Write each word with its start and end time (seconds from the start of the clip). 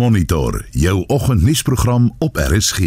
Monitor 0.00 0.64
jou 0.70 1.04
oggendnuusprogram 1.06 2.14
op 2.18 2.36
RSG. 2.36 2.78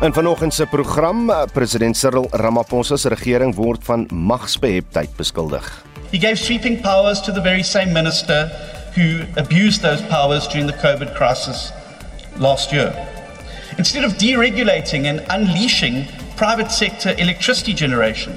In 0.00 0.12
vanoggend 0.12 0.54
se 0.54 0.66
program, 0.66 1.30
eh, 1.30 1.42
president 1.52 1.96
Cyril 1.96 2.26
Ramaphosa 2.30 2.96
se 2.96 3.08
regering 3.08 3.54
word 3.54 3.84
van 3.84 4.08
magsbeheptheid 4.12 5.16
beskuldig. 5.16 5.84
He 6.10 6.18
gave 6.18 6.36
sweeping 6.36 6.80
powers 6.80 7.20
to 7.20 7.32
the 7.32 7.40
very 7.42 7.62
same 7.62 7.92
minister 7.92 8.52
who 8.94 9.24
abused 9.34 9.80
those 9.80 10.02
powers 10.02 10.48
during 10.48 10.70
the 10.70 10.78
COVID 10.88 11.12
crisis 11.12 11.72
last 12.36 12.70
year. 12.70 12.94
Instead 13.76 14.04
of 14.04 14.12
deregulating 14.16 15.06
and 15.06 15.20
unleashing 15.28 16.06
private 16.34 16.72
sector 16.72 17.14
electricity 17.18 17.74
generation, 17.74 18.32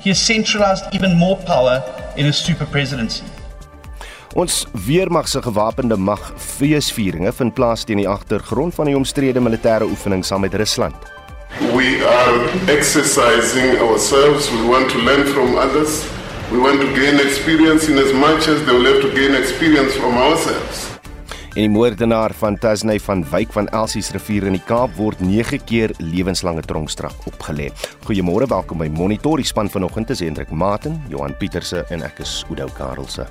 he 0.00 0.08
has 0.08 0.24
centralized 0.24 0.84
even 0.92 1.16
more 1.16 1.36
power 1.36 1.82
in 2.16 2.24
his 2.24 2.44
super 2.44 2.66
presidency. 2.66 3.24
Ons 4.36 4.66
weermag 4.84 5.28
se 5.28 5.40
gewapende 5.42 5.96
mag 5.96 6.32
feesvieringe 6.36 7.32
vind 7.32 7.54
plaas 7.54 7.84
teen 7.84 8.02
die 8.02 8.08
agtergrond 8.08 8.74
van 8.74 8.90
die 8.90 8.96
omstrede 8.96 9.40
militêre 9.40 9.88
oefening 9.88 10.24
saam 10.24 10.44
met 10.44 10.54
Rusland. 10.54 10.94
We 11.72 12.04
are 12.04 12.44
exercising 12.68 13.80
ourselves. 13.80 14.50
We 14.52 14.68
want 14.68 14.90
to 14.90 14.98
learn 14.98 15.26
from 15.26 15.56
others. 15.56 16.04
We 16.52 16.60
want 16.60 16.80
to 16.80 16.92
gain 16.94 17.20
experience 17.20 17.88
in 17.88 17.98
as 17.98 18.12
much 18.12 18.48
as 18.48 18.60
they 18.64 18.72
will 18.76 18.84
have 18.84 19.00
to 19.00 19.10
gain 19.16 19.34
experience 19.34 19.96
from 19.96 20.16
ourselves. 20.16 20.86
En 21.56 21.64
die 21.64 21.72
moordenaar 21.72 22.34
van 22.38 22.58
Tasney 22.58 23.00
van 23.00 23.24
Wyk 23.30 23.52
van 23.52 23.68
Elsies 23.68 24.12
rivier 24.14 24.44
in 24.46 24.54
die 24.54 24.62
Kaap 24.68 24.92
word 25.00 25.20
9 25.24 25.64
keer 25.64 25.96
lewenslange 25.98 26.62
tronkstraf 26.68 27.16
opgelê. 27.26 27.72
Goeiemôre, 28.04 28.46
welkom 28.46 28.84
by 28.84 28.92
Monitor. 28.92 29.40
Die 29.40 29.48
span 29.48 29.72
vanoggend 29.72 30.12
is 30.14 30.20
Hendrik 30.20 30.52
Maten, 30.52 31.00
Johan 31.08 31.34
Pieterse 31.40 31.86
en 31.88 32.04
ek 32.06 32.20
is 32.22 32.44
Oudou 32.52 32.68
Karelse. 32.76 33.26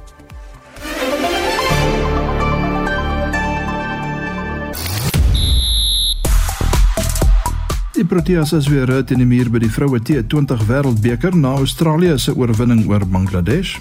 Die 7.98 8.06
Proteas 8.06 8.52
is 8.53 8.67
weer 8.67 8.92
uit 8.92 9.12
in 9.12 9.23
die 9.23 9.26
muur 9.26 9.48
by 9.50 9.58
die 9.64 9.72
vroue 9.73 9.98
T20 9.98 10.67
Wêreldbeker 10.67 11.34
na 11.34 11.56
Australië 11.58 12.20
se 12.22 12.36
oorwinning 12.38 12.84
oor 12.92 13.02
Bangladesh. 13.09 13.72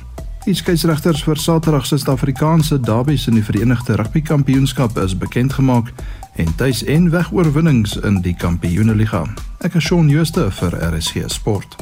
Die 0.46 0.54
skeieregters 0.56 1.20
vir 1.26 1.36
Saterdag 1.36 1.84
se 1.84 1.98
Suid-Afrikaanse 2.00 2.80
derbies 2.80 3.26
in 3.28 3.36
die 3.36 3.44
Verenigde 3.44 3.98
Rugby 4.00 4.22
Kampioenskap 4.24 4.96
is 5.04 5.12
bekend 5.20 5.52
gemaak 5.58 5.92
en 6.40 6.48
tuis 6.56 6.80
en 6.88 7.10
weg 7.12 7.28
oorwinnings 7.28 7.98
in 8.08 8.22
die 8.24 8.32
Kampioenligga. 8.40 9.26
Ek 9.60 9.76
is 9.76 9.84
Shaun 9.84 10.08
Schuster 10.08 10.48
vir 10.62 10.80
RSG 10.94 11.28
Sport. 11.36 11.76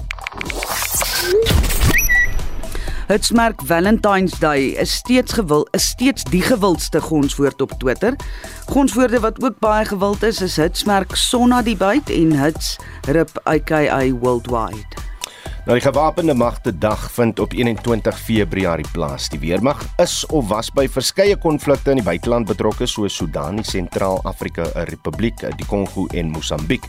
Hitsmerk 3.05 3.60
Valentine's 3.62 4.38
Day 4.41 4.72
is 4.80 4.94
steeds 4.94 5.33
gewil 5.36 5.66
is 5.77 5.84
steeds 5.92 6.24
die 6.24 6.41
gewildste 6.41 7.00
gonswoord 7.05 7.60
op 7.60 7.74
Twitter. 7.78 8.16
Gonswoorde 8.72 9.20
wat 9.20 9.42
ook 9.44 9.58
baie 9.60 9.84
gewild 9.84 10.22
is 10.24 10.41
is 10.41 10.56
hitsmerk 10.56 11.12
Sonna 11.12 11.60
die 11.62 11.77
byt 11.77 12.08
en 12.10 12.32
hits 12.32 12.78
rip 13.05 13.36
AKA 13.44 14.08
worldwide. 14.08 15.02
Nou 15.64 15.77
die 15.77 15.84
gewapende 15.84 16.34
magte 16.34 16.72
dag 16.78 17.05
vind 17.12 17.38
op 17.41 17.52
21 17.52 18.19
Februarie 18.19 18.88
plaas. 18.92 19.28
Die 19.28 19.41
weermag 19.41 19.84
is 20.00 20.25
of 20.27 20.48
was 20.48 20.72
by 20.72 20.88
verskeie 20.88 21.36
konflikte 21.36 21.92
in 21.92 22.00
die 22.00 22.08
buiteland 22.08 22.48
betrokke 22.48 22.88
soos 22.88 23.16
Sudan, 23.16 23.60
die 23.60 23.69
Sentraal-Afrika 23.69 24.64
Republiek, 24.88 25.44
die 25.56 25.69
Kongo 25.69 26.06
en 26.12 26.32
Mosambiek. 26.32 26.88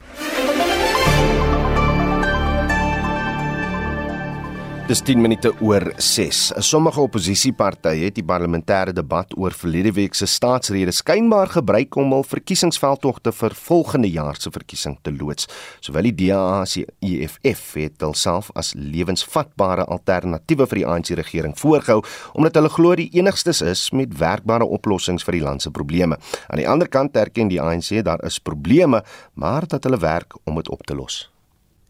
Dis 4.92 5.00
10 5.00 5.22
minute 5.24 5.48
oor 5.64 5.86
6. 5.96 6.38
Sommige 6.60 7.00
oppositiepartye 7.00 8.10
het 8.10 8.18
die 8.18 8.24
parlementêre 8.28 8.92
debat 8.92 9.30
oor 9.40 9.54
verlede 9.56 9.94
week 9.96 10.12
se 10.12 10.26
staatsrede 10.28 10.92
skynbaar 10.92 11.48
gebruik 11.54 11.96
om 11.96 12.12
hul 12.12 12.26
verkiesingsveldtogte 12.28 13.32
vir 13.38 13.56
volgende 13.56 14.10
jaar 14.12 14.36
se 14.36 14.52
verkiesing 14.52 14.98
te 15.00 15.14
loods. 15.16 15.48
Sowel 15.80 16.10
die 16.10 16.28
DA 16.28 16.42
as 16.58 16.76
die 16.76 16.84
EFF 17.24 17.72
het 17.80 18.04
hulself 18.04 18.52
as 18.52 18.74
lewensvatbare 18.76 19.88
alternatiewe 19.88 20.68
vir 20.68 20.82
die 20.82 20.88
ANC 20.92 21.16
regering 21.24 21.56
voorgehou 21.56 22.02
omdat 22.36 22.60
hulle 22.60 22.76
glo 22.76 22.92
die 23.00 23.08
enigstes 23.16 23.64
is 23.64 23.88
met 23.96 24.12
werkbare 24.20 24.68
oplossings 24.68 25.24
vir 25.24 25.40
die 25.40 25.46
land 25.48 25.64
se 25.64 25.72
probleme. 25.72 26.20
Aan 26.52 26.60
die 26.60 26.68
ander 26.68 26.92
kant 26.92 27.16
erken 27.16 27.48
die 27.48 27.64
ANC 27.64 27.94
daar 28.04 28.20
is 28.28 28.42
probleme, 28.44 29.00
maar 29.40 29.64
dat 29.64 29.88
hulle 29.88 30.04
werk 30.04 30.36
om 30.44 30.60
dit 30.60 30.68
op 30.68 30.84
te 30.84 31.00
los. 31.00 31.31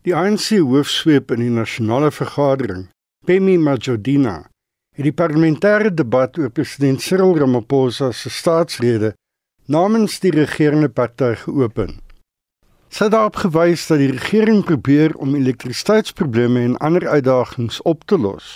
Die 0.03 0.15
ANC 0.19 0.57
hoofsweep 0.59 1.31
in 1.31 1.45
die 1.45 1.53
nasionale 1.55 2.09
vergadering, 2.11 2.89
Pemi 3.23 3.53
Majodina, 3.55 4.49
het 4.97 5.07
die 5.07 5.15
parlementêre 5.15 5.93
debat 5.95 6.35
oor 6.43 6.51
president 6.51 6.99
Cyril 7.05 7.37
Ramaphosa 7.39 8.09
se 8.11 8.33
staatsrede 8.35 9.13
namens 9.71 10.17
die 10.25 10.33
regerende 10.35 10.89
party 10.91 11.37
geopen. 11.45 12.01
Sy 12.91 13.07
het 13.07 13.15
daarop 13.15 13.39
gewys 13.45 13.85
dat 13.93 14.03
die 14.03 14.11
regering 14.11 14.65
probeer 14.67 15.15
om 15.23 15.37
elektrisiteitsprobleme 15.39 16.67
en 16.67 16.77
ander 16.83 17.07
uitdagings 17.07 17.79
op 17.87 18.03
te 18.11 18.19
los. 18.19 18.51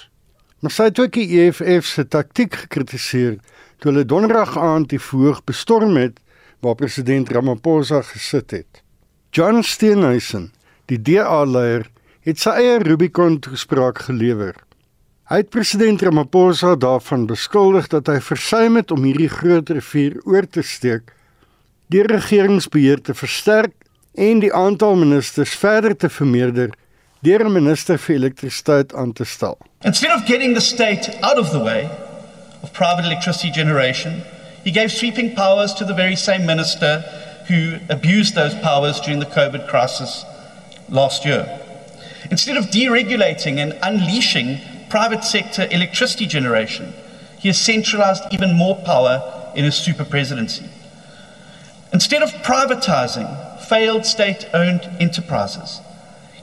Maar 0.67 0.75
sy 0.75 0.89
het 0.91 0.99
ook 0.99 1.15
die 1.15 1.29
EFF 1.45 1.87
se 1.87 2.09
taktik 2.11 2.59
gekritiseer 2.65 3.39
toe 3.79 3.93
hulle 3.93 4.03
donderdag 4.03 4.59
aand 4.59 4.91
die 4.91 5.03
voorg 5.13 5.45
bestorm 5.47 5.95
het 5.95 6.19
waar 6.59 6.75
president 6.75 7.31
Ramaphosa 7.31 8.03
gesit 8.11 8.51
het. 8.51 8.83
John 9.31 9.63
Steenhuisen 9.63 10.51
Die 10.87 10.99
DA-leier 11.03 11.89
het 12.27 12.39
sy 12.39 12.53
eie 12.61 12.79
Rubicon 12.79 13.41
toespraak 13.43 14.05
gelewer. 14.07 14.55
Hy 15.27 15.41
het 15.41 15.49
president 15.51 16.03
Ramaphosa 16.07 16.77
daarvan 16.79 17.25
beskuldig 17.27 17.89
dat 17.91 18.07
hy 18.07 18.21
versuim 18.23 18.79
het 18.79 18.93
om 18.95 19.03
hierdie 19.03 19.31
groot 19.31 19.71
rivier 19.75 20.15
oor 20.23 20.47
te 20.47 20.63
steek, 20.63 21.11
die 21.91 22.05
regeringsbeheer 22.07 23.03
te 23.03 23.17
versterk 23.19 23.75
en 24.15 24.45
die 24.45 24.53
aantal 24.55 24.95
ministers 25.01 25.57
verder 25.59 25.97
te 25.99 26.11
vermeerder 26.11 26.71
deur 27.27 27.43
'n 27.45 27.53
minister 27.53 27.99
vir 27.99 28.17
elektrisiteit 28.17 28.95
aan 28.95 29.13
te 29.13 29.25
stel. 29.25 29.59
Instead 29.83 30.15
of 30.15 30.23
getting 30.27 30.55
the 30.55 30.63
state 30.63 31.11
out 31.21 31.39
of 31.39 31.51
the 31.51 31.63
way 31.63 31.91
of 32.63 32.73
private 32.73 33.05
electricity 33.07 33.51
generation, 33.51 34.23
he 34.63 34.71
gave 34.71 34.91
sweeping 34.91 35.35
powers 35.35 35.75
to 35.75 35.85
the 35.85 35.95
very 35.95 36.17
same 36.17 36.47
minister 36.47 37.03
who 37.49 37.79
abused 37.89 38.35
those 38.35 38.55
powers 38.63 39.01
during 39.01 39.19
the 39.19 39.31
COVID 39.35 39.67
crisis 39.67 40.25
last 40.89 41.25
year. 41.25 41.61
Instead 42.31 42.57
of 42.57 42.67
deregulating 42.67 43.59
and 43.59 43.79
unleashing 43.83 44.61
private 44.89 45.25
sector 45.25 45.67
electricity 45.71 46.27
generation, 46.27 46.93
he 47.39 47.49
has 47.49 47.59
centralized 47.59 48.25
even 48.33 48.55
more 48.55 48.77
power 48.77 49.53
in 49.55 49.65
his 49.65 49.77
super 49.77 50.05
presidency. 50.05 50.69
Instead 51.93 52.23
of 52.23 52.31
privatizing 52.43 53.61
failed 53.63 54.05
state 54.05 54.49
owned 54.53 54.83
enterprises, 55.01 55.81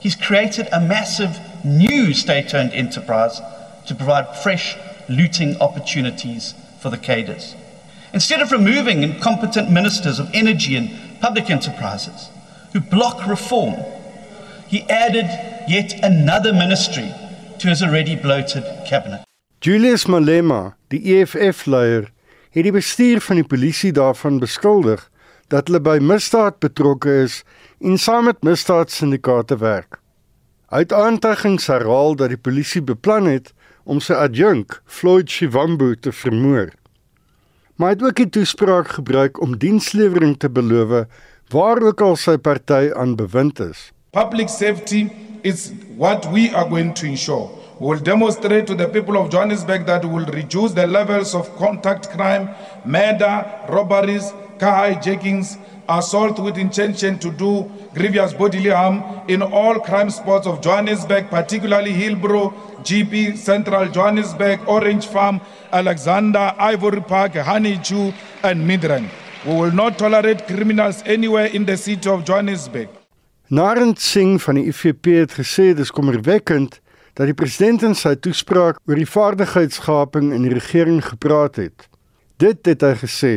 he's 0.00 0.14
created 0.14 0.68
a 0.72 0.80
massive 0.80 1.38
new 1.64 2.12
state 2.14 2.54
owned 2.54 2.72
enterprise 2.72 3.40
to 3.86 3.94
provide 3.94 4.36
fresh 4.38 4.76
looting 5.08 5.56
opportunities 5.60 6.54
for 6.80 6.90
the 6.90 6.98
cadres. 6.98 7.54
Instead 8.12 8.40
of 8.40 8.52
removing 8.52 9.02
incompetent 9.02 9.70
ministers 9.70 10.18
of 10.18 10.30
energy 10.32 10.76
and 10.76 11.20
public 11.20 11.50
enterprises 11.50 12.30
who 12.72 12.80
block 12.80 13.26
reform 13.26 13.74
he 14.74 14.82
added 14.90 15.30
yet 15.68 15.94
another 16.02 16.52
ministry 16.52 17.06
to 17.60 17.68
his 17.68 17.82
already 17.82 18.16
bloated 18.16 18.64
cabinet. 18.88 19.20
Julius 19.60 20.06
Malema, 20.06 20.74
die 20.90 21.00
EFF-leier, 21.14 22.10
het 22.50 22.66
die 22.66 22.74
bestuur 22.74 23.22
van 23.22 23.38
die 23.38 23.46
polisie 23.46 23.92
daarvan 23.94 24.40
beskuldig 24.42 25.06
dat 25.52 25.70
hulle 25.70 25.80
by 25.84 26.00
misdaad 26.02 26.58
betrokke 26.64 27.14
is 27.22 27.42
en 27.78 28.00
saam 28.02 28.26
met 28.30 28.42
misdaadsyndikaate 28.42 29.60
werk. 29.62 30.00
Uit 30.74 30.92
aantuigings 30.92 31.70
herhaal 31.70 32.18
dat 32.18 32.34
die 32.34 32.40
polisie 32.40 32.82
beplan 32.82 33.30
het 33.30 33.52
om 33.84 34.02
sy 34.02 34.16
adjunk, 34.18 34.80
Floyd 34.90 35.30
Shivambu, 35.30 35.94
te 35.94 36.10
vermoor. 36.10 36.72
Maar 37.78 37.92
hy 37.92 37.96
het 37.98 38.06
ook 38.08 38.22
die 38.22 38.30
toespraak 38.40 38.96
gebruik 38.98 39.38
om 39.42 39.58
dienslewering 39.58 40.34
te 40.38 40.50
beloof 40.50 41.04
waar 41.54 41.82
ook 41.82 42.00
al 42.02 42.16
sy 42.18 42.40
party 42.42 42.88
aan 42.90 43.14
bewind 43.20 43.60
is. 43.62 43.93
Public 44.14 44.48
safety 44.48 45.10
is 45.42 45.72
what 45.96 46.24
we 46.30 46.48
are 46.50 46.68
going 46.68 46.94
to 46.94 47.06
ensure. 47.06 47.50
We 47.80 47.88
will 47.88 47.98
demonstrate 47.98 48.64
to 48.68 48.76
the 48.76 48.86
people 48.86 49.18
of 49.18 49.28
Johannesburg 49.28 49.86
that 49.86 50.04
we 50.04 50.10
will 50.12 50.26
reduce 50.26 50.70
the 50.70 50.86
levels 50.86 51.34
of 51.34 51.52
contact 51.56 52.10
crime, 52.10 52.48
murder, 52.84 53.44
robberies, 53.68 54.32
car 54.60 54.88
hijackings, 54.88 55.58
assault 55.88 56.38
with 56.38 56.58
intention 56.58 57.18
to 57.18 57.32
do 57.32 57.68
grievous 57.92 58.32
bodily 58.32 58.70
harm 58.70 59.02
in 59.26 59.42
all 59.42 59.80
crime 59.80 60.10
spots 60.10 60.46
of 60.46 60.60
Johannesburg, 60.60 61.28
particularly 61.28 61.92
Hillbrow, 61.92 62.52
GP, 62.84 63.36
Central 63.36 63.88
Johannesburg, 63.88 64.60
Orange 64.68 65.08
Farm, 65.08 65.40
Alexander, 65.72 66.54
Ivory 66.56 67.00
Park, 67.00 67.34
Honeydew, 67.34 68.12
and 68.44 68.64
Midrand. 68.64 69.10
We 69.44 69.54
will 69.56 69.72
not 69.72 69.98
tolerate 69.98 70.46
criminals 70.46 71.02
anywhere 71.04 71.46
in 71.46 71.64
the 71.64 71.76
city 71.76 72.08
of 72.08 72.24
Johannesburg. 72.24 72.88
Narend 73.48 74.00
Singh 74.00 74.40
van 74.40 74.56
die 74.56 74.70
IFP 74.70 75.10
het 75.18 75.34
gesê 75.36 75.74
dis 75.76 75.90
kommerwekkend 75.92 76.78
dat 77.12 77.28
die 77.28 77.36
president 77.36 77.82
in 77.84 77.92
sy 77.92 78.14
toespraak 78.16 78.78
oor 78.88 78.96
die 78.96 79.08
vaardigheidsgaping 79.08 80.30
in 80.32 80.46
die 80.46 80.54
regering 80.54 81.02
gepraat 81.04 81.60
het. 81.60 81.84
Dit 82.40 82.64
het 82.64 82.80
hy 82.80 82.94
gesê 83.02 83.34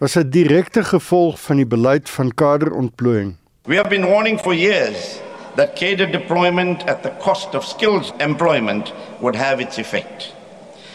was 0.00 0.16
'n 0.16 0.30
direkte 0.32 0.80
gevolg 0.82 1.36
van 1.40 1.56
die 1.56 1.66
beleid 1.66 2.08
van 2.08 2.32
kaderontplooiing. 2.32 3.36
We 3.68 3.76
have 3.76 3.90
been 3.90 4.08
warning 4.08 4.40
for 4.40 4.54
years 4.54 5.20
that 5.56 5.76
cadre 5.76 6.10
deployment 6.10 6.88
at 6.88 7.02
the 7.02 7.12
cost 7.20 7.54
of 7.54 7.64
skills 7.64 8.12
employment 8.18 8.94
would 9.20 9.36
have 9.36 9.60
its 9.60 9.76
effect. 9.76 10.34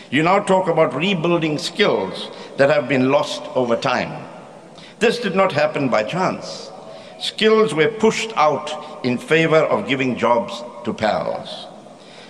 You 0.10 0.24
now 0.24 0.44
talk 0.44 0.68
about 0.68 0.94
rebuilding 0.94 1.60
skills 1.60 2.32
that 2.58 2.70
have 2.70 2.88
been 2.88 3.10
lost 3.10 3.42
over 3.54 3.80
time. 3.80 4.12
This 4.98 5.22
did 5.22 5.36
not 5.36 5.52
happen 5.52 5.90
by 5.90 6.04
chance. 6.04 6.74
Skills 7.25 7.74
were 7.74 7.89
pushed 7.89 8.31
out 8.38 8.69
in 9.04 9.18
favor 9.18 9.63
of 9.74 9.88
giving 9.88 10.16
jobs 10.16 10.63
to 10.83 10.94
pals. 10.94 11.66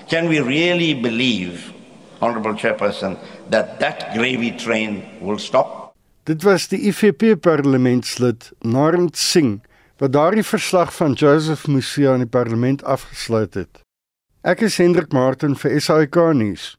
Can 0.07 0.29
we 0.29 0.39
really 0.39 0.93
believe, 0.93 1.73
Honorable 2.21 2.53
Chairperson, 2.53 3.17
that 3.49 3.79
that 3.81 4.13
gravy 4.13 4.51
train 4.51 5.03
will 5.19 5.37
stop? 5.37 5.93
Dit 6.23 6.43
was 6.43 6.67
die 6.67 6.79
IFP 6.87 7.35
parlementslid 7.41 8.53
Narend 8.63 9.17
Singh 9.17 9.59
wat 9.99 10.13
daardie 10.15 10.47
verslag 10.47 10.95
van 10.95 11.13
Joseph 11.13 11.67
Musia 11.67 12.13
in 12.15 12.23
die 12.23 12.31
parlement 12.31 12.83
afgesluit 12.83 13.53
het. 13.53 13.83
Ek 14.47 14.63
is 14.63 14.79
Hendrik 14.79 15.11
Martin 15.11 15.59
vir 15.59 15.75
SAK 15.81 16.21
nuus. 16.39 16.75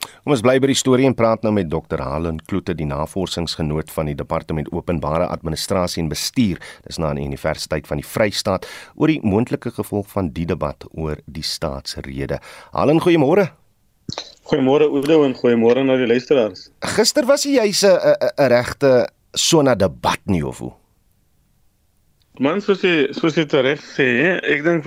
Kom 0.00 0.32
ons 0.34 0.42
bly 0.44 0.56
by 0.62 0.70
die 0.70 0.78
storie 0.78 1.06
en 1.08 1.14
praat 1.16 1.44
nou 1.44 1.52
met 1.52 1.68
Dr. 1.72 2.00
Halen 2.00 2.40
Kloete, 2.48 2.74
die 2.76 2.88
navorsingsgenoot 2.88 3.90
van 3.92 4.08
die 4.10 4.16
Departement 4.16 4.70
Openbare 4.72 5.28
Administrasie 5.32 6.02
en 6.02 6.10
Bestuur, 6.12 6.60
dis 6.86 7.00
na 7.00 7.12
die 7.16 7.26
Universiteit 7.28 7.88
van 7.90 8.00
die 8.00 8.06
Vrystaat, 8.06 8.68
oor 8.96 9.12
die 9.12 9.20
moontlike 9.22 9.72
gevolg 9.76 10.08
van 10.12 10.32
die 10.36 10.46
debat 10.48 10.86
oor 10.92 11.20
die 11.26 11.44
staatsrede. 11.44 12.40
Halen, 12.72 13.00
goeiemôre. 13.04 13.50
Goeiemôre 14.50 14.88
Oudo 14.90 15.22
en 15.26 15.36
goeiemôre 15.38 15.84
aan 15.84 15.94
die 16.00 16.10
luisteraars. 16.10 16.70
Gister 16.96 17.26
was 17.26 17.44
jy 17.44 17.60
'n 17.60 17.72
'n 18.38 18.48
regte 18.48 19.08
sona 19.34 19.74
debat 19.74 20.20
nie 20.24 20.42
of 20.46 20.58
hoe? 20.58 20.72
Man, 22.38 22.60
soos 22.60 22.80
jy 22.82 23.12
soos 23.12 23.34
jy 23.34 23.44
reg 23.50 23.80
sê, 23.80 24.40
ek 24.42 24.64
dink 24.64 24.84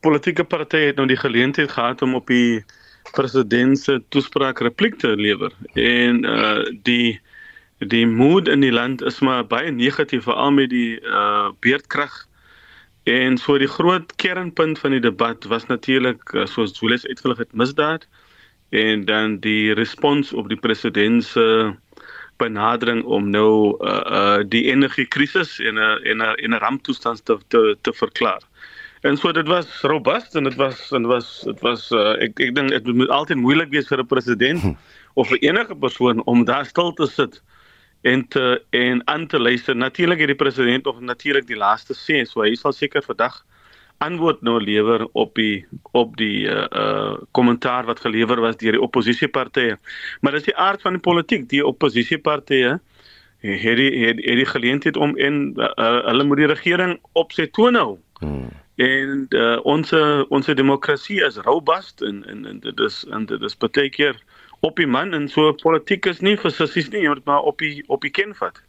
politieke 0.00 0.44
partye 0.44 0.90
het 0.90 0.96
nou 0.96 1.06
die 1.06 1.18
geleentheid 1.18 1.70
gehad 1.70 2.02
om 2.02 2.14
op 2.14 2.26
die 2.26 2.64
president 3.10 3.78
se 3.78 4.02
toespraak 4.08 4.60
repliek 4.60 4.98
te 4.98 5.16
lewer. 5.16 5.52
En 5.74 6.24
uh 6.24 6.64
die 6.82 7.20
die 7.78 8.06
moed 8.06 8.48
in 8.48 8.60
die 8.60 8.72
land 8.72 9.02
is 9.02 9.20
maar 9.20 9.46
baie 9.46 9.70
negatief 9.70 10.22
veral 10.28 10.52
met 10.52 10.70
die 10.70 11.00
uh 11.00 11.50
beerdkrag. 11.60 12.26
En 13.08 13.38
so 13.38 13.58
die 13.58 13.70
groot 13.70 14.14
kernpunt 14.16 14.78
van 14.78 14.90
die 14.90 15.00
debat 15.00 15.44
was 15.44 15.66
natuurlik 15.66 16.32
uh, 16.32 16.44
soos 16.46 16.76
Julius 16.78 17.06
uitgelig 17.06 17.38
het 17.38 17.52
misdaad. 17.52 18.06
En 18.68 19.04
dan 19.04 19.38
die 19.40 19.72
respons 19.74 20.32
op 20.32 20.48
die 20.48 20.60
president 20.60 21.24
se 21.24 21.74
benadering 22.36 23.04
om 23.04 23.30
nou 23.30 23.76
uh, 23.80 24.00
uh 24.18 24.44
die 24.48 24.64
energiekrisis 24.72 25.58
en 25.58 25.74
'n 25.74 26.04
en 26.04 26.22
'n 26.22 26.34
en 26.44 26.50
'n 26.54 26.62
ramptoestand 26.64 27.24
te 27.24 27.38
te 27.48 27.76
te 27.80 27.92
verklaar. 27.92 28.42
En 29.00 29.16
so 29.16 29.32
dit 29.32 29.46
was 29.46 29.80
robust 29.80 30.34
en 30.34 30.44
dit 30.44 30.54
was 30.54 30.90
en 30.92 31.06
was 31.06 31.40
dit 31.44 31.60
was 31.60 31.90
uh, 31.90 32.18
ek 32.20 32.40
ek 32.44 32.50
dink 32.54 32.68
dit 32.68 32.90
moet 32.92 33.08
altyd 33.08 33.40
moeilik 33.40 33.70
wees 33.72 33.88
vir 33.88 34.02
'n 34.02 34.06
president 34.06 34.60
hm. 34.60 34.74
of 35.14 35.28
vir 35.32 35.40
enige 35.40 35.76
persoon 35.76 36.20
om 36.28 36.44
daar 36.44 36.66
stil 36.68 36.92
te 36.92 37.06
sit 37.06 37.40
en 38.04 38.28
te 38.28 38.60
en 38.70 39.00
aan 39.06 39.26
te 39.26 39.40
luister. 39.40 39.76
Natuurlik 39.76 40.20
het 40.20 40.28
die 40.28 40.42
president 40.44 40.86
of 40.86 41.00
natuurlik 41.00 41.46
die 41.46 41.56
laaste 41.56 41.96
sê, 41.96 42.26
so 42.28 42.44
hy 42.44 42.54
sal 42.54 42.76
seker 42.76 43.02
vandag 43.02 43.40
antwoord 44.04 44.42
nou 44.42 44.60
lewer 44.60 45.08
op 45.12 45.34
die 45.34 45.64
op 45.92 46.16
die 46.16 46.44
uh 46.44 46.68
uh 46.68 47.16
kommentaar 47.32 47.88
wat 47.88 48.00
gelewer 48.00 48.40
was 48.40 48.56
deur 48.56 48.76
die 48.76 48.84
oppositiepartye. 48.84 49.78
Maar 50.20 50.32
dis 50.32 50.48
die 50.52 50.56
aard 50.56 50.82
van 50.82 50.92
die 50.92 51.04
politiek, 51.08 51.48
die 51.48 51.64
oppositiepartye 51.64 52.80
het 53.40 53.76
die 53.76 53.92
het, 54.04 54.16
het 54.20 54.36
die 54.44 54.50
geleentheid 54.52 54.96
om 54.96 55.16
en 55.16 55.54
uh, 55.56 55.72
uh, 55.76 56.04
hulle 56.04 56.24
moet 56.24 56.44
die 56.44 56.52
regering 56.52 56.98
op 57.12 57.32
sy 57.32 57.48
toon 57.48 57.74
hou. 57.74 57.96
Hmm 58.20 58.50
en 58.80 59.26
uh, 59.36 59.58
ons 59.68 59.92
ons 60.28 60.52
demokrasie 60.62 61.20
is 61.26 61.36
robust 61.46 62.02
en 62.06 62.24
en, 62.32 62.46
en 62.46 62.60
dit 62.64 62.84
is 62.86 63.04
en 63.12 63.26
dit 63.28 63.42
is 63.48 63.56
baie 63.60 63.90
keer 63.92 64.16
op 64.60 64.76
die 64.80 64.88
man 64.88 65.14
en 65.16 65.28
so 65.28 65.52
politiek 65.62 66.06
is 66.06 66.20
nie 66.24 66.36
vir 66.40 66.52
sissies 66.52 66.90
nie 66.92 67.04
jy 67.04 67.14
moet 67.14 67.26
maar 67.28 67.48
op 67.48 67.60
die 67.60 67.80
op 67.88 68.04
die 68.04 68.12
ken 68.12 68.34
vat. 68.38 68.60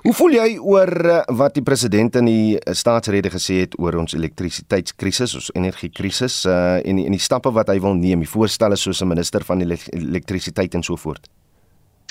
Hoe 0.00 0.14
voel 0.16 0.32
jy 0.32 0.54
oor 0.56 0.90
uh, 1.04 1.18
wat 1.36 1.58
die 1.58 1.64
president 1.64 2.14
in 2.16 2.28
die 2.28 2.54
uh, 2.56 2.72
staatsrede 2.72 3.28
gesê 3.32 3.58
het 3.66 3.74
oor 3.76 3.98
ons 4.00 4.14
elektrisiteitskrisis, 4.16 5.34
ons 5.36 5.50
energiekrisis 5.52 6.38
uh, 6.48 6.78
en 6.80 7.02
die, 7.02 7.04
en 7.04 7.16
die 7.16 7.20
stappe 7.20 7.52
wat 7.52 7.68
hy 7.68 7.76
wil 7.84 7.98
neem, 7.98 8.24
die 8.24 8.30
voorstelle 8.30 8.78
soos 8.80 9.02
'n 9.04 9.12
minister 9.12 9.44
van 9.44 9.60
elektrisiteit 9.60 10.74
en 10.74 10.82
so 10.82 10.96
voort? 10.96 11.28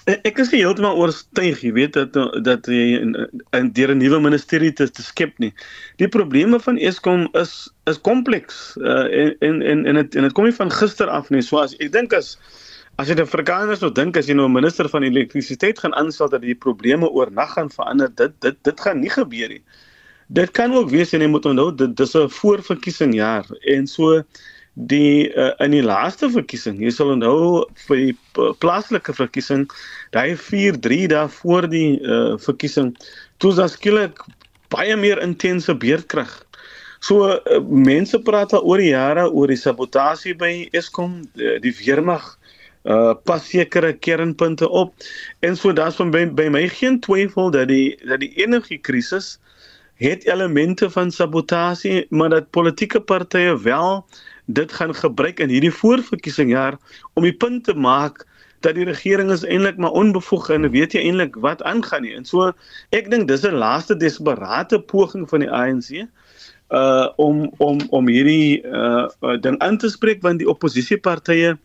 Ek 0.09 0.39
is 0.41 0.49
heeltemal 0.49 0.97
oortuig, 0.97 1.59
jy 1.61 1.71
weet 1.75 1.97
dat 1.97 2.15
dat 2.45 2.67
jy 2.71 2.97
in, 2.97 3.11
in 3.53 3.67
deur 3.77 3.91
'n 3.93 3.99
nuwe 4.01 4.19
ministerie 4.23 4.71
te, 4.73 4.87
te 4.89 5.03
skep 5.05 5.37
nie. 5.37 5.51
Die 6.01 6.07
probleme 6.07 6.59
van 6.59 6.77
Eskom 6.77 7.27
is 7.37 7.69
is 7.85 7.99
kompleks 8.01 8.77
uh, 8.81 9.05
en 9.45 9.61
en 9.61 9.85
en 9.85 9.99
dit 10.01 10.15
en 10.15 10.25
dit 10.25 10.33
kom 10.33 10.47
nie 10.49 10.55
van 10.55 10.71
gister 10.71 11.11
af 11.13 11.29
nie. 11.29 11.43
So 11.45 11.61
as 11.61 11.75
ek 11.77 11.91
dink 11.93 12.13
as 12.13 12.37
as 12.97 13.11
jy 13.11 13.19
die 13.19 13.27
Afrikaners 13.27 13.83
nou 13.85 13.91
dink 13.93 14.17
as 14.17 14.25
jy 14.25 14.33
nou 14.33 14.47
'n 14.49 14.57
minister 14.57 14.89
van 14.89 15.03
elektrisiteit 15.03 15.79
gaan 15.79 15.93
aanstel 15.93 16.29
dat 16.29 16.41
die 16.41 16.57
probleme 16.57 17.09
oornag 17.09 17.53
gaan 17.53 17.69
verander, 17.69 18.09
dit 18.15 18.33
dit 18.41 18.57
dit 18.63 18.81
gaan 18.81 18.99
nie 18.99 19.13
gebeur 19.13 19.49
nie. 19.49 19.63
Dit 20.29 20.51
kan 20.51 20.73
ook 20.73 20.89
wees 20.89 21.13
en 21.13 21.21
jy 21.21 21.29
moet 21.29 21.45
onthou 21.45 21.75
dit 21.75 21.95
dis 21.97 22.15
'n 22.15 22.29
voorverkiesingjaar 22.29 23.45
en 23.61 23.87
so 23.87 24.23
die 24.87 25.27
uh, 25.35 25.51
in 25.59 25.73
die 25.75 25.83
laaste 25.83 26.29
verkiesing, 26.31 26.77
jy 26.79 26.91
sal 26.95 27.11
onthou 27.15 27.65
vir 27.87 27.99
die 27.99 28.45
plaaslike 28.63 29.13
verkiesing, 29.17 29.65
daai 30.15 30.37
4-3 30.39 31.07
dae 31.11 31.25
voor 31.39 31.67
die 31.71 31.99
uh, 31.99 32.37
verkiesing, 32.39 32.93
toe 33.43 33.51
was 33.57 33.75
skielik 33.75 34.23
baie 34.71 34.95
meer 34.95 35.19
intense 35.25 35.73
beerdkrag. 35.75 36.31
So 37.03 37.27
uh, 37.27 37.59
mense 37.67 38.21
praat 38.23 38.55
al 38.55 38.63
oor 38.63 38.81
jare 38.83 39.27
oor 39.27 39.51
die 39.51 39.59
sabotasie 39.59 40.35
by 40.39 40.69
Eskom, 40.75 41.23
die, 41.35 41.57
die 41.63 41.75
weermag 41.83 42.35
uh 42.87 43.11
pas 43.27 43.43
sekere 43.43 43.89
kernpunte 43.91 44.63
op 44.71 44.93
en 45.43 45.57
so 45.59 45.73
daar's 45.75 45.97
van 45.99 46.13
by, 46.15 46.21
by 46.31 46.45
my 46.47 46.61
geen 46.71 46.95
twyfel 47.03 47.51
dat 47.51 47.67
die 47.67 47.97
dat 48.07 48.21
die 48.23 48.31
energiekrisis 48.39 49.33
het 49.99 50.25
elemente 50.25 50.89
van 50.89 51.11
sabotasie 51.11 52.05
maar 52.09 52.29
dat 52.29 52.49
politieke 52.49 53.01
partye 53.01 53.59
wel 53.61 54.05
dit 54.45 54.71
gaan 54.73 54.95
gebruik 54.95 55.39
in 55.39 55.49
hierdie 55.49 55.73
voorverkiesingjaar 55.75 56.77
om 57.13 57.23
die 57.23 57.35
punt 57.35 57.63
te 57.63 57.73
maak 57.73 58.23
dat 58.63 58.75
die 58.75 58.87
regering 58.87 59.31
is 59.31 59.43
eintlik 59.43 59.77
maar 59.77 59.91
onbevoeg 59.91 60.49
en 60.55 60.69
weet 60.71 60.95
jy 60.95 61.03
eintlik 61.03 61.35
wat 61.43 61.63
aangaan 61.63 62.03
nie. 62.03 62.15
En 62.15 62.25
so 62.25 62.51
ek 62.95 63.11
dink 63.11 63.27
dis 63.27 63.43
'n 63.43 63.59
laaste 63.59 63.95
desperate 63.95 64.79
poging 64.79 65.29
van 65.29 65.43
die 65.45 65.51
ANC 65.51 66.07
uh 66.69 67.07
om 67.15 67.51
om 67.57 67.79
om 67.89 68.07
hierdie 68.07 68.63
uh 68.63 69.07
ding 69.41 69.59
aan 69.59 69.77
te 69.77 69.89
spreek 69.89 70.21
want 70.21 70.39
die 70.39 70.49
oppositiepartye 70.49 71.57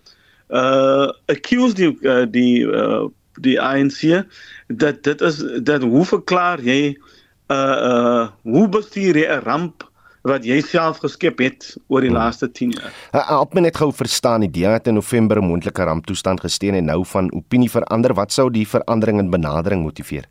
uh 0.50 1.08
accuse 1.26 1.74
die 1.74 1.98
uh, 2.02 2.26
die 2.30 2.66
uh 2.66 3.06
die 3.40 3.60
ANC 3.60 4.24
dat 4.66 5.02
dit 5.02 5.20
is 5.20 5.42
dat 5.62 5.82
hoe 5.82 6.04
verklaar 6.04 6.62
jy 6.62 6.94
uh 6.94 7.13
uh 7.52 8.28
hoe 8.42 8.68
bestuur 8.68 9.16
jy 9.16 9.26
'n 9.28 9.44
ramp 9.44 9.84
wat 10.24 10.44
jy 10.48 10.60
self 10.64 11.02
geskep 11.04 11.38
het 11.44 11.66
oor 11.92 12.00
die 12.00 12.08
hmm. 12.08 12.16
laaste 12.16 12.48
10 12.48 12.70
jaar. 12.70 12.92
Help 13.12 13.54
my 13.54 13.60
net 13.66 13.76
gou 13.76 13.90
verstaan 13.92 14.40
die 14.40 14.50
DA 14.50 14.72
het 14.78 14.86
in 14.88 14.94
November 14.94 15.40
'n 15.40 15.44
moontlike 15.44 15.84
ramptoestand 15.84 16.40
gesteen 16.40 16.74
en 16.74 16.84
nou 16.84 17.04
van 17.04 17.32
opinie 17.32 17.70
verander. 17.70 18.14
Wat 18.14 18.32
sou 18.32 18.50
die 18.50 18.68
verandering 18.68 19.18
in 19.18 19.30
benadering 19.30 19.82
motiveer? 19.82 20.24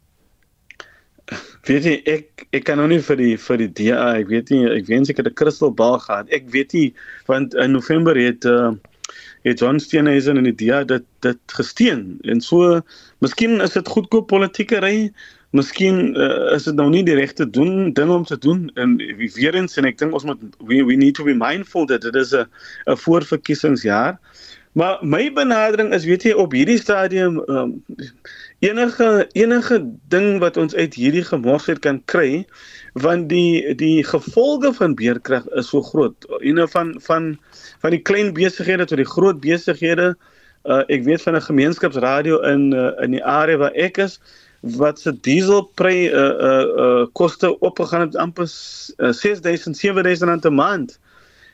Weet 1.63 1.85
jy 1.85 2.01
ek 2.05 2.47
ek 2.51 2.63
kan 2.63 2.77
nou 2.77 2.87
nie 2.87 2.99
vir 2.99 3.15
die 3.15 3.37
vir 3.37 3.57
die 3.57 3.69
DA, 3.69 4.15
ek 4.19 4.27
weet 4.27 4.49
nie, 4.49 4.65
ek 4.67 4.89
wens 4.89 5.09
ek 5.09 5.17
het 5.17 5.27
'n 5.27 5.33
kristalbal 5.33 5.99
gehad. 5.99 6.27
Ek 6.29 6.49
weet 6.49 6.73
nie 6.73 6.93
want 7.27 7.53
in 7.53 7.71
November 7.71 8.17
het 8.17 8.45
uh 8.45 8.73
het 9.43 9.59
John 9.59 9.79
Steenhuisen 9.79 10.37
in 10.37 10.47
die 10.47 10.55
DA 10.55 10.83
dit 10.83 11.03
dit 11.21 11.39
gesteen 11.47 12.19
en 12.23 12.41
so 12.41 12.81
miskien 13.19 13.61
is 13.61 13.73
dit 13.73 13.87
goedkoop 13.87 14.27
politieke 14.27 14.79
ry 14.79 15.11
Miskien 15.53 16.15
uh, 16.17 16.53
is 16.55 16.65
dit 16.65 16.73
nou 16.75 16.87
nie 16.89 17.03
die 17.05 17.13
regte 17.13 17.45
doen 17.45 17.91
ding 17.93 18.09
om 18.09 18.23
te 18.25 18.37
doen 18.41 18.71
en 18.81 18.95
weer 19.35 19.53
eens 19.53 19.77
en 19.77 19.85
ek 19.85 19.99
dink 19.99 20.15
ons 20.17 20.25
moet 20.25 20.41
we, 20.65 20.79
we 20.81 20.95
need 20.97 21.13
to 21.13 21.25
be 21.27 21.35
mindful 21.37 21.85
dat 21.85 22.01
dit 22.01 22.15
is 22.17 22.33
'n 22.33 22.47
'n 22.89 22.97
voorverkiesingsjaar. 22.97 24.17
Maar 24.73 24.97
my 25.05 25.29
benadering 25.33 25.93
is 25.93 26.05
weet 26.09 26.23
jy 26.25 26.31
op 26.33 26.55
hierdie 26.57 26.79
stadium 26.81 27.37
um, 27.45 27.83
enige 28.65 29.27
enige 29.37 29.77
ding 30.09 30.39
wat 30.41 30.57
ons 30.57 30.73
uit 30.73 30.97
hierdie 30.97 31.25
gemorsheid 31.27 31.79
kan 31.85 32.01
kry 32.09 32.45
want 33.05 33.29
die 33.29 33.75
die 33.77 34.01
gevolge 34.03 34.73
van 34.73 34.95
beerkrag 34.97 35.45
is 35.61 35.69
so 35.69 35.81
groot. 35.85 36.17
Ene 36.41 36.65
van 36.67 36.95
van 37.05 37.37
van 37.85 37.93
die 37.93 38.01
klein 38.01 38.33
besighede 38.33 38.89
tot 38.89 38.97
die 38.97 39.11
groot 39.15 39.37
besighede. 39.41 40.15
Uh, 40.65 40.81
ek 40.87 41.05
weet 41.05 41.21
van 41.21 41.35
'n 41.35 41.45
gemeenskapsradio 41.45 42.41
in 42.41 42.73
uh, 42.73 42.89
in 43.05 43.11
die 43.11 43.23
area 43.23 43.57
waar 43.57 43.77
ek 43.77 44.01
is 44.01 44.17
wat 44.63 44.99
se 44.99 45.11
dieselprys 45.19 46.11
uh 46.11 46.19
uh, 46.19 46.67
uh 46.83 47.05
koste 47.11 47.59
opgegaan 47.59 48.01
het 48.01 48.15
amper 48.15 48.47
uh, 48.97 49.11
6000 49.11 49.77
7000 49.77 50.29
rand 50.29 50.45
'n 50.45 50.53
maand. 50.53 50.99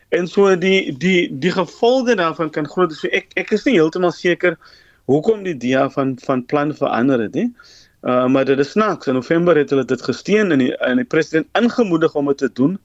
En 0.09 0.27
so 0.27 0.57
die 0.57 0.97
die 0.97 1.39
die 1.39 1.51
gevolge 1.51 2.15
daarvan 2.15 2.49
kan 2.49 2.67
groot 2.67 2.89
wees. 2.89 2.99
So 2.99 3.07
ek 3.07 3.33
ek 3.33 3.51
is 3.51 3.65
nie 3.65 3.73
heeltemal 3.73 4.11
seker 4.11 4.57
hoekom 5.05 5.43
die 5.43 5.57
DEA 5.57 5.89
van 5.89 6.17
van 6.21 6.45
plan 6.45 6.75
verander 6.75 7.19
het 7.19 7.33
nie. 7.33 7.53
Uh 8.01 8.27
maar 8.27 8.45
dit 8.45 8.59
is 8.59 8.71
snaaks. 8.71 9.07
In 9.07 9.13
November 9.13 9.57
het 9.57 9.69
hulle 9.69 9.85
dit 9.85 10.01
gesteen 10.01 10.51
en 10.51 10.59
die 10.59 10.77
en 10.77 10.95
die 10.95 11.05
president 11.05 11.47
ingemoedig 11.53 12.15
om 12.15 12.25
dit 12.25 12.37
te 12.37 12.49
doen. 12.53 12.79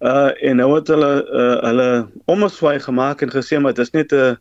Uh 0.00 0.32
en 0.42 0.56
nou 0.56 0.74
het 0.74 0.88
hulle 0.88 1.12
uh 1.28 1.60
hulle 1.68 2.06
omswaai 2.24 2.80
gemaak 2.80 3.20
en 3.20 3.30
gesê 3.30 3.60
maar 3.60 3.74
dit 3.74 3.84
is 3.84 3.92
net 3.92 4.12
'n 4.12 4.38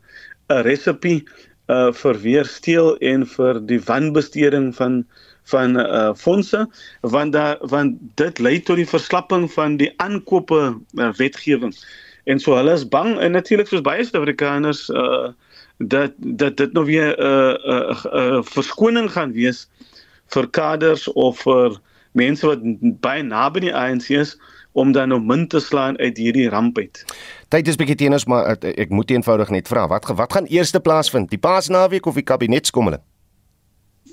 'n 0.47 0.63
resepie 0.63 1.27
uh 1.67 1.91
vir 1.91 2.19
weer 2.23 2.45
steel 2.45 2.95
en 2.97 3.25
vir 3.27 3.59
die 3.67 3.79
wanbesteding 3.87 4.75
van 4.75 5.01
van 5.51 5.79
uh 5.79 6.13
fondse 6.15 6.67
want 7.01 7.33
daar 7.33 7.57
want 7.73 7.97
dit 8.15 8.39
lei 8.39 8.59
tot 8.59 8.79
die 8.79 8.87
verslapping 8.87 9.47
van 9.51 9.77
die 9.77 9.91
aankope 10.03 10.61
uh, 10.93 11.11
wetgewing. 11.19 11.75
En 12.27 12.39
so 12.39 12.55
hulle 12.55 12.73
is 12.75 12.87
bang 12.87 13.17
en 13.19 13.31
natuurlik 13.31 13.67
soos 13.67 13.83
baie 13.83 14.03
Suid-Afrikaners 14.03 14.89
uh 14.89 15.29
dat 15.77 16.13
dat 16.17 16.57
dit 16.57 16.73
nou 16.73 16.85
weer 16.85 17.13
'n 17.17 17.21
uh, 17.21 17.73
uh, 17.73 17.89
uh, 17.89 18.05
uh, 18.13 18.41
verskoning 18.43 19.11
gaan 19.11 19.31
wees 19.31 19.67
vir 20.33 20.47
kaders 20.49 21.07
of 21.07 21.39
vir 21.39 21.79
mense 22.11 22.45
wat 22.47 22.59
baie 22.99 23.23
naby 23.23 23.59
die 23.59 23.75
ANC 23.75 24.09
is 24.09 24.37
om 24.77 24.93
dan 24.93 25.09
nou 25.09 25.19
min 25.23 25.47
te 25.49 25.59
slaan 25.63 25.97
uit 25.97 26.17
hierdie 26.21 26.47
ramp 26.53 26.77
uit. 26.77 27.03
Tyd 27.49 27.67
is 27.67 27.79
bietjie 27.79 27.97
teen 28.03 28.13
ons 28.13 28.27
maar 28.29 28.53
ek, 28.53 28.65
ek 28.85 28.93
moet 28.93 29.11
eenvoudig 29.11 29.49
net 29.55 29.69
vra 29.71 29.87
wat 29.89 30.05
wat 30.19 30.37
gaan 30.37 30.49
eerste 30.53 30.79
plaasvind? 30.83 31.31
Die 31.33 31.41
Paasnaweek 31.41 32.05
of 32.05 32.19
die 32.19 32.25
kabinetskommeling? 32.27 33.01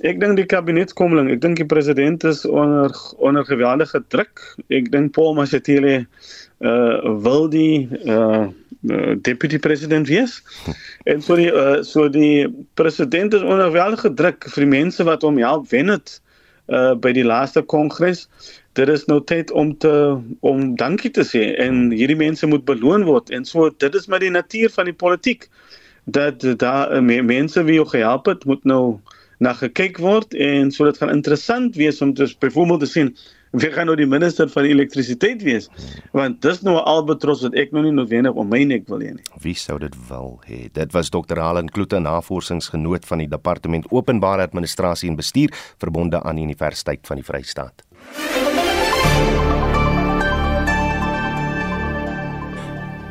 Ek 0.02 0.18
dink 0.18 0.40
die 0.40 0.48
kabinetskommeling. 0.48 1.28
Ek 1.30 1.42
dink 1.44 1.60
die 1.60 1.68
president 1.68 2.24
is 2.26 2.42
onder 2.48 2.94
onder 3.22 3.44
geweldige 3.46 4.00
druk. 4.10 4.42
Ek 4.72 4.90
dink 4.94 5.12
Paul 5.14 5.36
Mashatile 5.38 6.02
uh 6.64 7.14
wil 7.22 7.48
die 7.52 7.86
uh 8.08 8.48
deputy 9.24 9.58
president 9.58 10.08
wees. 10.08 10.40
En 11.10 11.22
so 11.22 11.36
die 11.36 11.52
uh, 11.52 11.82
so 11.84 12.08
die 12.08 12.48
president 12.80 13.34
is 13.36 13.44
onder 13.44 13.68
geweldige 13.68 14.14
druk 14.16 14.48
vir 14.48 14.64
die 14.64 14.72
mense 14.72 15.04
wat 15.04 15.22
hom 15.22 15.38
help 15.38 15.68
wen 15.70 15.92
het 15.92 16.18
uh 16.72 16.94
by 16.96 17.12
die 17.12 17.26
laaste 17.26 17.62
kongres 17.62 18.26
dit 18.74 18.88
is 18.88 19.04
nou 19.10 19.20
tyd 19.24 19.50
om 19.54 19.72
te 19.78 19.92
om 20.40 20.74
dankie 20.78 21.10
te 21.14 21.24
sê 21.26 21.52
en 21.62 21.90
hierdie 21.94 22.18
mense 22.18 22.46
moet 22.50 22.64
beloon 22.66 23.06
word 23.06 23.30
en 23.30 23.46
so 23.46 23.70
dit 23.70 23.94
is 23.94 24.08
maar 24.10 24.22
die 24.24 24.34
natuur 24.34 24.72
van 24.74 24.90
die 24.90 24.96
politiek 25.04 25.48
dat 26.04 26.42
daar 26.60 26.90
uh, 26.92 27.22
mense 27.22 27.62
wie 27.64 27.78
jou 27.78 27.86
gehelp 27.88 28.26
het 28.26 28.44
moet 28.50 28.64
nou 28.64 28.98
na 29.38 29.54
gekyk 29.58 29.98
word 30.02 30.34
en 30.34 30.74
so 30.74 30.84
dit 30.84 30.98
gaan 30.98 31.14
interessant 31.14 31.78
wees 31.78 32.02
om 32.02 32.14
te 32.14 32.28
byvoorbeeld 32.40 32.84
te 32.86 32.90
sien 32.90 33.14
wie 33.54 33.70
gaan 33.70 33.86
nou 33.86 33.94
die 33.94 34.08
minister 34.10 34.48
van 34.50 34.66
elektrisiteit 34.66 35.42
wees? 35.46 35.68
Want 36.10 36.40
dis 36.42 36.62
nou 36.66 36.74
'n 36.74 36.84
albatros 36.90 37.42
wat 37.42 37.54
ek 37.54 37.70
nou 37.70 37.84
nie 37.84 37.92
noodwendig 37.92 38.34
om 38.34 38.48
my 38.48 38.64
nek 38.64 38.88
wil 38.88 38.98
hê 38.98 39.14
nie. 39.14 39.22
Wie 39.42 39.54
sou 39.54 39.78
dit 39.78 39.94
wil 40.08 40.40
hê? 40.48 40.72
Dit 40.72 40.92
was 40.92 41.10
dokter 41.10 41.38
Halen 41.38 41.68
Kloete 41.68 42.00
navorsingsgenoot 42.00 43.06
van 43.06 43.18
die 43.18 43.28
departement 43.28 43.86
openbare 43.90 44.42
administrasie 44.42 45.08
en 45.08 45.16
bestuur 45.16 45.50
verbonde 45.78 46.22
aan 46.22 46.36
die 46.36 46.44
universiteit 46.44 47.06
van 47.06 47.16
die 47.16 47.24
Vrystaat 47.24 47.84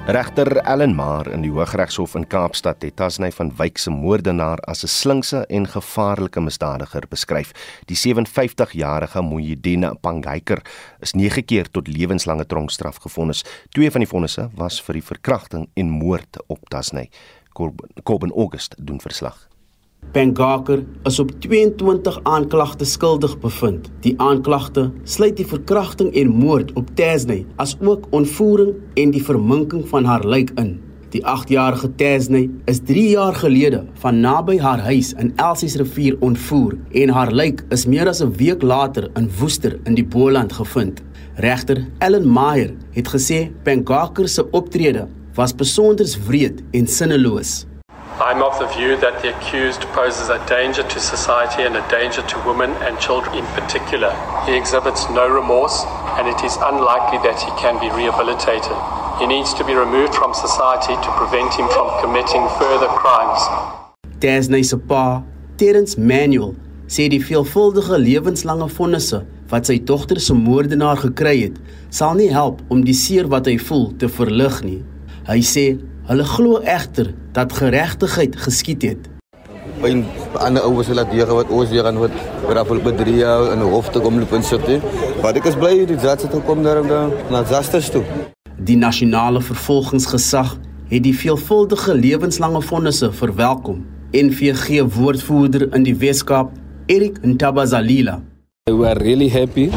Regter 0.05 0.57
Ellen 0.57 0.95
Maar 0.95 1.27
in 1.31 1.41
die 1.41 1.51
Hooggeregshof 1.51 2.15
in 2.15 2.25
Kaapstad 2.27 2.81
het 2.83 2.95
Tasney 3.00 3.31
van 3.31 3.53
Wyk 3.55 3.77
se 3.79 3.89
moordenaar 3.89 4.59
as 4.67 4.83
'n 4.83 4.88
slinkse 4.88 5.45
en 5.47 5.67
gevaarlike 5.67 6.41
misdadiger 6.41 7.07
beskryf. 7.09 7.51
Die 7.85 7.95
57-jarige 7.95 9.21
Moyedine 9.21 9.95
Pangaiker 9.95 10.62
is 11.00 11.13
9 11.13 11.45
keer 11.45 11.71
tot 11.71 11.88
lewenslange 11.88 12.45
tronkstraf 12.45 12.95
gevonnis. 12.95 13.43
Twee 13.69 13.91
van 13.91 14.01
die 14.01 14.09
vonnisse 14.09 14.50
was 14.53 14.81
vir 14.81 14.93
die 14.93 15.03
verkrachting 15.03 15.69
en 15.73 15.89
moord 15.89 16.43
op 16.47 16.69
Tasney. 16.69 17.09
Coben 18.03 18.31
August 18.31 18.75
doen 18.77 19.01
verslag. 19.01 19.52
Pengaker 20.12 20.83
is 21.03 21.19
op 21.19 21.31
22 21.39 22.19
aanklagte 22.24 22.86
skuldig 22.86 23.39
bevind. 23.39 23.89
Die 24.01 24.13
aanklagte 24.17 24.91
sluit 25.03 25.38
die 25.38 25.48
verkrachting 25.48 26.13
en 26.13 26.27
moord 26.27 26.74
op 26.74 26.89
Tasney, 26.95 27.45
asook 27.55 28.05
ontvoering 28.10 28.74
en 28.93 29.12
die 29.12 29.24
verminking 29.24 29.88
van 29.89 30.05
haar 30.05 30.27
lijk 30.27 30.51
in. 30.55 30.75
Die 31.13 31.22
8-jarige 31.22 31.95
Tasney 31.95 32.50
is 32.65 32.79
3 32.86 33.10
jaar 33.10 33.36
gelede 33.38 33.83
van 34.01 34.19
naby 34.19 34.57
haar 34.57 34.79
huis 34.81 35.12
in 35.13 35.33
Elsies 35.36 35.75
rivier 35.77 36.15
ontvoer 36.19 36.77
en 36.91 37.10
haar 37.10 37.31
lijk 37.31 37.65
is 37.69 37.86
meer 37.86 38.07
as 38.10 38.22
'n 38.22 38.33
week 38.38 38.62
later 38.62 39.10
in 39.13 39.29
Woester 39.39 39.79
in 39.83 39.93
die 39.93 40.05
Boland 40.05 40.53
gevind. 40.53 41.03
Regter 41.36 41.88
Ellen 42.00 42.33
Meyer 42.33 42.74
het 42.91 43.07
gesê 43.07 43.51
Pengaker 43.63 44.27
se 44.29 44.50
optrede 44.51 45.07
was 45.33 45.55
besonder 45.55 46.05
wreed 46.27 46.63
en 46.72 46.88
sinneloos. 46.88 47.65
I'm 48.22 48.43
of 48.43 48.60
the 48.60 48.67
view 48.67 48.96
that 48.98 49.22
the 49.22 49.36
accused 49.36 49.82
poses 49.98 50.29
a 50.29 50.38
danger 50.46 50.84
to 50.84 51.00
society 51.00 51.63
and 51.63 51.75
a 51.75 51.82
danger 51.89 52.22
to 52.22 52.38
women 52.46 52.70
and 52.86 53.00
children 53.00 53.34
in 53.36 53.46
particular. 53.58 54.13
He 54.46 54.53
exhibits 54.55 55.10
no 55.10 55.27
remorse, 55.27 55.84
and 56.17 56.27
it 56.27 56.43
is 56.43 56.55
unlikely 56.62 57.17
that 57.25 57.41
he 57.41 57.50
can 57.58 57.79
be 57.82 57.89
rehabilitated. 57.89 58.77
He 59.17 59.25
needs 59.25 59.53
to 59.55 59.63
be 59.65 59.74
removed 59.74 60.13
from 60.13 60.34
society 60.34 60.93
to 60.93 61.10
prevent 61.17 61.53
him 61.55 61.67
from 61.70 61.89
committing 62.01 62.46
further 62.62 62.88
crimes. 63.01 63.41
Disney 64.20 64.63
se 64.63 64.77
pa, 64.77 65.24
Terence 65.58 65.98
Manuel, 65.98 66.53
sê 66.88 67.10
die 67.10 67.22
veelvuldige 67.24 67.98
lewenslange 67.98 68.70
vonnisse 68.77 69.24
wat 69.50 69.65
sy 69.70 69.79
dogter 69.82 70.22
se 70.22 70.38
moordenaar 70.38 71.01
gekry 71.01 71.39
het, 71.48 71.58
sal 71.89 72.13
nie 72.17 72.29
help 72.29 72.62
om 72.70 72.86
die 72.86 72.93
seer 72.93 73.25
wat 73.34 73.50
hy 73.50 73.58
voel 73.58 73.89
te 73.98 74.10
verlig 74.10 74.62
nie. 74.65 74.82
Hy 75.25 75.41
sê 75.41 75.65
Hulle 76.03 76.25
glo 76.27 76.58
egter 76.67 77.13
dat 77.34 77.54
geregtigheid 77.54 78.36
geskied 78.36 78.82
het. 78.82 79.10
By 79.82 79.92
ander 80.40 80.63
ouers 80.63 80.88
hulle 80.88 81.04
die 81.10 81.25
wat 81.25 81.50
ons 81.50 81.72
weer 81.74 81.88
aan 81.90 81.98
word 81.98 82.13
vir 82.44 82.60
afval 82.62 82.82
by 82.86 82.94
3 83.00 83.16
jaar 83.18 83.52
in 83.54 83.60
'n 83.60 83.72
hof 83.72 83.90
te 83.90 84.00
kom 84.00 84.20
loop 84.20 84.34
en 84.34 84.44
sit. 84.44 84.68
Maar 85.22 85.36
ek 85.36 85.46
is 85.46 85.56
bly 85.56 85.86
die 85.86 85.98
judge 85.98 86.28
het 86.28 86.34
gekom 86.34 86.63
daar 86.63 86.88
dan 86.88 87.12
na 87.30 87.44
justice 87.44 87.92
toe. 87.92 88.04
Die 88.58 88.78
nasionale 88.78 89.42
vervolgingsgesag 89.42 90.58
het 90.88 91.04
die 91.04 91.16
veelvuldige 91.16 91.96
lewenslange 91.96 92.62
vonnisse 92.62 93.12
verwelkom. 93.12 93.86
NVG 94.12 94.84
woordvoerder 94.96 95.74
in 95.74 95.84
die 95.84 95.96
Weskaap, 95.96 96.52
Erik 96.86 97.18
Ntabazalila. 97.22 98.22
We 98.66 98.88
are 98.88 99.00
really 99.00 99.30
happy 99.30 99.72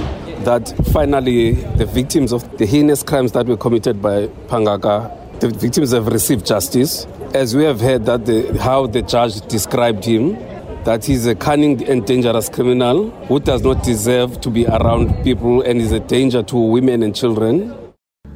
that 0.45 0.75
finally 0.93 1.57
the 1.77 1.87
victims 1.87 2.33
of 2.33 2.45
the 2.57 2.67
heinous 2.67 3.03
crimes 3.03 3.33
that 3.33 3.47
were 3.47 3.57
committed 3.57 4.01
by 4.01 4.29
Pangaka 4.47 5.11
the 5.41 5.49
victims 5.49 5.93
have 5.93 6.07
received 6.09 6.47
justice. 6.47 7.07
As 7.35 7.55
we 7.55 7.65
have 7.65 7.81
heard 7.81 8.05
that 8.07 8.25
the, 8.25 8.57
how 8.59 8.87
the 8.87 9.03
judge 9.03 9.41
described 9.49 10.05
him, 10.05 10.37
that 10.85 11.05
he's 11.05 11.27
a 11.27 11.35
cunning 11.35 11.85
and 11.89 12.07
dangerous 12.07 12.49
criminal 12.49 13.11
who 13.29 13.41
does 13.41 13.63
not 13.63 13.83
deserve 13.83 14.41
to 14.41 14.51
be 14.51 14.67
around 14.67 15.23
people 15.25 15.63
and 15.63 15.81
is 15.81 15.93
a 15.93 16.01
danger 16.01 16.43
to 16.43 16.57
women 16.57 17.03
and 17.03 17.15
children. 17.15 17.75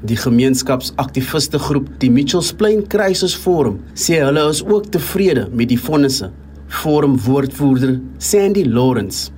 Die 0.02 0.16
gemeenskapsaktiviste 0.16 1.58
groep, 1.58 1.98
die 2.00 2.08
Mitchells 2.08 2.52
Plain 2.52 2.86
Crisis 2.88 3.34
Forum, 3.34 3.82
sê 3.94 4.22
hulle 4.24 4.46
is 4.48 4.62
ook 4.64 4.88
tevrede 4.88 5.48
met 5.52 5.68
die 5.68 5.76
vonnisse. 5.78 6.30
Forum 6.80 7.18
woordvoerder 7.20 7.98
Sandy 8.18 8.64
Lawrence 8.64 9.28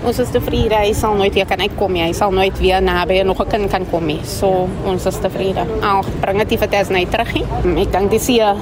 Ons 0.00 0.18
is 0.18 0.30
tevrede. 0.32 0.74
Hy 0.74 0.92
sal 0.96 1.14
nooit 1.18 1.34
weer 1.36 1.46
kan 1.46 1.60
uitkom 1.60 1.92
nie. 1.92 2.02
Hy 2.02 2.12
sal 2.16 2.32
nooit 2.34 2.56
weer 2.58 2.80
naby 2.82 3.20
nog 3.22 3.40
'n 3.40 3.48
kind 3.48 3.70
kan 3.70 3.84
kom 3.90 4.06
nie. 4.06 4.20
So 4.24 4.68
ons 4.84 5.06
is 5.06 5.18
tevrede. 5.20 5.66
Al 5.82 6.04
bring 6.20 6.38
dit 6.38 6.58
vir 6.58 6.68
tes 6.68 6.88
net 6.88 7.10
terug. 7.10 7.36
Ek 7.78 7.92
dink 7.92 8.10
dis 8.10 8.26
hier 8.26 8.56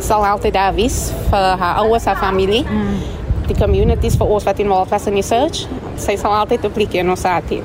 sal 0.00 0.24
altyd 0.24 0.52
daar 0.52 0.74
wees 0.74 1.12
vir 1.30 1.56
haar 1.56 1.84
ouers 1.84 2.06
en 2.06 2.16
familie. 2.16 2.64
Mm. 2.64 2.98
Die 3.46 3.56
communities 3.56 4.16
vir 4.16 4.26
ons 4.26 4.44
wat 4.44 4.58
in 4.58 4.68
Malta 4.68 4.98
in 5.06 5.14
research. 5.14 5.66
Sy 5.96 6.16
sal 6.16 6.32
altyd 6.32 6.64
op 6.64 6.72
plek 6.72 6.94
in 6.94 7.10
ons 7.10 7.24
altyd. 7.24 7.62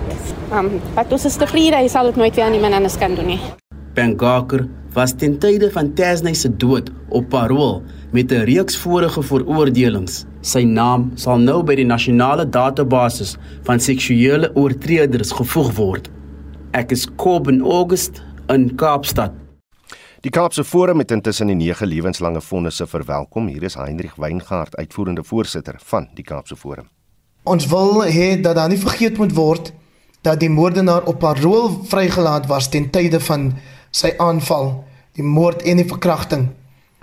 Um, 0.52 0.82
wat 0.96 1.12
ons 1.12 1.26
is 1.26 1.36
tevrede. 1.36 1.76
Hy 1.76 1.88
sal 1.88 2.06
dit 2.06 2.16
nooit 2.16 2.36
weer 2.36 2.46
aan 2.46 2.54
iemand 2.54 2.74
anders 2.74 2.98
kan 2.98 3.16
doen 3.16 3.26
nie. 3.26 3.40
Ben 3.94 4.16
Gaker 4.20 4.79
was 4.94 5.14
ten 5.14 5.38
tye 5.40 5.70
van 5.72 5.94
Tasney 5.94 6.34
se 6.34 6.50
dood 6.50 6.90
op 7.10 7.30
parol 7.30 7.84
met 8.12 8.32
'n 8.32 8.46
reeks 8.46 8.78
vorige 8.78 9.22
veroordelings 9.24 10.26
Sy 10.40 10.62
naam 10.64 11.10
sal 11.20 11.42
nou 11.44 11.58
by 11.68 11.74
die 11.76 11.88
nasionale 11.88 12.46
database 12.48 13.34
van 13.68 13.82
seksuele 13.84 14.48
oortreders 14.56 15.34
gevoeg 15.36 15.74
word. 15.76 16.06
Ek 16.72 16.94
is 16.96 17.10
Kobben 17.20 17.60
August 17.60 18.22
in 18.48 18.70
Kaapstad. 18.80 19.34
Die 20.24 20.32
Kaapse 20.32 20.64
Forum 20.64 21.04
het 21.04 21.12
intussen 21.12 21.52
die 21.52 21.58
9 21.60 21.88
lewenslange 21.88 22.40
vonnisse 22.44 22.88
verwelkom. 22.88 23.50
Hier 23.52 23.64
is 23.68 23.76
Heinrich 23.76 24.16
Weingart, 24.16 24.78
uitvoerende 24.80 25.26
voorsitter 25.28 25.76
van 25.92 26.08
die 26.16 26.24
Kaapse 26.24 26.56
Forum. 26.56 26.88
Ons 27.44 27.68
wil 27.68 28.06
hê 28.08 28.40
dat 28.40 28.56
daar 28.56 28.72
nie 28.72 28.80
vergeet 28.80 29.20
moet 29.20 29.36
word 29.36 29.74
dat 30.24 30.40
die 30.40 30.52
moordenaar 30.52 31.04
op 31.08 31.20
parol 31.20 31.82
vrygelaat 31.88 32.48
was 32.48 32.72
ten 32.72 32.90
tye 32.92 33.20
van 33.20 33.52
sy 33.92 34.14
aanval, 34.18 34.84
die 35.16 35.24
moord 35.24 35.62
en 35.62 35.78
die 35.78 35.88
verkrachting 35.88 36.50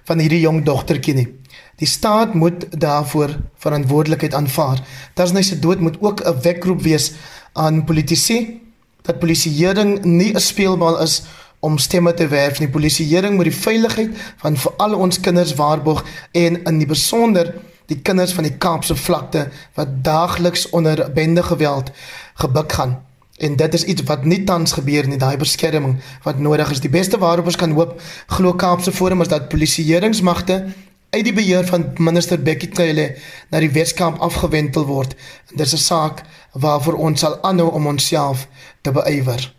van 0.07 0.23
hierdie 0.23 0.41
jong 0.41 0.63
dogtertjie 0.65 1.15
nie. 1.15 1.29
Die 1.77 1.89
staat 1.89 2.35
moet 2.35 2.67
daarvoor 2.81 3.35
verantwoordelikheid 3.61 4.35
aanvaar. 4.35 4.81
Dasny 5.15 5.43
se 5.43 5.59
dood 5.59 5.81
moet 5.81 5.97
ook 6.01 6.21
'n 6.25 6.41
wekroep 6.43 6.83
wees 6.83 7.13
aan 7.53 7.85
politici 7.85 8.61
dat 9.03 9.19
polisieering 9.19 10.05
nie 10.05 10.33
'n 10.35 10.41
speelbal 10.41 11.01
is 11.03 11.23
om 11.61 11.79
stemme 11.79 12.15
te 12.15 12.29
werf 12.29 12.59
nie. 12.61 12.69
Polisieering 12.69 13.35
moet 13.35 13.45
die 13.51 13.61
veiligheid 13.61 14.11
van 14.37 14.57
veral 14.57 14.95
ons 14.95 15.21
kinders 15.21 15.55
waarborg 15.55 16.05
en 16.33 16.65
in 16.65 16.79
die 16.79 16.87
besonder 16.87 17.55
die 17.87 18.01
kinders 18.03 18.33
van 18.33 18.45
die 18.45 18.57
Kaapse 18.59 18.97
vlakte 18.97 19.49
wat 19.75 20.05
daagliks 20.05 20.69
onder 20.71 21.13
bende 21.13 21.43
geweld 21.43 21.91
gebuk 22.35 22.73
gaan. 22.73 23.07
En 23.39 23.57
dit 23.57 23.75
is 23.75 23.85
iets 23.85 24.03
wat 24.03 24.25
nie 24.25 24.45
tans 24.45 24.73
gebeur 24.73 25.09
nie, 25.09 25.19
daai 25.21 25.37
beskerming 25.37 25.99
wat 26.25 26.39
nodig 26.39 26.71
is. 26.71 26.81
Die 26.81 26.93
beste 26.93 27.19
waarop 27.19 27.47
ons 27.47 27.57
kan 27.57 27.75
hoop 27.77 28.01
glo 28.27 28.55
Kaapse 28.55 28.93
Forum 28.93 29.21
is 29.21 29.29
dat 29.29 29.49
polisieeringsmagte 29.49 30.65
uit 31.11 31.25
die 31.25 31.33
beheer 31.33 31.67
van 31.67 31.91
minister 31.97 32.41
Bekkie 32.43 32.71
Cele 32.73 33.17
na 33.51 33.61
die 33.61 33.71
Weskaap 33.73 34.19
afgewentel 34.25 34.87
word. 34.87 35.17
Dit 35.51 35.67
is 35.67 35.73
'n 35.73 35.85
saak 35.85 36.23
waarvoor 36.53 36.95
ons 36.95 37.21
sal 37.21 37.43
aanhou 37.43 37.71
om 37.71 37.87
onsself 37.87 38.49
te 38.81 38.91
beywer. 38.91 39.56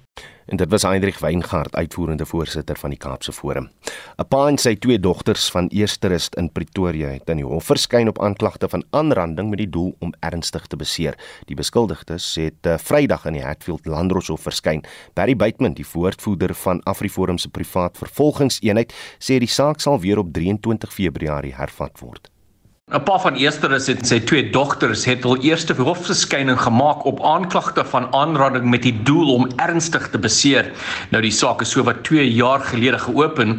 En 0.47 0.57
dit 0.57 0.69
was 0.69 0.81
Heinrich 0.81 1.19
Weingart, 1.19 1.75
uitvoerende 1.75 2.25
voorsitter 2.25 2.77
van 2.77 2.89
die 2.89 2.99
Kaapse 2.99 3.31
Forum. 3.31 3.69
'n 4.17 4.27
Pa 4.27 4.47
en 4.47 4.57
sy 4.57 4.75
twee 4.75 4.99
dogters 4.99 5.49
van 5.51 5.67
Eersterust 5.67 6.35
in 6.35 6.51
Pretoria 6.51 7.07
het 7.07 7.29
in 7.29 7.41
die 7.41 7.45
hof 7.45 7.65
verskyn 7.65 8.07
op 8.07 8.21
aanklagte 8.21 8.69
van 8.69 8.83
aanranding 8.89 9.49
met 9.49 9.59
die 9.59 9.69
doel 9.69 9.95
om 9.99 10.13
ernstig 10.19 10.67
te 10.67 10.75
beseer. 10.75 11.17
Die 11.45 11.55
beskuldigdes 11.55 12.35
het 12.35 12.65
uh, 12.65 12.77
Vrydag 12.77 13.25
in 13.25 13.33
die 13.33 13.43
Hatfield 13.43 13.85
Landroshof 13.85 14.41
verskyn. 14.41 14.85
Barry 15.13 15.35
Bateman, 15.35 15.73
die 15.73 15.85
woordvoerder 15.93 16.55
van 16.55 16.81
AfriForum 16.83 17.37
se 17.37 17.49
privaat 17.49 17.97
vervolgingseenheid, 17.97 18.93
sê 19.19 19.39
die 19.39 19.51
saak 19.51 19.79
sal 19.79 19.99
weer 19.99 20.17
op 20.17 20.31
23 20.33 20.93
Februarie 20.93 21.55
hervat 21.55 21.99
word. 21.99 22.31
'n 22.87 23.03
Pa 23.03 23.17
van 23.19 23.35
Eersteres 23.35 23.89
het 23.91 24.05
sy 24.07 24.17
twee 24.23 24.45
dogters 24.47 25.01
het 25.09 25.25
hul 25.27 25.41
eerste 25.43 25.73
hofverskyning 25.75 26.59
gemaak 26.61 27.01
op 27.09 27.17
aanklagte 27.19 27.83
van 27.85 28.05
aanranding 28.15 28.69
met 28.71 28.85
die 28.85 28.93
doel 29.09 29.33
om 29.33 29.49
ernstig 29.65 30.05
te 30.13 30.21
beseer. 30.23 30.69
Nou 31.11 31.19
die 31.25 31.33
saak 31.35 31.65
is 31.65 31.73
so 31.75 31.83
wat 31.83 31.99
2 32.07 32.23
jaar 32.31 32.63
gelede 32.69 33.01
geopen. 33.03 33.57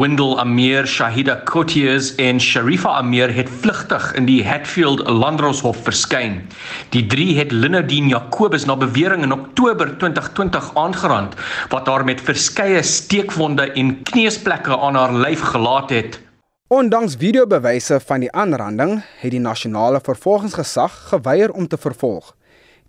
Windel 0.00 0.34
Amir, 0.42 0.90
Shahida 0.96 1.38
Cotiers 1.44 2.10
en 2.18 2.42
Sharifa 2.42 2.96
Amir 3.04 3.30
het 3.38 3.54
vlugtig 3.62 4.10
in 4.18 4.26
die 4.26 4.42
Hatfield 4.42 5.06
Landroshof 5.06 5.78
verskyn. 5.86 6.42
Die 6.90 7.06
drie 7.06 7.38
het 7.38 7.54
Linnodien 7.54 8.10
Jacobus 8.10 8.66
na 8.66 8.74
bewering 8.74 9.22
in 9.22 9.38
Oktober 9.38 9.94
2020 9.94 10.74
aangerand 10.74 11.38
wat 11.70 11.86
haar 11.86 12.04
met 12.04 12.20
verskeie 12.20 12.82
steekwonde 12.82 13.70
en 13.78 14.02
kneusplekke 14.02 14.74
aan 14.74 14.98
haar 14.98 15.14
lyf 15.14 15.52
gelaat 15.54 15.94
het. 15.94 16.25
Ondanks 16.68 17.14
videobewyse 17.14 18.00
van 18.02 18.24
die 18.24 18.30
aanranding, 18.34 18.96
het 19.20 19.30
die 19.30 19.40
nasionale 19.40 20.00
vervolgingsgesag 20.02 20.96
geweier 21.12 21.52
om 21.54 21.68
te 21.70 21.78
vervolg. 21.78 22.32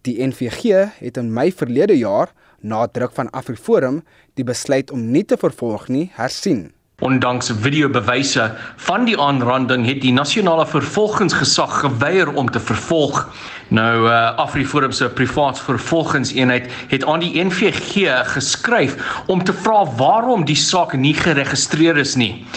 Die 0.01 0.17
NVG 0.25 0.88
het 0.98 1.19
in 1.22 1.29
Mei 1.34 1.51
verlede 1.53 1.93
jaar, 1.98 2.34
na 2.57 2.88
druk 2.88 3.13
van 3.13 3.29
AfriForum, 3.29 4.00
die 4.34 4.48
besluit 4.50 4.89
om 4.91 5.03
nie 5.12 5.22
te 5.25 5.38
vervolg 5.38 5.91
nie, 5.93 6.07
hersien. 6.15 6.72
Ondanks 7.01 7.51
videobewyse 7.62 8.55
van 8.75 9.03
die 9.05 9.13
aanranding 9.21 9.83
het 9.86 9.99
die 10.01 10.13
nasionale 10.13 10.63
vervolgingsgesag 10.65 11.75
geweier 11.83 12.31
om 12.33 12.47
te 12.49 12.60
vervolg. 12.60 13.19
Nou 13.69 14.07
uh, 14.07 14.33
AfriForum 14.41 14.91
se 14.91 15.10
privaat 15.13 15.60
vervolgingseenheid 15.62 16.65
het 16.89 17.05
aan 17.05 17.21
die 17.21 17.43
NVG 17.43 18.10
geskryf 18.31 18.95
om 19.29 19.43
te 19.43 19.53
vra 19.53 19.83
waarom 19.99 20.45
die 20.49 20.57
saak 20.57 20.95
nie 20.97 21.13
geregistreer 21.13 22.01
is 22.01 22.15
nie. 22.17 22.47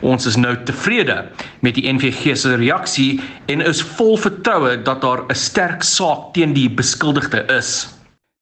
Ons 0.00 0.24
is 0.32 0.40
nou 0.40 0.54
tevrede 0.64 1.18
met 1.60 1.76
die 1.76 1.84
NVG 1.92 2.32
se 2.40 2.54
reaksie 2.56 3.20
en 3.52 3.60
is 3.60 3.84
vol 3.98 4.16
vertroue 4.16 4.78
dat 4.80 5.04
daar 5.04 5.26
'n 5.28 5.36
sterk 5.36 5.84
saak 5.84 6.32
teen 6.32 6.56
die 6.56 6.70
beskuldigde 6.70 7.44
is. 7.58 7.92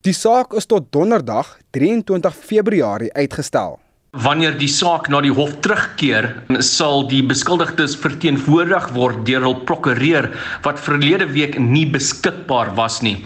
Die 0.07 0.15
saak 0.15 0.53
is 0.53 0.65
tot 0.65 0.87
donderdag 0.91 1.57
23 1.75 2.35
Februarie 2.35 3.13
uitgestel. 3.13 3.79
Wanneer 4.09 4.55
die 4.57 4.69
saak 4.73 5.05
na 5.13 5.19
die 5.21 5.29
hof 5.29 5.51
terugkeer, 5.61 6.31
sal 6.65 7.03
die 7.11 7.21
beskuldigdes 7.21 7.93
verteenwoordig 8.01 8.87
word 8.95 9.19
deur 9.27 9.43
hul 9.45 9.59
prokureur 9.69 10.31
wat 10.65 10.81
verlede 10.81 11.27
week 11.29 11.59
nie 11.61 11.85
beskikbaar 11.85 12.73
was 12.73 13.03
nie. 13.05 13.19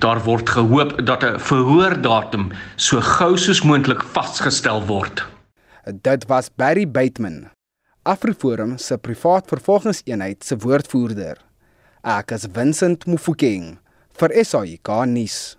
Daar 0.00 0.22
word 0.24 0.48
gehoop 0.48 0.96
dat 1.04 1.22
'n 1.22 1.36
verhoordatum 1.36 2.48
so 2.76 3.00
gou 3.00 3.36
soos 3.36 3.60
moontlik 3.60 4.00
vasgestel 4.00 4.80
word. 4.88 5.22
Dit 5.84 6.24
was 6.28 6.48
Barry 6.48 6.86
Bateman, 6.86 7.50
AfriForum 8.02 8.78
se 8.78 8.96
privaat 8.96 9.48
vervolgingseenheid 9.48 10.44
se 10.44 10.56
woordvoerder. 10.56 11.36
Ek 12.04 12.32
is 12.32 12.46
Vincent 12.52 13.04
Mufokeng 13.06 13.78
vir 14.16 14.44
SAICA 14.44 15.04
nuus. 15.04 15.56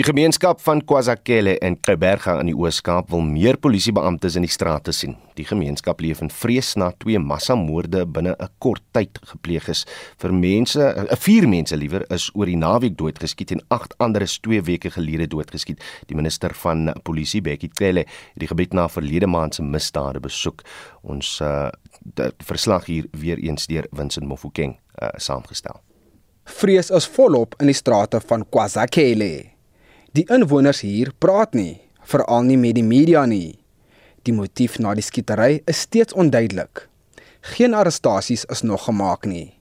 Die 0.00 0.04
gemeenskap 0.06 0.60
van 0.64 0.78
KwaZakele 0.80 1.58
en 1.60 1.74
Kruberga 1.84 2.38
in 2.40 2.48
die 2.48 2.54
Oos-Kaap 2.56 3.10
wil 3.12 3.20
meer 3.26 3.58
polisiebeamptes 3.60 4.38
in 4.38 4.46
die 4.46 4.52
strate 4.52 4.94
sien. 4.96 5.16
Die 5.36 5.44
gemeenskap 5.44 6.00
leef 6.00 6.22
in 6.24 6.30
vrees 6.32 6.70
na 6.80 6.92
twee 7.02 7.18
massamoorde 7.20 8.06
binne 8.06 8.36
'n 8.38 8.48
kort 8.58 8.82
tyd 8.92 9.18
gepleeg 9.32 9.68
is. 9.68 9.84
Vir 10.16 10.32
mense, 10.32 10.80
eh, 10.80 11.16
vier 11.16 11.48
mense 11.48 11.76
liewer 11.76 12.04
is 12.10 12.30
oor 12.34 12.46
die 12.46 12.56
naweek 12.56 12.96
doodgeskiet 12.96 13.50
en 13.50 13.60
agt 13.68 13.94
ander 13.98 14.22
is 14.22 14.38
2 14.38 14.62
weke 14.62 14.90
gelede 14.90 15.26
doodgeskiet. 15.26 15.80
Die 16.06 16.16
minister 16.16 16.54
van 16.54 16.94
polisie, 17.02 17.42
Bekkie 17.42 17.70
Cele, 17.72 18.00
het 18.00 18.38
die 18.38 18.48
gebied 18.48 18.72
na 18.72 18.88
verlede 18.88 19.26
maand 19.26 19.54
se 19.54 19.62
misdade 19.62 20.20
besoek. 20.20 20.62
Ons 21.02 21.40
uh, 21.40 21.68
verslag 22.38 22.86
hier 22.86 23.06
weer 23.12 23.38
eens 23.38 23.66
deur 23.66 23.86
Vincent 23.92 24.26
Mofokeng 24.26 24.78
uh, 25.02 25.08
saamgestel. 25.16 25.80
Vrees 26.44 26.90
is 26.90 27.06
volop 27.06 27.54
in 27.60 27.66
die 27.66 27.74
strate 27.74 28.20
van 28.20 28.44
KwaZakele. 28.48 29.59
Die 30.10 30.24
inwoners 30.26 30.80
hier 30.82 31.12
praat 31.22 31.52
nie, 31.54 31.78
veral 32.02 32.42
nie 32.42 32.56
met 32.58 32.74
die 32.74 32.82
media 32.82 33.20
nie. 33.30 33.60
Die 34.26 34.34
motief 34.34 34.80
na 34.82 34.90
die 34.98 35.04
skietery 35.06 35.60
is 35.70 35.84
steeds 35.86 36.16
onduidelik. 36.18 36.88
Geen 37.52 37.76
arrestasies 37.78 38.42
is 38.50 38.64
nog 38.66 38.88
gemaak 38.88 39.28
nie. 39.30 39.52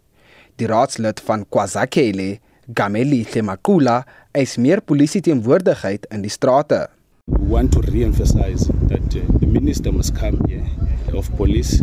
Die 0.58 0.66
raadslid 0.68 1.22
van 1.28 1.46
KwaZakele, 1.54 2.40
Gameli 2.74 3.22
Temakula, 3.30 4.02
eis 4.34 4.58
meer 4.58 4.82
polisie 4.82 5.22
teenwoordigheid 5.22 6.10
in 6.10 6.26
die 6.26 6.34
strate. 6.34 6.88
We 7.38 7.46
want 7.46 7.74
to 7.74 7.82
re-emphasize 7.82 8.68
that 8.68 9.16
uh, 9.16 9.38
the 9.40 9.48
minister 9.48 9.92
must 9.92 10.16
come 10.16 10.44
here 10.48 10.66
of 11.14 11.36
police 11.38 11.80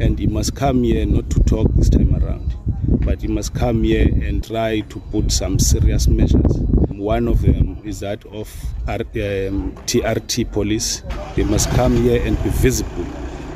and 0.00 0.18
he 0.18 0.26
must 0.26 0.54
come 0.54 0.82
here 0.84 1.04
not 1.06 1.30
to 1.30 1.40
talk 1.40 1.68
this 1.74 1.88
time 1.88 2.14
around, 2.16 2.54
but 3.04 3.22
he 3.22 3.28
must 3.28 3.54
come 3.54 3.82
here 3.84 4.06
and 4.06 4.44
try 4.44 4.80
to 4.80 4.98
put 5.10 5.30
some 5.32 5.58
serious 5.58 6.08
measures 6.08 6.64
One 7.04 7.28
of 7.28 7.42
them 7.42 7.82
is 7.84 8.00
that 8.00 8.24
of 8.28 8.48
R, 8.88 8.94
um, 8.94 9.74
TRT 9.84 10.50
police. 10.50 11.02
They 11.36 11.42
must 11.42 11.68
come 11.72 11.96
here 11.96 12.22
and 12.24 12.42
be 12.42 12.48
visible 12.48 13.04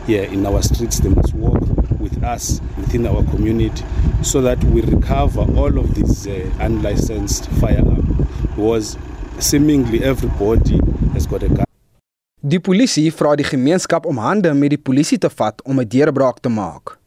here 0.07 0.25
in 0.25 0.45
our 0.45 0.61
streets. 0.63 0.99
They 1.01 1.09
must 1.09 1.33
work 1.33 1.63
with 1.99 2.23
us 2.23 2.61
within 2.77 3.07
our 3.07 3.23
community 3.31 3.83
so 4.23 4.43
that 4.43 4.63
we 4.65 4.83
recover 4.83 5.41
all 5.57 5.79
of 5.79 5.95
these 5.95 6.27
uh, 6.27 6.51
unlicensed 6.61 7.49
firearms. 7.53 8.27
Because 8.49 8.99
seemingly 9.39 10.03
everybody 10.03 10.81
has 11.13 11.27
got 11.27 11.43
a 11.43 11.49
gun. 11.49 11.65
Die 12.41 12.61
polisie 12.61 13.11
vra 13.15 13.35
die 13.39 13.47
gemeenskap 13.47 14.07
om 14.07 14.19
hande 14.23 14.53
met 14.55 14.73
die 14.75 14.81
polisie 14.81 15.19
te 15.19 15.31
vat 15.31 15.63
om 15.65 15.81
'n 15.81 15.89
deurbraak 15.89 16.41
te 16.41 16.49
maak. 16.49 16.99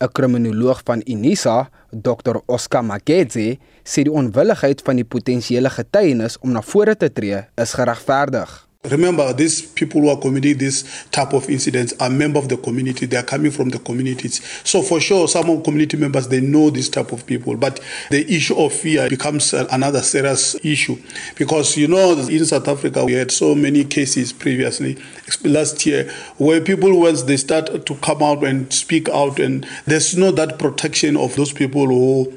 'n 0.00 0.12
Kriminoloog 0.12 0.80
van 0.84 1.02
Unisa, 1.06 1.68
Dr. 1.90 2.40
Oscar 2.46 2.84
Magedze, 2.84 3.58
sê 3.84 4.02
die 4.02 4.12
onwilligheid 4.12 4.82
van 4.82 4.96
die 4.96 5.04
potensiële 5.04 5.70
getuienis 5.70 6.38
om 6.38 6.52
na 6.52 6.62
vore 6.62 6.96
te 6.96 7.12
tree 7.12 7.44
is 7.56 7.72
geregverdig. 7.74 8.69
Remember, 8.84 9.30
these 9.34 9.60
people 9.60 10.00
who 10.00 10.08
are 10.08 10.18
committing 10.18 10.56
this 10.56 11.04
type 11.10 11.34
of 11.34 11.50
incidents 11.50 11.92
are 12.00 12.08
members 12.08 12.44
of 12.44 12.48
the 12.48 12.56
community. 12.56 13.04
They 13.04 13.18
are 13.18 13.22
coming 13.22 13.50
from 13.50 13.68
the 13.68 13.78
communities. 13.78 14.40
So 14.66 14.80
for 14.80 14.98
sure, 15.00 15.28
some 15.28 15.50
of 15.50 15.64
community 15.64 15.98
members, 15.98 16.28
they 16.28 16.40
know 16.40 16.70
this 16.70 16.88
type 16.88 17.12
of 17.12 17.26
people. 17.26 17.58
But 17.58 17.78
the 18.10 18.26
issue 18.34 18.56
of 18.56 18.72
fear 18.72 19.10
becomes 19.10 19.52
another 19.52 20.00
serious 20.00 20.56
issue. 20.64 20.96
Because, 21.36 21.76
you 21.76 21.88
know, 21.88 22.12
in 22.12 22.46
South 22.46 22.68
Africa, 22.68 23.04
we 23.04 23.12
had 23.12 23.30
so 23.30 23.54
many 23.54 23.84
cases 23.84 24.32
previously, 24.32 24.96
last 25.44 25.84
year, 25.84 26.10
where 26.38 26.62
people, 26.62 26.98
once 26.98 27.24
they 27.24 27.36
start 27.36 27.84
to 27.84 27.94
come 27.96 28.22
out 28.22 28.42
and 28.44 28.72
speak 28.72 29.10
out, 29.10 29.38
and 29.38 29.68
there's 29.84 30.16
no 30.16 30.30
that 30.30 30.58
protection 30.58 31.18
of 31.18 31.36
those 31.36 31.52
people 31.52 31.86
who 31.86 32.32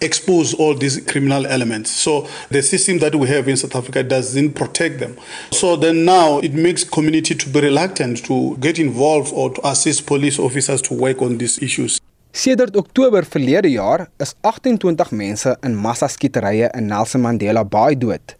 expose 0.00 0.54
all 0.54 0.74
these 0.74 1.00
criminal 1.00 1.46
elements. 1.46 1.90
So 1.90 2.26
the 2.50 2.62
system 2.62 2.98
that 2.98 3.14
we 3.14 3.28
have 3.28 3.48
in 3.48 3.56
South 3.56 3.76
Africa 3.76 4.02
doesn't 4.02 4.52
protect 4.52 4.98
them. 4.98 5.16
So 5.50 5.76
then 5.76 6.04
now 6.04 6.38
it 6.38 6.52
makes 6.54 6.84
community 6.84 7.34
to 7.34 7.48
be 7.48 7.60
reluctant 7.60 8.24
to 8.26 8.56
get 8.60 8.78
involved 8.78 9.32
or 9.34 9.50
to 9.54 9.68
assist 9.68 10.06
police 10.06 10.38
officers 10.38 10.82
to 10.82 10.94
work 10.94 11.22
on 11.22 11.38
these 11.38 11.58
issues. 11.62 12.00
Sedert 12.34 12.76
Oktober 12.76 13.24
verlede 13.24 13.68
jaar 13.68 14.08
is 14.16 14.34
28 14.40 15.10
mense 15.10 15.56
in 15.60 15.74
massaskieterye 15.76 16.70
in 16.74 16.86
Nelson 16.86 17.20
Mandela 17.20 17.64
Bay 17.64 17.98
dood. 17.98 18.36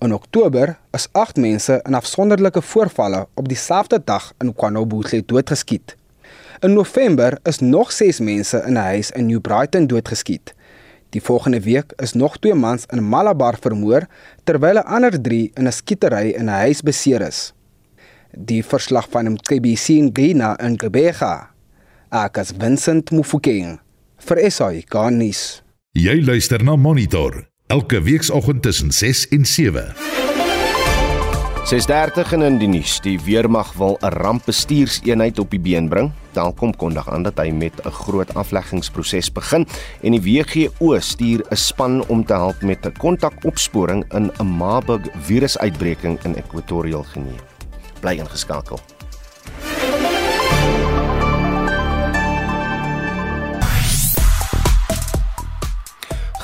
In 0.00 0.12
Oktober 0.12 0.78
is 0.92 1.08
8 1.12 1.36
mense 1.36 1.80
in 1.82 1.94
afsonderlike 1.94 2.62
voorvalle 2.62 3.26
op 3.34 3.48
dieselfde 3.48 4.00
dag 4.04 4.32
in 4.38 4.54
KwaNobuhle 4.54 5.22
doodgeskiet. 5.26 5.96
In 6.60 6.72
November 6.72 7.38
is 7.42 7.58
nog 7.58 7.92
6 7.92 8.18
mense 8.20 8.62
in 8.66 8.72
'n 8.72 8.76
huis 8.76 9.10
in 9.10 9.26
New 9.26 9.40
Brighton 9.40 9.86
doodgeskiet. 9.86 10.54
Die 11.14 11.22
volgende 11.22 11.60
week 11.60 11.92
is 12.02 12.12
nog 12.12 12.38
twee 12.38 12.54
mans 12.54 12.86
in 12.90 13.08
Malabar 13.08 13.54
vermoor 13.60 14.06
terwyl 14.44 14.78
'n 14.78 14.86
ander 14.96 15.20
3 15.20 15.50
in 15.54 15.66
'n 15.66 15.72
skietery 15.72 16.34
in 16.34 16.44
'n 16.50 16.58
huis 16.64 16.82
beseer 16.82 17.20
is. 17.20 17.54
Die 18.30 18.64
verslag 18.64 19.06
van 19.10 19.30
MKBC 19.32 19.88
in 19.88 20.10
Ghana 20.12 20.58
in 20.58 20.78
Gebega. 20.78 21.50
Akas 22.08 22.52
Vincent 22.58 23.10
Mufokeng 23.10 23.78
vir 24.16 24.50
SAI 24.50 24.82
Garnis. 24.88 25.62
Jy 25.92 26.24
luister 26.24 26.64
na 26.64 26.76
Monitor 26.76 27.46
elke 27.66 28.02
weekoggend 28.02 28.62
tussen 28.62 28.92
6 28.92 29.28
en 29.28 29.44
7. 29.44 29.94
6:30 31.64 32.44
in 32.44 32.58
die 32.60 32.68
nuus. 32.68 32.98
Die 33.00 33.16
weermag 33.24 33.70
wil 33.80 33.96
'n 34.02 34.12
rampbestuurseenheid 34.20 35.38
op 35.38 35.50
die 35.50 35.60
been 35.60 35.88
bring. 35.88 36.12
Telkom 36.32 36.76
kondig 36.76 37.08
aan 37.08 37.22
dat 37.22 37.38
hy 37.38 37.50
met 37.50 37.72
'n 37.84 37.90
groot 37.90 38.34
afleggingsproses 38.34 39.32
begin 39.32 39.66
en 40.02 40.12
die 40.12 40.20
WGO 40.20 41.00
stuur 41.00 41.40
'n 41.50 41.56
span 41.56 42.04
om 42.08 42.24
te 42.24 42.34
help 42.34 42.62
met 42.62 42.86
'n 42.86 42.92
kontakopsporing 42.98 44.04
in 44.12 44.30
'n 44.38 44.46
Marburg 44.46 45.08
virusuitbreking 45.24 46.24
in 46.24 46.36
Equatorial 46.36 47.02
Guinea. 47.02 47.40
Bly 48.00 48.18
ingeskakel. 48.18 48.78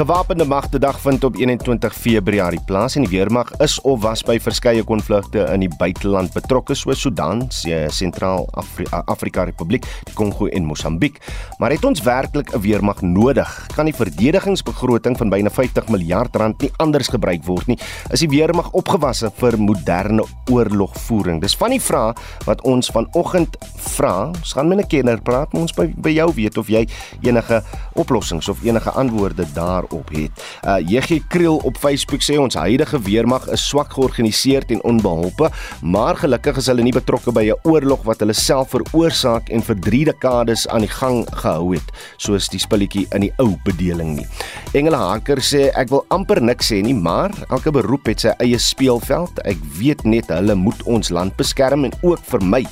Gewapende 0.01 0.47
magte 0.49 0.79
dag 0.79 0.97
vind 1.01 1.25
op 1.25 1.35
21 1.37 1.95
Februarie 1.95 2.61
plaas 2.65 2.95
en 2.97 3.05
die 3.05 3.11
weermag 3.13 3.51
is 3.61 3.75
of 3.85 3.99
was 4.01 4.23
by 4.25 4.39
verskeie 4.41 4.81
konflikte 4.89 5.43
in 5.53 5.61
die 5.61 5.69
buiteland 5.77 6.33
betrokke 6.33 6.73
soos 6.73 7.03
Sudan, 7.05 7.43
Sentraal-Afrika 7.53 9.45
Republiek, 9.45 9.85
die 10.09 10.17
Kongo 10.17 10.49
en 10.49 10.65
Mosambiek. 10.65 11.19
Maar 11.61 11.75
het 11.77 11.85
ons 11.85 12.01
werklik 12.01 12.49
'n 12.55 12.61
weermag 12.65 13.03
nodig? 13.03 13.67
Kan 13.77 13.85
die 13.85 13.95
verdedigingsbegroting 13.95 15.19
van 15.19 15.29
byna 15.29 15.51
50 15.51 15.89
miljard 15.89 16.37
rand 16.37 16.63
nie 16.63 16.73
anders 16.79 17.09
gebruik 17.09 17.45
word 17.45 17.67
nie? 17.67 17.79
Is 18.11 18.21
die 18.21 18.29
weermag 18.29 18.73
opgewasse 18.73 19.31
vir 19.37 19.59
moderne 19.59 20.25
oorlogvoering? 20.51 21.41
Dis 21.41 21.57
van 21.57 21.71
die 21.71 21.81
vrae 21.81 22.15
wat 22.47 22.63
ons 22.63 22.89
vanoggend 22.89 23.57
vra. 23.77 24.27
Ons 24.29 24.53
gaan 24.53 24.69
met 24.69 24.79
'n 24.79 24.87
kenner 24.87 25.21
praat, 25.21 25.53
maar 25.53 25.63
ons 25.63 25.75
by, 25.75 25.93
by 25.97 26.11
jou 26.11 26.33
weet 26.35 26.57
of 26.57 26.69
jy 26.69 26.89
enige 27.21 27.63
oplossings 27.93 28.49
of 28.49 28.65
enige 28.65 28.91
antwoorde 28.91 29.45
daar 29.53 29.85
op 29.97 30.11
het. 30.15 30.45
Uh 30.65 30.79
JG 30.81 31.21
Kriel 31.29 31.57
op 31.65 31.77
Facebook 31.77 32.23
sê 32.23 32.39
ons 32.41 32.55
huidige 32.55 33.01
weermag 33.07 33.49
is 33.49 33.67
swak 33.69 33.93
georganiseer 33.93 34.65
en 34.71 34.83
onbeholpe, 34.83 35.51
maar 35.83 36.17
gelukkig 36.17 36.57
is 36.57 36.67
hulle 36.71 36.83
nie 36.83 36.95
betrokke 36.95 37.33
by 37.33 37.45
'n 37.51 37.69
oorlog 37.69 38.03
wat 38.05 38.21
hulle 38.21 38.33
self 38.33 38.71
veroorsaak 38.71 39.49
en 39.49 39.63
vir 39.63 39.77
3 39.79 40.05
dekades 40.05 40.69
aan 40.69 40.81
die 40.81 40.95
gang 41.01 41.27
gehou 41.33 41.75
het, 41.75 41.93
soos 42.17 42.49
die 42.49 42.61
spulletjie 42.61 43.07
in 43.15 43.21
die 43.21 43.33
ou 43.39 43.57
bedeling 43.65 44.17
nie. 44.17 44.27
Engele 44.73 44.97
Haker 44.97 45.39
sê 45.39 45.71
ek 45.75 45.89
wil 45.89 46.05
amper 46.09 46.43
niks 46.43 46.71
sê 46.73 46.83
nie, 46.83 46.95
maar 46.95 47.31
elke 47.51 47.71
beroep 47.71 48.07
het 48.07 48.21
sy 48.21 48.35
eie 48.39 48.59
speelveld. 48.59 49.39
Ek 49.45 49.59
weet 49.79 50.05
net 50.05 50.29
hulle 50.29 50.55
moet 50.55 50.83
ons 50.87 51.11
land 51.11 51.37
beskerm 51.37 51.85
en 51.85 51.93
ook 52.03 52.21
vir 52.31 52.43
my 52.43 52.65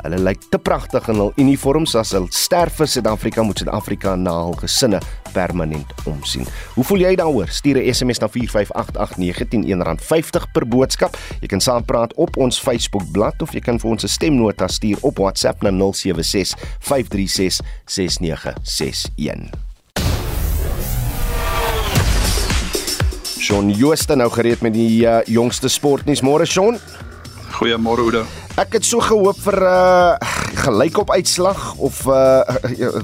Hulle 0.00 0.16
lyk 0.16 0.46
te 0.48 0.58
pragtig 0.58 1.08
in 1.12 1.18
hul 1.20 1.32
uniforms 1.36 1.92
as 1.98 2.14
hulle 2.16 2.30
sterf 2.32 2.78
vir 2.80 2.88
Suid-Afrika 2.88 3.44
moet 3.44 3.60
Suid-Afrika 3.60 4.14
na 4.16 4.32
hul 4.46 4.56
gesinne 4.62 5.00
permanent 5.32 5.86
omsien. 6.04 6.46
Hoe 6.74 6.84
voel 6.84 6.98
jy 6.98 7.14
daaroor? 7.14 7.48
Stuur 7.48 7.76
'n 7.76 7.94
SMS 7.94 8.18
na 8.18 8.28
4588919 8.28 9.82
R50 9.82 10.50
per 10.52 10.68
boodskap. 10.68 11.16
Jy 11.40 11.46
kan 11.46 11.60
saampraat 11.60 12.14
op 12.14 12.36
ons 12.36 12.60
Facebook-blad 12.60 13.42
of 13.42 13.52
jy 13.52 13.60
kan 13.60 13.78
vir 13.78 13.90
ons 13.90 14.02
'n 14.04 14.08
stemnota 14.08 14.66
stuur 14.68 14.98
op 15.00 15.18
WhatsApp 15.18 15.62
na 15.62 15.70
076 15.70 16.54
536 16.78 17.60
6961. 17.84 19.50
Shaun 23.40 23.70
Jooste 23.70 24.14
nou 24.16 24.30
gereed 24.30 24.60
met 24.60 24.74
die 24.76 25.06
uh, 25.06 25.20
jongste 25.24 25.68
sportnuus. 25.68 26.20
Môre 26.20 26.46
Shaun. 26.46 26.78
Goeiemôre 27.52 28.04
Oude. 28.06 28.24
Ek 28.60 28.74
het 28.78 28.84
so 28.84 29.00
gehoop 29.00 29.38
vir 29.44 29.56
'n 29.60 29.66
uh, 29.66 30.16
gelykop 30.64 31.10
uitslag 31.10 31.74
of 31.78 32.06
uh, 32.06 32.42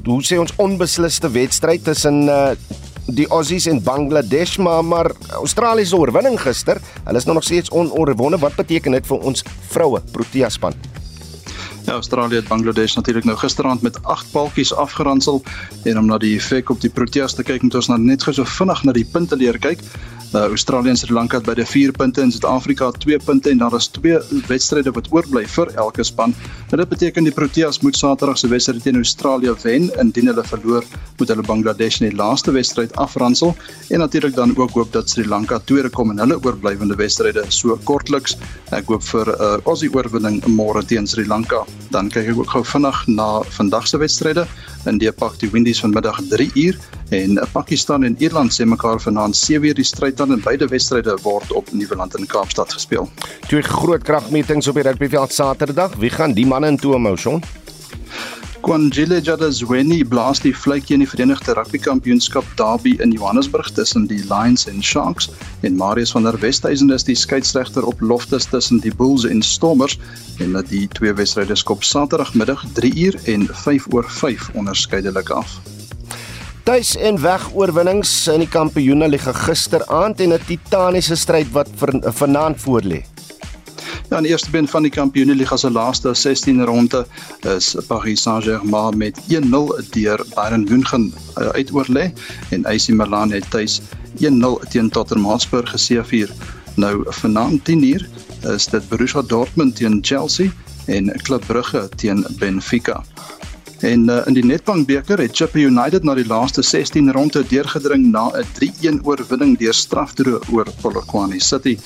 hoe 0.05 0.23
sê 0.23 0.39
ons 0.39 0.53
onbesliste 0.57 1.31
wedstryd 1.31 1.85
tussen 1.85 2.29
uh, 2.29 2.51
die 3.07 3.29
Aussies 3.31 3.67
en 3.67 3.83
Bangladesh 3.83 4.57
maar 4.59 4.85
maar 4.85 5.11
Australië 5.31 5.87
se 5.87 5.97
oorwinning 5.97 6.41
gister. 6.41 6.81
Hulle 7.05 7.19
is 7.19 7.25
nog 7.25 7.43
steeds 7.43 7.71
onoorwonde. 7.71 8.39
Wat 8.39 8.55
beteken 8.55 8.93
dit 8.93 9.07
vir 9.07 9.19
ons 9.19 9.45
vroue 9.71 10.01
Protea 10.13 10.49
span? 10.49 10.75
Ja, 11.87 11.93
Australië 12.03 12.35
het 12.35 12.49
Bangladesh 12.49 12.95
natuurlik 12.95 13.25
nou 13.25 13.37
gisteraand 13.39 13.83
met 13.83 14.03
8 14.03 14.31
paltjies 14.31 14.75
afgeransel 14.75 15.43
en 15.85 15.99
om 15.99 16.07
na 16.07 16.19
die 16.19 16.35
effek 16.37 16.71
op 16.71 16.81
die 16.81 16.91
Proteas 16.91 17.35
te 17.35 17.43
kyk, 17.43 17.63
moet 17.63 17.75
ons 17.79 17.89
nou 17.93 17.99
net 18.03 18.27
gou 18.27 18.35
so 18.35 18.45
vinnig 18.59 18.83
na 18.83 18.93
die 18.93 19.07
punte 19.07 19.39
leer 19.39 19.59
kyk. 19.59 19.83
Uh, 20.35 20.41
Australië 20.51 20.89
en 20.89 20.97
Sri 20.97 21.15
Lanka 21.15 21.39
het 21.39 21.57
die 21.57 21.65
4 21.67 21.93
punte 21.93 22.21
en 22.21 22.33
Suid-Afrika 22.33 22.91
2 22.91 23.19
punte 23.25 23.51
en 23.51 23.59
daar 23.63 23.77
is 23.79 23.87
twee 23.87 24.19
wedstryde 24.49 24.91
wat 24.93 25.07
oorbly 25.15 25.45
vir 25.47 25.71
elke 25.79 26.05
span. 26.05 26.35
Nou 26.73 26.81
dit 26.83 26.89
beteken 26.89 27.25
die 27.25 27.33
Proteas 27.33 27.79
moet 27.81 27.97
Saterdag 27.97 28.39
se 28.39 28.51
wedstryd 28.51 28.83
teen 28.83 28.99
Australië 28.99 29.55
wen 29.63 29.89
indien 30.03 30.27
hulle 30.27 30.45
verloor, 30.45 30.85
moet 31.19 31.29
hulle 31.29 31.47
Bangladesh 31.47 32.01
in 32.01 32.11
die 32.11 32.19
laaste 32.19 32.53
wedstryd 32.53 32.93
afransel 32.97 33.55
en 33.89 34.03
natuurlik 34.03 34.35
dan 34.35 34.57
ook 34.57 34.75
hoop 34.75 34.93
dat 34.93 35.11
Sri 35.11 35.29
Lanka 35.29 35.59
tweede 35.59 35.89
kom 35.89 36.11
in 36.11 36.19
hulle 36.19 36.41
oorblywende 36.43 36.99
wedstryde 36.99 37.47
so 37.49 37.79
kortliks. 37.85 38.37
Ek 38.73 38.91
hoop 38.91 39.07
vir 39.15 39.31
'n 39.31 39.41
uh, 39.41 39.59
Aussie 39.65 39.95
oorwinning 39.95 40.43
môre 40.47 40.83
teen 40.83 41.07
Sri 41.07 41.25
Lanka. 41.27 41.65
Dan 41.91 42.09
kyk 42.13 42.31
ek 42.33 42.39
ook 42.39 42.51
gou 42.51 42.63
vinnig 42.65 43.03
na 43.07 43.43
vandag 43.59 43.87
se 43.87 43.99
wedstryde. 43.99 44.47
In 44.87 44.99
die 44.99 45.13
pak 45.13 45.39
die 45.41 45.51
Windies 45.51 45.81
vanmiddag 45.81 46.21
3 46.31 46.51
uur 46.55 46.79
en 47.15 47.39
Pakistan 47.53 48.05
en 48.05 48.17
Ierland 48.19 48.53
sê 48.53 48.67
mekaar 48.67 49.01
vanaand 49.01 49.37
7 49.37 49.69
uur 49.69 49.75
die 49.75 49.85
stryd 49.87 50.21
aan 50.21 50.33
en 50.33 50.43
beide 50.43 50.67
wedstryde 50.69 51.19
word 51.23 51.53
op 51.53 51.71
Nieuweland 51.73 52.17
in 52.19 52.27
Kaapstad 52.27 52.73
gespeel. 52.73 53.11
Twee 53.47 53.63
groot 53.63 54.03
kragmetings 54.03 54.69
op 54.69 54.75
die 54.75 54.83
rugbyveld 54.83 55.33
Saterdag. 55.33 55.95
Wie 56.03 56.11
gaan 56.11 56.35
die 56.35 56.47
manne 56.47 56.75
in 56.75 56.77
toe 56.77 56.99
hou, 56.99 57.17
Shaun? 57.17 57.43
Kwangile 58.67 59.21
Jadazweni 59.23 60.01
blaas 60.03 60.41
die 60.43 60.51
vletjie 60.51 60.97
in 60.97 61.05
die 61.05 61.07
Verenigde 61.07 61.55
Rugby 61.55 61.79
Kampioenskap 61.79 62.49
derby 62.59 62.97
in 62.99 63.13
Johannesburg 63.15 63.69
tussen 63.77 64.09
die 64.11 64.25
Lions 64.27 64.67
en 64.67 64.83
Sharks 64.83 65.29
en 65.63 65.77
Marius 65.77 66.11
van 66.11 66.27
der 66.27 66.35
Westhuizen 66.43 66.91
is 66.91 67.07
die 67.07 67.15
skeieregter 67.15 67.87
op 67.87 68.01
Loftus 68.01 68.51
tussen 68.51 68.81
die 68.83 68.91
Bulls 68.91 69.23
en 69.23 69.39
Stormers 69.39 69.95
en 70.43 70.59
dat 70.59 70.67
die 70.75 70.89
twee 70.99 71.15
wedstryde 71.15 71.55
skop 71.55 71.87
Saterdagmiddag 71.87 72.67
3uur 72.75 73.23
en 73.31 73.47
5 73.47 73.87
oor 73.95 74.11
5 74.11 74.51
onderskeidelik 74.59 75.31
af. 75.31 75.61
Tuis 76.67 76.97
en 76.99 77.23
weg 77.23 77.53
oorwinnings 77.55 78.17
in 78.35 78.43
die 78.43 78.51
Kampioenligga 78.51 79.33
gisteraand 79.47 80.21
en 80.21 80.35
'n 80.35 80.47
titaniese 80.47 81.15
stryd 81.15 81.53
wat 81.53 81.71
vanaand 82.03 82.59
voorlê. 82.59 83.05
Ja, 84.11 84.17
in 84.17 84.23
die 84.23 84.31
eerste 84.31 84.51
been 84.51 84.69
van 84.69 84.85
die 84.87 84.91
Kampioenligga 84.91 85.57
se 85.59 85.71
laaste 85.71 86.13
16 86.15 86.61
ronde 86.65 87.07
is 87.57 87.73
Paris 87.89 88.23
Saint-Germain 88.23 88.97
met 88.97 89.19
1-0 89.29 89.89
deur 89.91 90.23
Bayern 90.35 90.63
München 90.69 91.09
uh, 91.39 91.49
uitoorlê 91.59 92.13
en 92.55 92.67
AC 92.71 92.87
Milan 92.89 93.35
het 93.35 93.51
tuis 93.51 93.81
1-0 94.23 94.69
teen 94.71 94.91
Tottenham 94.91 95.27
Hotspur 95.27 95.67
geseëvier. 95.67 96.31
Nou 96.77 97.03
vanaand 97.19 97.67
10uur 97.67 98.07
is 98.55 98.69
dit 98.71 98.89
Borussia 98.89 99.23
Dortmund 99.27 99.77
teen 99.77 99.99
Chelsea 100.03 100.55
en 100.87 101.11
Club 101.27 101.43
Brugge 101.47 101.89
teen 101.97 102.23
Benfica. 102.39 103.03
En 103.87 104.09
uh, 104.11 104.23
in 104.27 104.35
die 104.35 104.43
Nedbank 104.43 104.89
beker 104.89 105.21
het 105.23 105.37
Chippa 105.39 105.61
United 105.63 106.03
na 106.03 106.17
die 106.19 106.27
laaste 106.27 106.63
16 106.67 107.13
ronde 107.15 107.45
deurgedring 107.47 108.09
na 108.11 108.25
'n 108.35 108.47
3-1 108.59 108.97
oorwinning 109.07 109.53
deur 109.61 109.75
strafdroë 109.75 110.41
oor 110.51 110.67
Polokwane 110.83 111.39
City. 111.41 111.77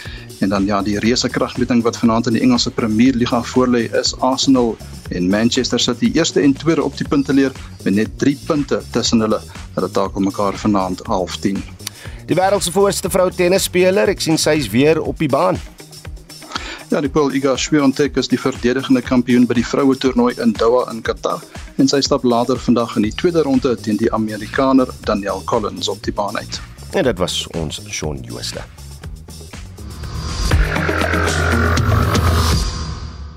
En 0.40 0.48
dan 0.48 0.64
ja, 0.64 0.80
die 0.82 0.98
reuse 0.98 1.28
kragmeting 1.28 1.82
wat 1.82 1.98
vanaand 2.00 2.26
in 2.26 2.38
die 2.38 2.42
Engelse 2.42 2.70
Premier 2.70 3.14
Liga 3.14 3.42
voorlê 3.44 3.82
is 4.00 4.14
Arsenal 4.18 4.76
en 5.10 5.28
Manchester 5.28 5.80
City 5.80 6.10
eerste 6.14 6.40
en 6.40 6.52
tweede 6.52 6.82
op 6.82 6.96
die 6.96 7.08
punteleer 7.08 7.52
met 7.84 7.94
net 7.94 8.18
3 8.18 8.38
punte 8.46 8.80
tussen 8.90 9.20
hulle. 9.20 9.40
Hulle 9.74 9.90
takel 9.90 10.20
mekaar 10.20 10.56
vanaand 10.56 11.02
10:30. 11.04 11.60
Die 12.26 12.36
wêreld 12.36 12.62
se 12.62 12.72
voorste 12.72 13.10
vrou 13.10 13.30
tennisspeler, 13.30 14.08
ek 14.08 14.20
sien 14.20 14.38
sy 14.38 14.56
is 14.56 14.70
weer 14.70 15.02
op 15.02 15.18
die 15.18 15.28
baan. 15.28 15.60
Ja, 16.90 17.00
die 17.00 17.08
Paul 17.08 17.34
Iga 17.34 17.56
Swiatek 17.56 18.16
is 18.18 18.26
die 18.26 18.38
verdedigende 18.38 18.98
kampioen 19.06 19.44
by 19.46 19.54
die 19.54 19.62
vroue 19.62 19.94
toernooi 19.94 20.32
in 20.42 20.50
Doha 20.58 20.88
in 20.90 20.98
Qatar 21.06 21.38
en 21.78 21.86
sy 21.86 22.00
stap 22.02 22.26
later 22.26 22.58
vandag 22.58 22.96
in 22.98 23.06
die 23.06 23.14
tweede 23.14 23.44
ronde 23.46 23.76
teen 23.78 24.00
die 24.00 24.10
Amerikaner 24.10 24.90
Danielle 25.06 25.46
Collins 25.46 25.86
op 25.86 26.02
die 26.02 26.12
baan 26.12 26.34
uit. 26.42 26.58
En 26.90 27.06
dit 27.06 27.22
was 27.22 27.44
ons 27.54 27.78
Shaun 27.86 28.18
Jooste. 28.26 28.66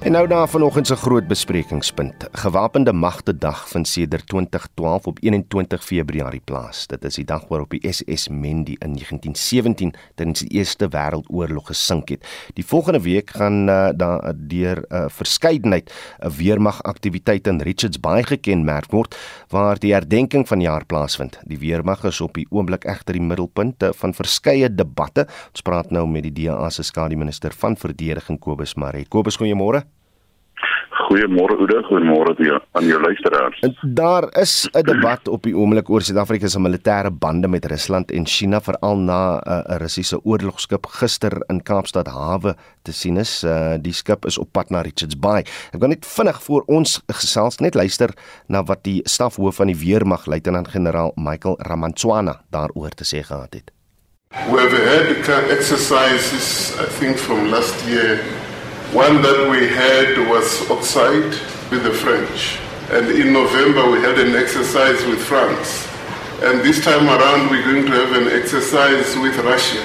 En 0.04 0.12
nou 0.12 0.28
daar 0.28 0.50
vanoggend 0.50 0.88
se 0.88 0.96
groot 0.96 1.28
besprekingspunt. 1.28 2.28
Gewapende 2.32 2.94
magte 2.94 3.38
dag 3.38 3.70
vind 3.70 3.88
sedert 3.88 4.28
2012 4.28 5.06
op 5.08 5.18
21 5.22 5.84
Februarie 5.84 6.42
plaas. 6.44 6.88
Dit 6.88 7.06
is 7.06 7.16
die 7.16 7.26
dag 7.26 7.46
waarop 7.48 7.70
die 7.70 7.92
SS 7.92 8.28
Mendi 8.28 8.76
in 8.84 8.98
1917 9.00 9.94
tydens 10.16 10.40
die 10.40 10.50
Eerste 10.60 10.90
Wêreldoorlog 10.92 11.68
gesink 11.72 12.10
het. 12.10 12.28
Die 12.54 12.66
volgende 12.66 13.02
week 13.02 13.30
gaan 13.30 13.70
uh, 13.70 13.90
daar 13.96 14.34
deur 14.36 14.84
'n 14.84 14.96
uh, 14.96 15.06
verskeidenheid 15.08 15.88
'n 16.20 16.28
uh, 16.28 16.32
weermagaktiwiteite 16.36 17.50
in 17.50 17.62
Richards 17.62 18.00
Bay 18.00 18.24
gekenmerk 18.24 18.92
word 18.92 19.16
waar 19.50 19.80
die 19.80 19.94
herdenking 19.94 20.48
van 20.48 20.60
die 20.60 20.68
jaar 20.68 20.86
plaasvind. 20.86 21.40
Die 21.44 21.60
weermag 21.60 22.04
is 22.04 22.22
op 22.22 22.34
die 22.34 22.48
oomblik 22.50 22.84
egter 22.84 23.14
die 23.14 23.22
middelpunt 23.22 23.76
van 23.96 24.14
verskeie 24.14 24.76
debatte. 24.76 25.28
Ons 25.52 25.62
praat 25.62 25.92
nou 25.92 26.08
met 26.08 26.24
die 26.24 26.44
DA 26.44 26.70
se 26.70 26.84
skademinister 26.84 27.54
van 27.54 27.78
verdediging 27.78 28.40
Kobus 28.40 28.76
Maree. 28.76 29.06
Kobus, 29.08 29.38
goeiemôre. 29.38 29.93
Goeiemôre 30.94 31.58
Oude, 31.58 31.80
goeiemôre 31.90 32.34
aan 32.72 32.86
jou 32.86 33.00
luisteraars. 33.02 33.60
Daar 33.82 34.28
is 34.42 34.70
'n 34.72 34.82
debat 34.82 35.28
op 35.28 35.44
die 35.44 35.56
oomblik 35.58 35.90
oor 35.90 36.02
Suid-Afrika 36.02 36.48
se 36.48 36.60
militêre 36.60 37.12
bande 37.12 37.48
met 37.48 37.66
Rusland 37.66 38.12
en 38.12 38.26
China 38.26 38.62
veral 38.62 38.98
na 38.98 39.40
eh, 39.40 39.54
'n 39.54 39.72
uh, 39.72 39.78
Russiese 39.78 40.20
oorlogskip 40.24 40.86
gister 40.86 41.44
in 41.48 41.64
Kaapstad 41.64 42.08
hawe 42.08 42.56
te 42.82 42.94
sien 42.94 43.18
is. 43.18 43.44
Uh, 43.44 43.74
die 43.82 43.94
skip 43.94 44.26
is 44.26 44.38
op 44.38 44.52
pad 44.52 44.70
na 44.70 44.82
Richards 44.82 45.20
Bay. 45.20 45.46
Ek 45.72 45.80
wil 45.80 45.90
net 45.90 46.06
vinnig 46.06 46.44
voor 46.44 46.64
ons 46.66 47.02
gesels 47.08 47.58
net 47.58 47.76
luister 47.76 48.10
na 48.48 48.64
wat 48.64 48.84
die 48.84 49.02
stafhoof 49.04 49.56
van 49.56 49.68
die 49.68 49.78
weermag, 49.78 50.26
luitenant-generaal 50.26 51.12
Michael 51.16 51.56
Ramantswana 51.58 52.42
daaroor 52.50 52.90
te 52.90 53.04
sê 53.04 53.24
gehad 53.24 53.54
het. 53.54 53.72
We 54.50 54.60
have 54.60 55.26
had 55.28 55.50
exercises 55.52 56.74
I 56.80 56.86
think 57.00 57.18
from 57.18 57.50
last 57.50 57.86
year 57.86 58.20
One 58.94 59.24
that 59.24 59.50
we 59.50 59.66
had 59.74 60.30
was 60.30 60.70
outside 60.70 61.34
with 61.74 61.82
the 61.82 61.90
French. 61.90 62.60
And 62.92 63.10
in 63.10 63.34
November, 63.34 63.90
we 63.90 64.00
had 64.00 64.20
an 64.20 64.36
exercise 64.36 65.04
with 65.06 65.18
France. 65.18 65.90
And 66.44 66.62
this 66.62 66.86
time 66.86 67.10
around, 67.10 67.50
we're 67.50 67.64
going 67.64 67.88
to 67.88 67.92
have 67.92 68.12
an 68.14 68.28
exercise 68.40 69.18
with 69.18 69.36
Russia. 69.40 69.82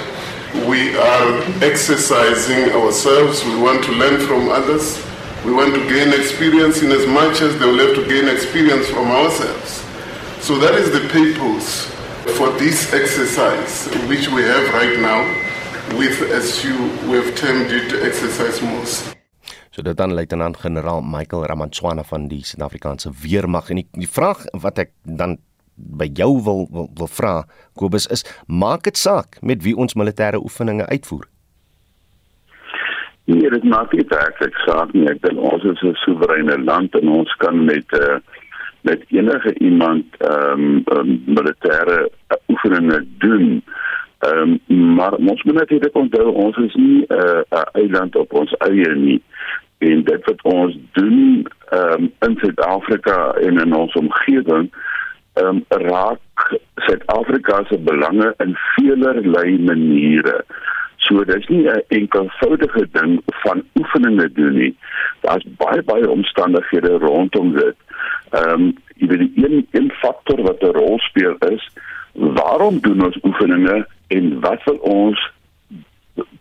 We 0.69 0.95
are 0.95 1.41
exercising 1.65 2.69
ourselves. 2.77 3.43
We 3.47 3.57
want 3.57 3.83
to 3.85 3.93
learn 3.93 4.21
from 4.27 4.51
others. 4.51 5.03
We 5.43 5.55
want 5.55 5.73
to 5.73 5.89
gain 5.89 6.13
experience 6.13 6.83
in 6.83 6.93
as 6.93 7.07
much 7.07 7.41
as 7.41 7.59
they 7.59 7.65
will 7.65 7.79
have 7.79 7.97
to 7.97 8.07
gain 8.07 8.29
experience 8.29 8.89
from 8.89 9.09
ourselves. 9.09 9.83
So 10.45 10.59
that 10.59 10.75
is 10.75 10.93
the 10.93 11.09
purpose 11.09 11.87
for 12.37 12.51
this 12.61 12.93
exercise, 12.93 13.89
which 14.07 14.29
we 14.29 14.43
have 14.43 14.69
right 14.75 15.01
now. 15.01 15.48
With 15.97 16.21
as 16.33 16.65
you 16.65 16.77
we've 17.11 17.35
termed 17.35 17.71
it 17.71 17.93
exercise 18.03 18.61
most. 18.63 19.17
So 19.71 19.83
dit 19.83 19.97
dan 19.97 20.15
luitenant-generaal 20.15 21.01
Michael 21.03 21.45
Ramanswana 21.47 22.03
van 22.03 22.29
die 22.29 22.45
Suid-Afrikaanse 22.45 23.13
weermag 23.23 23.71
en 23.71 23.83
die, 23.83 23.89
die 23.93 24.11
vraag 24.11 24.45
wat 24.53 24.79
ek 24.79 24.93
dan 25.03 25.39
by 25.77 26.09
jou 26.19 26.43
wil 26.43 26.67
wil, 26.75 26.89
wil 26.99 27.11
vra 27.11 27.35
Kobus 27.79 28.09
is 28.11 28.25
maak 28.47 28.83
dit 28.89 28.99
saak 28.99 29.39
met 29.43 29.63
wie 29.63 29.77
ons 29.77 29.95
militêre 29.95 30.41
oefeninge 30.43 30.87
uitvoer? 30.91 31.29
Nee, 33.29 33.51
dit 33.51 33.65
maak 33.65 33.93
nie 33.93 34.07
werklik 34.09 34.57
saak 34.65 34.93
nie. 34.97 35.07
Ek 35.11 35.21
dink 35.23 35.39
ons 35.39 35.65
is 35.65 35.83
'n 35.85 35.95
soewereine 36.05 36.59
land 36.65 36.95
en 36.97 37.09
ons 37.09 37.33
kan 37.45 37.65
met 37.65 37.87
uh, 37.93 38.19
met 38.89 39.05
enige 39.09 39.53
iemand 39.59 40.05
ehm 40.19 40.83
um, 40.97 41.23
militêre 41.27 42.11
oefeninge 42.49 43.07
doen. 43.19 43.63
Ehm 44.19 44.59
um, 44.69 44.95
maar 44.95 45.13
ons 45.13 45.43
moet 45.43 45.55
natuurlik 45.55 45.95
onthou 45.95 46.33
ons 46.33 46.57
is 46.57 46.75
nie 46.75 47.05
'n 47.07 47.45
uh, 47.51 47.63
eiland 47.73 48.17
op 48.17 48.33
ons 48.33 48.55
eie 48.57 48.95
nie. 48.95 49.23
En 49.79 50.03
dit 50.05 50.25
wat 50.25 50.43
ons 50.43 50.79
doen 50.93 51.47
ehm 51.69 51.93
um, 51.93 52.13
in 52.21 52.37
Suid-Afrika 52.41 53.31
en 53.33 53.61
in 53.61 53.75
ons 53.75 53.95
omgewing 53.95 54.71
ehm 55.33 55.47
um, 55.47 55.65
raak 55.69 56.59
Suid-Afrika 56.75 57.65
se 57.69 57.79
belange 57.79 58.35
in 58.37 58.57
veelerlei 58.57 59.59
maniere. 59.59 60.45
So 60.97 61.25
dis 61.25 61.47
nie 61.47 61.69
'n 61.71 61.83
enkelvoudige 61.89 62.89
ding 62.93 63.21
van 63.27 63.63
oefeninge 63.75 64.33
doen 64.33 64.55
nie. 64.55 64.77
Daar's 65.21 65.45
baie 65.57 65.83
baie 65.83 66.11
omstandighede 66.11 66.99
rondom 66.99 67.53
dit. 67.53 67.77
Ehm 68.31 68.51
um, 68.51 68.75
jy 68.97 69.07
weet 69.07 69.19
die 69.19 69.45
een 69.45 69.67
een 69.71 69.93
faktor 69.93 70.43
wat 70.43 70.63
'n 70.63 70.75
rol 70.75 70.99
speel 70.99 71.37
is 71.39 71.71
waarom 72.13 72.81
doen 72.81 73.05
ons 73.05 73.19
oefeninge 73.23 73.87
en 74.09 74.41
wat 74.41 74.65
wil 74.65 74.77
ons 74.77 75.31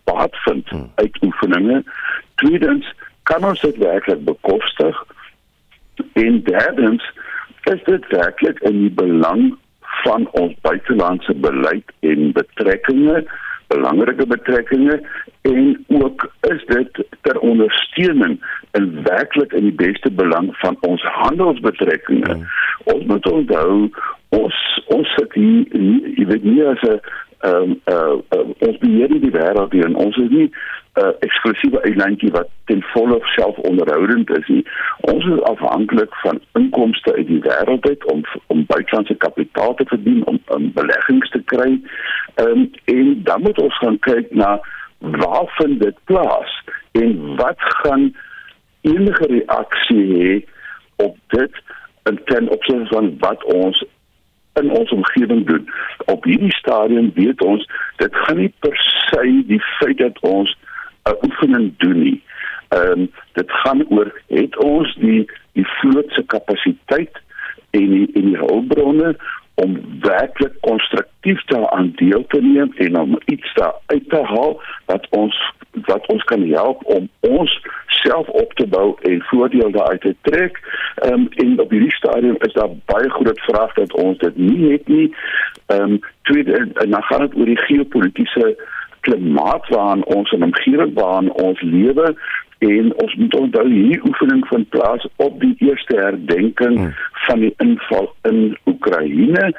baat 0.04 0.36
vind 0.44 0.68
hmm. 0.68 0.90
uit 0.94 1.22
oefeninge? 1.22 1.84
Tweedens, 2.34 2.92
kan 3.22 3.44
ons 3.44 3.60
dit 3.60 3.76
werklik 3.76 4.24
bekostig? 4.24 5.04
En 6.12 6.42
derdens, 6.42 7.12
is 7.62 7.82
dit 7.84 8.06
werklik 8.08 8.60
in 8.60 8.80
die 8.80 8.90
belang 8.90 9.56
van 10.04 10.28
ons 10.30 10.54
buitelandse 10.60 11.34
beleid 11.34 11.92
en 12.00 12.32
betrekkinge, 12.32 13.24
belangrike 13.66 14.26
betrekkinge 14.26 15.00
en 15.40 15.84
ook 15.88 16.30
is 16.40 16.64
dit 16.66 17.04
ter 17.20 17.38
ondersteuning 17.38 18.38
en 18.70 19.02
werklik 19.02 19.52
in 19.52 19.68
die 19.68 19.78
beste 19.84 20.10
belang 20.10 20.56
van 20.56 20.76
ons 20.80 21.02
handelsbetrekkinge. 21.02 22.32
Hmm. 22.32 22.46
Ons 22.84 23.04
moet 23.04 23.30
onthou 23.30 23.90
ons 24.28 24.56
ons 24.86 25.14
sit 25.16 25.32
hier 25.32 25.80
jy 26.16 26.26
weet 26.28 26.44
nie 26.44 26.64
as 26.64 26.82
'n 26.88 27.00
ehm 27.38 27.54
um, 27.54 27.80
uh, 27.86 28.16
uh, 28.34 28.46
ons 28.58 28.78
beheer 28.78 29.08
die 29.08 29.30
wêreld 29.30 29.72
hier 29.72 29.86
en 29.86 29.94
ons 29.94 30.16
is 30.16 30.30
nie 30.30 30.46
'n 30.48 31.00
uh, 31.00 31.12
eksklusiewe 31.26 31.80
eilandjie 31.80 32.30
wat 32.30 32.48
ten 32.64 32.82
volle 32.92 33.18
selfonderhoudend 33.22 34.30
is 34.38 34.46
nie. 34.46 34.64
Ons 35.00 35.24
is 35.24 35.40
afhanklik 35.50 36.14
van 36.22 36.40
inkomste 36.52 37.14
uit 37.14 37.26
die 37.26 37.40
wêreld 37.40 37.88
uit 37.88 38.04
om 38.12 38.24
om 38.46 38.64
buitelandse 38.66 39.14
kapitaal 39.14 39.74
te 39.74 39.84
verdien 39.84 40.26
om, 40.26 40.38
om 40.46 40.72
beleggings 40.72 41.30
te 41.30 41.42
kry. 41.44 41.80
Ehm 42.34 42.48
um, 42.48 42.70
en 42.84 43.22
dan 43.22 43.42
moet 43.42 43.58
ons 43.58 43.78
gaan 43.78 43.98
kyk 43.98 44.30
na 44.30 44.60
waar 44.98 45.46
vind 45.60 45.80
dit 45.80 45.96
plaas 46.04 46.62
en 46.92 47.36
wat 47.36 47.56
gaan 47.58 48.14
enige 48.80 49.26
reaksie 49.26 50.04
hê 50.14 50.44
op 50.96 51.16
dit 51.26 51.62
en 52.02 52.20
ten 52.24 52.48
opsigte 52.48 52.86
van 52.86 53.14
wat 53.18 53.44
ons 53.44 53.84
in 54.60 54.70
ons 54.70 54.90
omgewing 54.90 55.46
doen. 55.46 55.68
Op 56.04 56.24
hierdie 56.24 56.54
stadium 56.54 57.10
weet 57.14 57.42
ons 57.42 57.66
dit 57.96 58.14
gaan 58.24 58.36
nie 58.36 58.52
per 58.58 58.76
se 58.76 59.42
die 59.46 59.62
feit 59.78 59.98
dat 59.98 60.18
ons 60.20 60.56
'n 61.08 61.16
oefening 61.26 61.72
doen 61.76 62.02
nie. 62.02 62.22
Ehm 62.68 62.90
um, 62.90 63.10
dit 63.32 63.50
gaan 63.50 63.84
oor 63.88 64.12
het 64.26 64.56
ons 64.56 64.94
die 64.94 65.30
die 65.52 65.66
vloot 65.66 66.10
se 66.12 66.22
kapasiteit 66.26 67.16
en 67.70 67.88
die 67.90 68.08
en 68.14 68.26
die 68.32 68.38
hulpbronne 68.38 69.16
om 69.64 69.78
werklik 70.00 70.52
konstruktief 70.60 71.44
daaraan 71.44 71.92
deel 71.96 72.24
te 72.26 72.40
neem 72.40 72.72
en 72.76 73.00
om 73.00 73.18
iets 73.24 73.54
daar 73.54 73.74
uit 73.86 74.08
te 74.08 74.22
haal 74.22 74.60
wat 74.86 75.06
ons 75.10 75.52
wat 75.86 76.06
ons 76.06 76.24
kan 76.24 76.42
help 76.50 76.84
om 76.84 77.08
ons 77.20 77.60
self 77.86 78.28
op 78.28 78.52
te 78.52 78.66
bou 78.66 78.96
en 79.02 79.22
voordeel 79.30 79.70
daaruit 79.70 80.00
te 80.00 80.14
trek. 80.20 80.60
Ehm 80.94 81.12
um, 81.12 81.28
en 81.44 81.60
op 81.60 81.70
hierdie 81.70 81.94
stadium 81.94 82.36
is 82.38 82.52
daar 82.52 82.70
baie 82.84 83.10
groot 83.10 83.40
vraag 83.40 83.74
dat 83.74 83.92
ons 83.92 84.18
dit 84.18 84.36
nie 84.36 84.72
het 84.72 84.88
nie. 84.88 85.14
Ehm 85.66 85.82
um, 85.82 86.00
tweede 86.22 86.56
en 86.74 86.90
dan 86.90 87.02
gaan 87.02 87.26
dit 87.26 87.36
oor 87.36 87.44
die 87.44 87.64
geopolitiese 87.66 88.56
klimaat 89.00 89.68
waarin 89.68 90.04
ons 90.04 90.32
in 90.32 90.42
omgewing 90.42 90.94
waarin 90.94 91.32
ons 91.32 91.60
lewe 91.60 92.14
en 92.58 92.94
ons 93.02 93.14
moet 93.14 93.34
onthou 93.34 93.66
hierdie 93.68 94.00
oefening 94.04 94.46
van 94.46 94.66
plaas 94.68 95.06
op 95.16 95.40
die 95.40 95.54
eerste 95.58 95.96
herdenking 95.96 96.78
hmm. 96.78 96.94
van 97.26 97.40
die 97.40 97.54
inval 97.56 98.14
in 98.22 98.58
Oekraïne. 98.66 99.52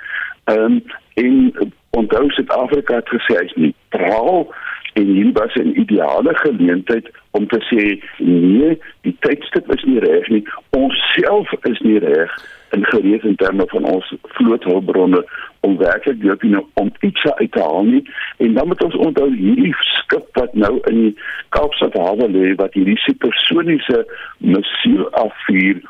Ehm 0.43 0.79
um, 0.79 0.81
en 1.19 1.53
onthou 1.89 2.29
Suid-Afrika 2.31 2.95
het 2.95 3.09
gesê 3.11 3.35
hy's 3.41 3.55
neutraal 3.59 4.45
en 4.93 5.09
hier 5.15 5.31
was 5.33 5.55
'n 5.55 5.79
ideale 5.79 6.35
geleentheid 6.35 7.09
om 7.31 7.47
te 7.47 7.59
sê 7.69 7.83
nee, 8.23 8.77
die 9.01 9.15
tydstip 9.19 9.73
is 9.75 9.83
nie 9.83 9.99
reg 9.99 10.27
nie. 10.27 10.43
Ons 10.69 10.95
self 11.15 11.51
is 11.61 11.79
nie 11.79 11.99
reg 11.99 12.31
in 12.37 12.58
gereed 12.69 13.23
in 13.23 13.35
terme 13.35 13.65
van 13.67 13.83
ons 13.83 14.13
vloothulpbronne 14.21 15.25
om 15.59 15.77
werklik 15.77 16.21
deur 16.21 16.37
nou 16.41 16.65
om 16.73 16.91
iets 16.99 17.23
uit 17.25 17.51
te 17.51 17.61
haal 17.61 17.83
nie 17.83 18.03
en 18.37 18.53
dan 18.53 18.67
moet 18.67 18.83
ons 18.83 18.95
onthou 18.95 19.29
hierdie 19.35 19.75
skip 19.79 20.27
wat 20.37 20.53
nou 20.53 20.79
in 20.91 20.99
die 21.03 21.15
Kaapstad 21.49 21.97
hawe 21.97 22.29
lê 22.29 22.55
wat 22.55 22.73
hierdie 22.73 22.99
supersoniese 23.05 24.05
missiel 24.37 25.09
afvuur 25.09 25.81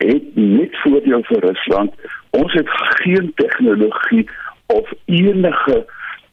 het 0.00 0.22
net 0.34 0.76
voordeel 0.80 1.22
vir 1.28 1.42
Rusland. 1.44 1.94
Ons 2.30 2.52
het 2.52 2.68
geen 2.70 3.32
tegnologie 3.34 4.28
of 4.66 4.92
enige 5.04 5.86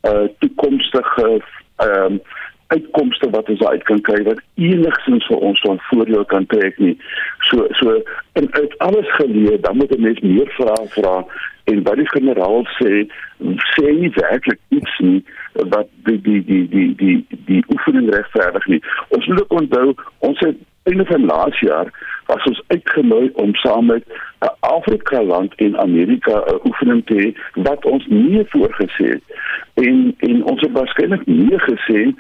uh 0.07 0.27
toekomstige 0.39 1.41
ehm 1.75 2.03
um, 2.03 2.21
uitkomste 2.67 3.29
wat 3.29 3.49
ons 3.49 3.63
uit 3.63 3.83
kan 3.83 4.01
kry 4.01 4.23
wat 4.27 4.41
enigstens 4.55 5.25
vir 5.29 5.43
ons 5.49 5.59
van 5.65 5.79
voordeel 5.89 6.25
kan 6.25 6.45
trek 6.45 6.79
nie. 6.83 6.95
So 7.49 7.67
so 7.79 7.99
en 8.39 8.47
uit 8.53 8.77
alles 8.77 9.11
geleer, 9.19 9.61
dan 9.61 9.77
moet 9.77 9.91
'n 9.95 10.01
mens 10.01 10.19
meer 10.19 10.49
vrae 10.57 10.87
vra 10.95 11.25
en 11.63 11.83
wat 11.83 11.95
die 11.95 12.09
generaal 12.09 12.65
sê, 12.79 13.07
sê 13.75 13.85
nie 13.99 14.11
werklik 14.15 14.59
iets 14.69 14.99
nie 14.99 15.23
wat 15.53 15.87
die 16.03 16.21
die 16.21 16.43
die 16.45 16.67
die 16.69 16.95
die 16.95 17.25
die 17.45 17.63
oefening 17.73 18.13
regverdig 18.13 18.65
nie. 18.65 18.81
Ons 19.07 19.25
moet 19.25 19.41
ook 19.41 19.59
onthou, 19.61 19.93
ons 20.17 20.39
het 20.39 20.57
einde 20.87 21.05
van 21.05 21.25
laas 21.25 21.59
jaar 21.59 21.91
was 22.25 22.43
ons 22.43 22.61
uitgenooi 22.67 23.29
om 23.33 23.55
saam 23.55 23.85
met 23.85 24.03
'n 24.39 24.55
Afrika 24.59 25.23
land 25.23 25.55
en 25.55 25.77
Amerika 25.77 26.43
'n 26.45 26.59
oefening 26.67 27.05
te 27.05 27.13
hê 27.13 27.61
wat 27.63 27.85
ons 27.85 28.05
nie 28.07 28.43
voorgesê 28.53 29.05
het 29.15 29.23
en 29.73 30.15
en 30.17 30.43
ons 30.43 30.61
het 30.61 30.71
waarskynlik 30.71 31.25
nie 31.25 31.59
gesê 31.69 32.13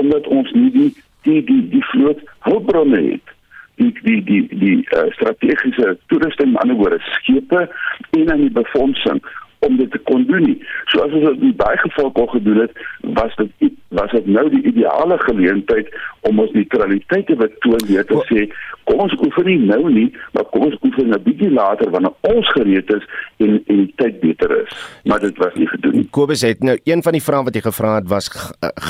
omdat 0.00 0.26
ons 0.26 0.52
nie 0.52 0.70
die 0.70 0.92
die 1.26 1.42
die 1.44 1.64
die 1.74 1.84
vloot 1.90 2.22
hulpbronne 2.46 3.02
het. 3.10 3.34
Die 3.78 3.92
die 4.02 4.22
die 4.24 4.46
die 4.50 4.78
uh, 4.96 5.06
strategiese 5.16 5.98
toerusting 6.06 6.56
aan 6.58 6.72
die 6.72 6.78
woorde 6.78 6.98
skepe 7.18 7.68
en 8.10 8.32
aan 8.32 8.46
die 8.46 8.54
befondsing 8.54 9.22
om 9.66 9.76
dit 9.76 9.90
te 9.90 9.98
kon 9.98 10.24
doen 10.26 10.44
nie. 10.44 10.58
So 10.92 11.02
as 11.04 11.12
ons 11.12 11.26
dit 11.28 11.42
in 11.50 11.56
baie 11.56 11.78
geval 11.82 12.10
kon 12.16 12.28
gedoen 12.28 12.62
het, 12.64 12.72
was 13.18 13.34
dit 13.36 13.76
was 13.96 14.10
dit 14.12 14.26
nou 14.26 14.44
die 14.52 14.62
ideale 14.68 15.16
geleentheid 15.18 15.88
om 16.28 16.40
ons 16.42 16.52
neutraliteit 16.52 17.26
te 17.26 17.36
betoon 17.40 17.86
deur 17.88 18.04
te 18.04 18.20
sê 18.28 18.44
kom 18.88 19.00
ons 19.04 19.14
oefen 19.24 19.48
nie 19.48 19.56
nou 19.62 19.80
nie, 19.92 20.06
maar 20.36 20.44
kom 20.52 20.66
ons 20.68 20.76
oefen 20.84 21.14
'n 21.14 21.22
bietjie 21.24 21.50
later 21.50 21.90
wanneer 21.90 22.14
ons 22.20 22.52
gereed 22.52 22.92
is 22.92 23.04
en 23.38 23.62
en 23.66 23.76
die 23.84 23.92
tyd 23.96 24.20
beter 24.20 24.50
is. 24.62 24.72
Maar 25.04 25.20
dit 25.20 25.36
was 25.38 25.54
nie 25.54 25.68
gedoen 25.68 25.94
nie. 25.94 26.08
Kobus 26.10 26.42
het 26.42 26.62
nou 26.62 26.78
een 26.84 27.02
van 27.02 27.12
die 27.12 27.24
vrae 27.24 27.44
wat 27.44 27.54
jy 27.54 27.60
gevra 27.60 27.94
het 27.94 28.08
was 28.08 28.28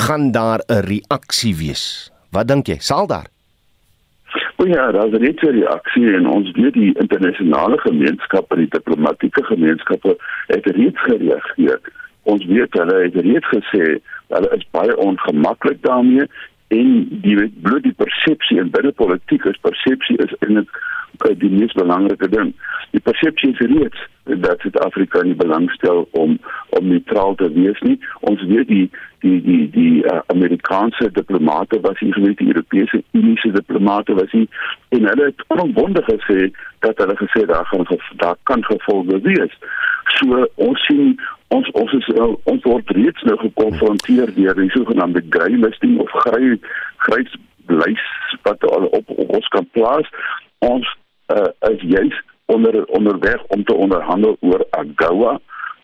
gaan 0.07 0.33
daar 0.33 0.61
'n 0.67 0.83
reaksie 0.83 1.55
wees? 1.57 2.11
Wat 2.31 2.49
dink 2.49 2.67
jy? 2.67 2.79
Sal 2.79 3.07
daar 3.07 3.38
O 4.61 4.67
ja, 4.67 4.91
daar 4.91 5.07
is 5.07 5.19
net 5.19 5.43
'n 5.43 5.47
reaksie 5.47 6.15
en 6.15 6.27
ons 6.27 6.51
weet 6.51 6.73
die 6.73 6.99
internasionale 6.99 7.79
gemeenskap 7.79 8.53
en 8.53 8.59
die 8.59 8.69
diplomatieke 8.69 9.45
gemeenskappe 9.45 10.17
het 10.47 10.67
reeds 10.67 11.01
gereageer. 11.03 11.81
Ons 12.23 12.45
weet 12.45 12.73
hulle 12.73 12.97
het 13.03 13.15
reeds 13.15 13.47
gesê 13.47 13.85
hulle 14.29 14.51
is 14.57 14.67
baie 14.71 14.97
ongemaklik 14.97 15.83
daarmee 15.83 16.27
en 16.69 17.09
die 17.11 17.53
bloed 17.63 17.83
die 17.83 17.95
persepsie 18.03 18.59
in 18.59 18.71
binne 18.71 18.93
politiek 18.93 19.45
is 19.45 19.61
persepsie 19.61 20.17
is 20.17 20.35
eintlik 20.39 20.71
uh, 21.29 21.39
die 21.39 21.51
mees 21.51 21.73
belangrike 21.73 22.29
ding. 22.29 22.53
Die 22.91 23.01
persepsie 23.01 23.53
is 23.53 23.59
reeds 23.59 24.01
dat 24.25 24.61
Suid-Afrika 24.61 25.23
nie 25.23 25.39
belangstel 25.39 26.09
om 26.11 26.39
om 26.79 26.89
neutraal 26.89 27.35
te 27.35 27.49
wees 27.53 27.81
nie. 27.87 27.99
Ons 28.31 28.43
weet 28.51 28.69
die 28.69 28.87
die 29.25 29.39
die 29.43 29.71
die 29.75 30.05
uh, 30.05 30.21
Amerikaanse 30.35 31.11
diplomate 31.13 31.81
was 31.81 31.99
hier 31.99 32.15
gewees, 32.15 32.37
die 32.37 32.51
Europese 32.53 33.03
Unie 33.11 33.53
diplomate 33.53 34.15
was 34.15 34.31
hier 34.31 34.47
en 34.89 35.09
hulle 35.11 35.31
het 35.31 35.45
onwonder 35.49 36.05
gesê 36.07 36.51
dat 36.87 36.99
hulle 37.03 37.17
gesê 37.17 37.45
daar 37.47 37.67
gaan 37.67 37.87
daar 38.17 38.37
kan 38.43 38.65
gevolge 38.65 39.21
wees. 39.27 39.59
So 40.19 40.47
ons 40.55 40.87
sien 40.87 41.21
ons 41.49 41.71
ons 41.71 41.93
is 41.93 42.09
uh, 42.15 42.33
ons 42.45 42.63
word 42.63 42.91
reeds 42.91 43.23
nou 43.23 43.37
gekonfronteer 43.43 44.35
deur 44.35 44.55
die 44.55 44.71
sogenaamde 44.71 45.25
grey 45.29 45.59
listing 45.67 45.99
of 45.99 46.15
grey 46.25 46.57
grys 47.09 47.37
lys 47.69 48.07
wat 48.43 48.65
op, 48.65 49.11
op 49.11 49.29
ons 49.29 49.49
kan 49.49 49.69
plaas. 49.73 50.09
Ons 50.59 50.97
uh, 51.35 51.49
is 51.71 51.83
juis 51.83 52.23
onder 52.49 52.85
onderweg 52.85 53.45
om 53.47 53.65
te 53.65 53.75
onderhandel 53.75 54.37
oor 54.41 54.67
AGOA 54.71 55.39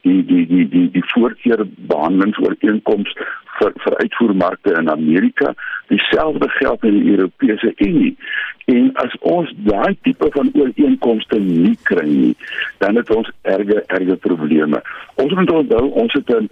die 0.04 0.20
die 0.30 0.44
die 0.46 0.66
die 0.68 0.88
die 0.94 1.06
voorkeurbehandelingsooreenkoms 1.12 3.10
vir 3.58 3.70
vir 3.84 3.94
uitvoermarkte 4.02 4.70
in 4.80 4.90
Amerika 4.92 5.54
dieselfde 5.92 6.48
geld 6.58 6.80
in 6.90 6.96
die 7.00 7.10
Europese 7.16 7.70
Unie 7.88 8.16
en 8.72 8.90
as 9.04 9.12
ons 9.20 9.48
daai 9.68 9.94
tipe 10.06 10.28
van 10.36 10.52
ooreenkomste 10.54 11.36
nie 11.40 11.78
kry 11.90 12.08
nie 12.08 12.36
dan 12.84 12.92
het 13.00 13.08
ons 13.16 13.28
erge 13.56 13.78
erge 13.98 14.16
probleme 14.28 14.78
ons 15.24 15.32
moet 15.40 15.50
onthou 15.60 15.86
ons 16.04 16.12
het 16.20 16.28
'n 16.30 16.48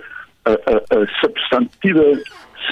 'n 0.47 0.59
'n 0.99 1.07
substantiële 1.21 2.09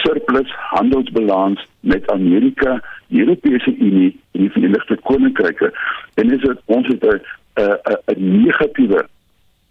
surplus 0.03 0.51
handelsbalans 0.55 1.67
met 1.81 2.11
Amerika, 2.11 2.83
die 3.07 3.21
Europese 3.21 3.77
Unie 3.77 4.21
en 4.33 4.41
die 4.41 4.51
Verenigde 4.51 4.97
Koninkryke. 5.03 5.73
En 6.15 6.31
is 6.31 6.41
dit 6.41 6.59
ons 6.65 6.87
het 6.87 7.05
'n 7.05 7.21
'n 7.55 7.97
'n 8.07 8.43
negatiewe 8.43 9.07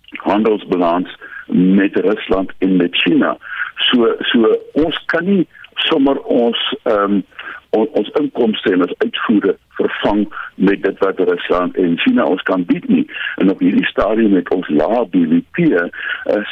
handelsbalans 0.10 1.18
met 1.48 1.96
Rusland 1.96 2.52
en 2.58 2.76
met 2.76 2.96
China. 2.96 3.38
So 3.76 4.16
so 4.20 4.56
ons 4.74 5.04
kan 5.06 5.26
nie 5.26 5.48
sommer 5.74 6.20
ons 6.22 6.76
ehm 6.84 7.20
um, 7.20 7.24
on, 7.70 7.88
ons 8.00 8.10
inkomste 8.20 8.74
en 8.74 8.86
ons 8.86 8.96
uitvoere 9.04 9.56
vervang 9.80 10.26
met 10.56 10.82
dit 10.84 10.98
wat 11.04 11.20
Rusland 11.30 11.78
en 11.78 11.98
China 12.04 12.26
ons 12.26 12.42
kan 12.50 12.66
bied 12.66 12.88
nie. 12.92 13.06
En 13.38 13.52
op 13.54 13.62
hierdie 13.64 13.86
stadium 13.86 14.36
met 14.38 14.50
ons 14.56 14.68
lae 14.82 15.06
BBP 15.14 15.70
uh, 15.70 15.88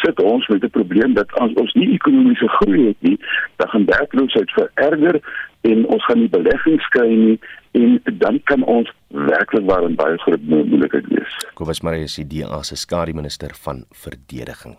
sit 0.03 0.21
ons 0.23 0.47
met 0.47 0.63
'n 0.63 0.75
probleem 0.79 1.13
dat 1.13 1.33
as 1.43 1.53
ons 1.53 1.73
nie 1.73 1.91
ekonomiese 1.93 2.47
groei 2.47 2.87
het 2.87 2.99
nie, 2.99 3.17
dan 3.55 3.69
gaan 3.69 3.85
werkloosheid 3.85 4.51
vererger 4.51 5.21
en 5.61 5.85
ons 5.85 6.05
gaan 6.05 6.19
nie 6.19 6.29
beleggings 6.29 6.87
kry 6.95 7.07
nie 7.07 7.39
en 7.71 7.99
dan 8.03 8.41
kan 8.43 8.63
ons 8.63 8.91
werklik 9.07 9.65
waar 9.65 9.83
in 9.83 9.95
baie 9.95 10.17
groot 10.17 10.41
moeilikheid 10.41 11.07
wees. 11.07 11.37
Kobus 11.53 11.81
Marie 11.81 12.03
is 12.03 12.15
die 12.15 12.27
DA 12.27 12.63
se 12.63 12.75
skare 12.75 13.13
minister 13.13 13.53
van 13.53 13.85
verdediging. 13.91 14.77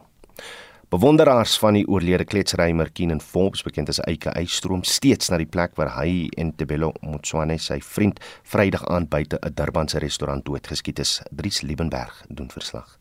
Bewonderaars 0.88 1.59
van 1.61 1.77
die 1.77 1.85
oorlede 1.85 2.24
kletsrymer 2.24 2.88
Keenan 2.96 3.20
Forbes, 3.20 3.61
bekend 3.62 3.90
as 3.92 3.98
Eike 4.09 4.31
Eystroom, 4.33 4.81
steeds 4.88 5.29
na 5.29 5.37
die 5.37 5.46
plek 5.46 5.74
waar 5.77 5.90
hy 5.98 6.31
en 6.40 6.55
Tebelo 6.57 6.94
Motswane, 7.05 7.59
sy 7.61 7.77
vriend, 7.85 8.22
Vrydag 8.48 8.87
aand 8.88 9.11
buite 9.12 9.37
'n 9.37 9.53
Durbanse 9.53 10.01
restaurant 10.01 10.44
doodgeskiet 10.46 10.98
is. 10.98 11.20
Dries 11.31 11.61
Liebenberg 11.61 12.24
doen 12.29 12.48
verslag. 12.51 12.96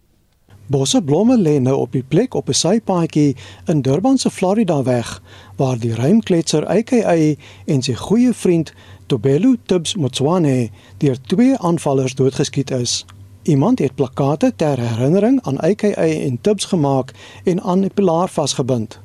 Bosse 0.67 1.02
blomme 1.02 1.38
lê 1.38 1.60
nou 1.60 1.76
op 1.76 1.91
die 1.91 2.04
plek 2.04 2.34
op 2.34 2.50
'n 2.50 2.54
sypaadjie 2.54 3.36
in 3.67 3.82
Durban 3.82 4.17
se 4.17 4.30
Florida 4.30 4.84
weg 4.84 5.21
waar 5.56 5.80
die 5.80 5.95
ruimkletser 5.95 6.63
Eike 6.63 7.38
en 7.65 7.82
sy 7.82 7.93
goeie 7.93 8.34
vriend 8.34 8.73
Tobelo 9.06 9.56
Tubbs 9.65 9.95
Motswane 9.95 10.69
deur 10.97 11.21
twee 11.21 11.58
aanvallers 11.58 12.15
doodgeskiet 12.15 12.71
is. 12.71 13.06
Iemand 13.48 13.80
het 13.80 13.96
plakate 13.96 14.52
ter 14.56 14.80
herinnering 14.80 15.40
aan 15.42 15.60
AKA 15.60 16.08
en 16.28 16.42
Tips 16.42 16.66
gemaak 16.66 17.12
en 17.44 17.62
aan 17.62 17.80
'n 17.80 17.92
pilaar 17.94 18.30
vasgebind. 18.30 19.00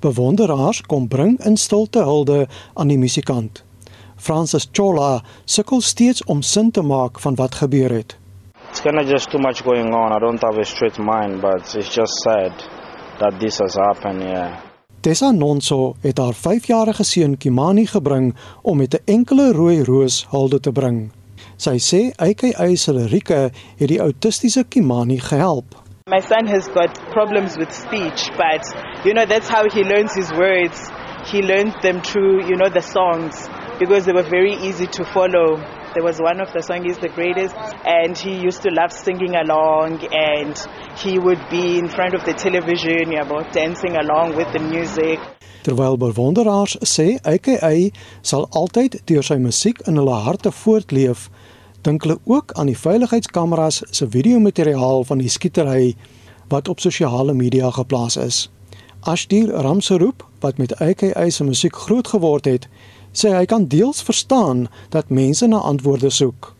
Bewonderaars 0.00 0.82
kom 0.82 1.08
bring 1.08 1.44
in 1.44 1.56
stilte 1.56 1.98
hulde 1.98 2.48
aan 2.74 2.88
die 2.88 2.98
musikant. 2.98 3.64
Francis 4.16 4.68
Chola 4.72 5.22
sukkel 5.44 5.80
steeds 5.80 6.24
om 6.24 6.42
sin 6.42 6.70
te 6.70 6.82
maak 6.82 7.20
van 7.20 7.34
wat 7.34 7.54
gebeur 7.54 7.90
het. 7.90 8.16
It's 8.70 8.80
kind 8.80 9.00
of 9.00 9.08
just 9.08 9.30
too 9.30 9.40
much 9.40 9.62
going 9.62 9.94
on. 9.94 10.12
I 10.12 10.18
don't 10.18 10.42
have 10.42 10.60
a 10.60 10.64
straight 10.64 10.98
mind, 10.98 11.40
but 11.40 11.74
it's 11.74 11.94
just 11.94 12.12
sad 12.22 12.52
that 13.18 13.40
this 13.40 13.58
has 13.58 13.74
happened, 13.74 14.22
yeah. 14.22 14.52
Tessa 15.00 15.30
Nonso 15.30 15.94
het 16.00 16.18
haar 16.18 16.34
5-jarige 16.34 17.04
seun 17.04 17.36
Kimani 17.36 17.86
gebring 17.86 18.34
om 18.62 18.76
met 18.76 18.94
'n 18.94 19.02
enkele 19.04 19.52
rooi 19.52 19.84
roos 19.84 20.26
hulde 20.30 20.60
te 20.60 20.72
bring. 20.72 21.17
Sy 21.58 21.78
sê 21.82 22.00
AKA 22.22 22.76
se 22.76 22.92
lirieke 22.94 23.38
het 23.50 23.88
die 23.90 23.98
autistiese 23.98 24.62
Kimani 24.62 25.18
gehelp. 25.18 25.74
My 26.06 26.20
son 26.20 26.46
has 26.46 26.68
got 26.68 26.94
problems 27.10 27.56
with 27.58 27.72
speech, 27.72 28.30
but 28.38 28.62
you 29.04 29.12
know 29.12 29.26
that's 29.26 29.48
how 29.48 29.64
he 29.68 29.82
learns 29.82 30.14
his 30.14 30.30
words. 30.30 30.78
He 31.26 31.42
learned 31.42 31.74
them 31.82 32.00
through, 32.00 32.46
you 32.46 32.56
know, 32.56 32.70
the 32.70 32.80
songs 32.80 33.48
because 33.80 34.06
they 34.06 34.12
were 34.12 34.22
very 34.22 34.54
easy 34.54 34.86
to 34.86 35.04
follow. 35.04 35.56
There 35.94 36.04
was 36.04 36.20
one 36.20 36.40
of 36.40 36.52
the 36.52 36.62
songs 36.62 36.86
is 36.92 36.98
the 36.98 37.08
greatest 37.08 37.56
and 37.84 38.16
he 38.16 38.38
used 38.38 38.62
to 38.62 38.70
love 38.70 38.92
singing 38.92 39.34
along 39.34 40.06
and 40.14 40.54
he 40.96 41.18
would 41.18 41.42
be 41.50 41.78
in 41.78 41.88
front 41.88 42.14
of 42.14 42.24
the 42.24 42.34
television 42.34 43.10
you 43.10 43.24
know, 43.24 43.42
dancing 43.50 43.96
along 43.96 44.36
with 44.36 44.52
the 44.52 44.60
music. 44.60 45.18
Terwyl 45.64 45.98
bewonderaars 45.98 46.78
sê 46.86 47.18
AKA 47.26 47.90
sal 48.22 48.46
altyd 48.54 49.02
deur 49.10 49.26
sy 49.26 49.36
musiek 49.42 49.82
in 49.90 49.98
hulle 49.98 50.22
harte 50.24 50.54
voortleef 50.54 51.26
dink 51.88 52.04
hulle 52.04 52.18
ook 52.28 52.52
aan 52.60 52.68
die 52.68 52.76
veiligheidskameras 52.76 53.80
se 53.96 54.08
videomateriaal 54.12 55.06
van 55.08 55.22
die 55.22 55.30
skietery 55.32 55.94
wat 56.52 56.68
op 56.68 56.82
sosiale 56.84 57.32
media 57.32 57.70
geplaas 57.72 58.16
is. 58.20 58.48
Ashdir 59.08 59.48
Ramseroop, 59.64 60.24
wat 60.44 60.58
met 60.58 60.74
AKA 60.80 61.30
se 61.30 61.44
musiek 61.44 61.76
groot 61.86 62.08
geword 62.12 62.44
het, 62.44 62.68
sê 63.12 63.32
hy 63.32 63.46
kan 63.48 63.64
deels 63.72 64.02
verstaan 64.04 64.66
dat 64.92 65.08
mense 65.08 65.46
na 65.48 65.62
antwoorde 65.70 66.10
soek. 66.10 66.52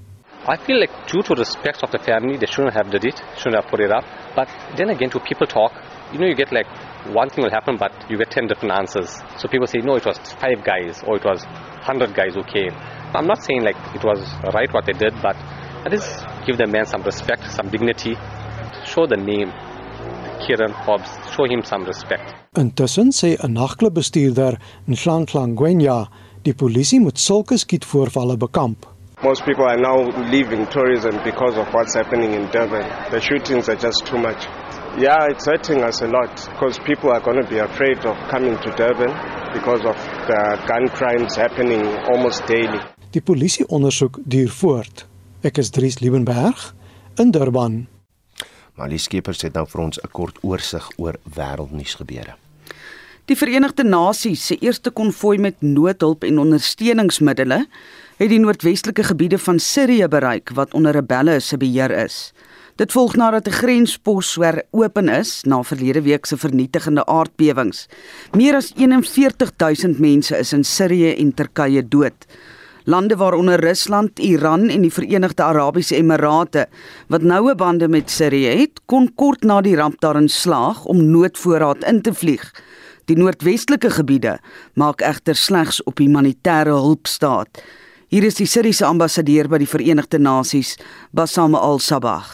I 0.48 0.56
feel 0.64 0.80
like 0.80 0.94
due 1.12 1.22
to 1.22 1.34
respect 1.34 1.82
of 1.82 1.90
the 1.90 2.00
family, 2.08 2.38
they 2.38 2.48
shouldn't 2.48 2.74
have 2.74 2.88
did 2.90 3.04
it, 3.04 3.20
shouldn't 3.36 3.60
have 3.60 3.68
put 3.68 3.80
it 3.80 3.92
up. 3.92 4.04
But 4.34 4.48
then 4.76 4.88
again, 4.88 5.10
to 5.10 5.20
people 5.20 5.46
talk, 5.46 5.72
you 6.12 6.18
know, 6.18 6.28
you 6.28 6.36
get 6.36 6.52
like 6.52 6.68
one 7.12 7.28
thing 7.28 7.44
will 7.44 7.52
happen, 7.52 7.76
but 7.76 7.92
you 8.08 8.16
get 8.16 8.30
10 8.30 8.46
different 8.46 8.72
answers. 8.80 9.10
So 9.36 9.48
people 9.48 9.66
say, 9.66 9.80
no, 9.84 9.96
it 9.96 10.06
was 10.06 10.16
five 10.40 10.64
guys 10.64 11.02
or 11.04 11.16
it 11.16 11.24
was 11.24 11.44
100 11.84 12.14
guys 12.14 12.32
who 12.34 12.44
came. 12.44 12.72
I'm 13.14 13.26
not 13.26 13.42
saying 13.42 13.62
like 13.62 13.76
it 13.94 14.04
was 14.04 14.20
right 14.54 14.72
what 14.72 14.84
they 14.86 14.92
did, 14.92 15.14
but 15.22 15.36
at 15.84 15.92
least 15.92 16.26
give 16.46 16.58
the 16.58 16.66
man 16.66 16.84
some 16.84 17.02
respect, 17.02 17.50
some 17.50 17.68
dignity, 17.70 18.14
show 18.84 19.06
the 19.06 19.16
name, 19.16 19.50
Kieran 20.44 20.72
Hobbs, 20.72 21.10
show 21.34 21.44
him 21.44 21.62
some 21.64 21.84
respect. 21.84 22.34
Intussen 22.54 23.12
sê 23.12 23.36
'n 23.40 23.54
nagklubbestuurder, 23.54 24.58
Nhlanhla 24.88 25.46
Ngwenya, 25.46 26.08
die 26.44 26.52
polisie 26.52 27.00
moet 27.00 27.18
sulke 27.18 27.56
skietvoorvalle 27.58 28.36
bekamp. 28.36 28.86
Most 29.22 29.44
people 29.44 29.64
are 29.64 29.76
now 29.76 29.98
leaving 30.30 30.66
tourism 30.66 31.18
because 31.24 31.56
of 31.58 31.66
what's 31.74 31.94
happening 31.94 32.34
in 32.34 32.46
Durban. 32.50 32.86
The 33.10 33.20
shootings 33.20 33.68
are 33.68 33.76
just 33.76 34.06
too 34.06 34.18
much. 34.18 34.46
Yeah, 34.96 35.26
it's 35.30 35.46
hurting 35.46 35.82
us 35.82 36.02
a 36.02 36.06
lot 36.06 36.30
because 36.52 36.78
people 36.78 37.10
are 37.10 37.20
going 37.20 37.42
to 37.42 37.48
be 37.48 37.58
afraid 37.58 37.98
of 38.06 38.16
coming 38.28 38.56
to 38.58 38.70
Durban 38.76 39.12
because 39.52 39.82
of 39.84 39.96
the 40.30 40.40
gun 40.68 40.88
crimes 40.88 41.36
happening 41.36 41.84
almost 42.10 42.46
daily. 42.46 42.80
Die 43.08 43.22
polisie 43.24 43.64
ondersoek 43.72 44.18
duur 44.28 44.50
voort. 44.52 45.06
Ek 45.40 45.56
is 45.62 45.70
Dries 45.72 45.94
Liebenberg 46.02 46.74
in 47.16 47.30
Durban. 47.32 47.86
Malie 48.76 48.98
Skeepers 49.00 49.40
het 49.46 49.54
nou 49.56 49.64
vir 49.64 49.80
ons 49.80 49.98
'n 50.02 50.10
kort 50.12 50.36
oorsig 50.44 50.84
oor 50.98 51.16
wêreldnuus 51.24 51.94
gebeure. 51.96 52.36
Die 53.24 53.36
Verenigde 53.36 53.84
Nasies 53.84 54.46
se 54.46 54.58
eerste 54.60 54.90
konvoi 54.90 55.38
met 55.38 55.56
noodhulp 55.60 56.22
en 56.24 56.38
ondersteuningsmiddels 56.38 57.66
het 58.18 58.28
die 58.28 58.38
noordwestelike 58.38 59.02
gebiede 59.02 59.38
van 59.38 59.58
Sirië 59.58 60.08
bereik 60.08 60.50
wat 60.54 60.74
onder 60.74 60.92
rebelle 60.92 61.40
se 61.40 61.56
beheer 61.56 61.90
is. 61.90 62.32
Dit 62.76 62.92
volg 62.92 63.16
nadat 63.16 63.48
'n 63.48 63.50
grenspos 63.52 64.36
weer 64.36 64.62
open 64.70 65.08
is 65.08 65.42
na 65.44 65.62
verlede 65.62 66.02
week 66.02 66.26
se 66.26 66.36
vernietigende 66.36 67.06
aardbewings. 67.06 67.88
Meer 68.36 68.54
as 68.54 68.72
41000 68.76 69.98
mense 69.98 70.38
is 70.38 70.52
in 70.52 70.64
Sirië 70.64 71.16
en 71.16 71.34
Turkye 71.34 71.88
dood. 71.88 72.26
Lande 72.88 73.16
waaronder 73.16 73.60
Rusland, 73.60 74.18
Iran 74.18 74.70
en 74.72 74.80
die 74.80 74.92
Verenigde 74.92 75.42
Arabiese 75.44 75.98
Emirate 75.98 76.62
wat 77.12 77.22
noue 77.22 77.52
bande 77.54 77.84
met 77.88 78.08
Sirië 78.08 78.54
het, 78.62 78.80
kon 78.88 79.10
kort 79.14 79.44
na 79.44 79.58
die 79.60 79.74
ramp 79.76 79.98
daarin 80.00 80.30
slaag 80.32 80.86
om 80.88 81.02
noodvoorraad 81.10 81.84
in 81.84 82.00
te 82.02 82.14
vlieg. 82.16 82.46
Die 83.04 83.16
noordwestelike 83.20 83.90
gebiede 83.92 84.38
maak 84.72 85.04
egter 85.04 85.36
slegs 85.36 85.82
op 85.84 86.00
humanitêre 86.00 86.72
hulp 86.72 87.04
staat. 87.12 87.60
Hier 88.08 88.24
is 88.24 88.40
die 88.40 88.48
Syriese 88.48 88.88
ambassadeur 88.88 89.52
by 89.52 89.60
die 89.60 89.68
Verenigde 89.68 90.16
Nasies, 90.16 90.78
Bassam 91.12 91.58
al-Sabah. 91.60 92.24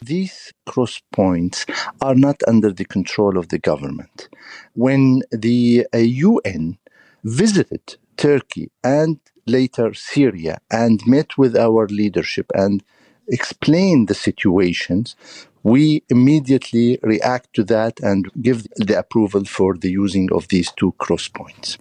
These 0.00 0.54
cross 0.64 1.02
points 1.12 1.66
are 2.00 2.16
not 2.16 2.40
under 2.48 2.72
the 2.72 2.88
control 2.88 3.36
of 3.36 3.52
the 3.52 3.60
government. 3.60 4.30
When 4.72 5.20
the 5.28 5.84
uh, 5.92 6.00
UN 6.00 6.78
visited 7.20 7.98
Turkey 8.16 8.70
and 8.80 9.20
later 9.44 9.94
Syria 9.94 10.60
and 10.68 11.06
met 11.06 11.36
with 11.36 11.56
our 11.56 11.86
leadership 11.86 12.50
and 12.54 12.82
explained 13.28 14.08
the 14.08 14.14
situations, 14.14 15.16
we 15.62 16.02
immediately 16.08 16.98
react 17.02 17.52
to 17.54 17.64
that 17.64 18.00
and 18.00 18.30
give 18.42 18.66
the 18.76 18.98
approval 18.98 19.44
for 19.44 19.76
the 19.76 19.90
using 19.90 20.32
of 20.32 20.48
these 20.48 20.72
two 20.76 20.92
cross 20.98 21.28
points. 21.28 21.78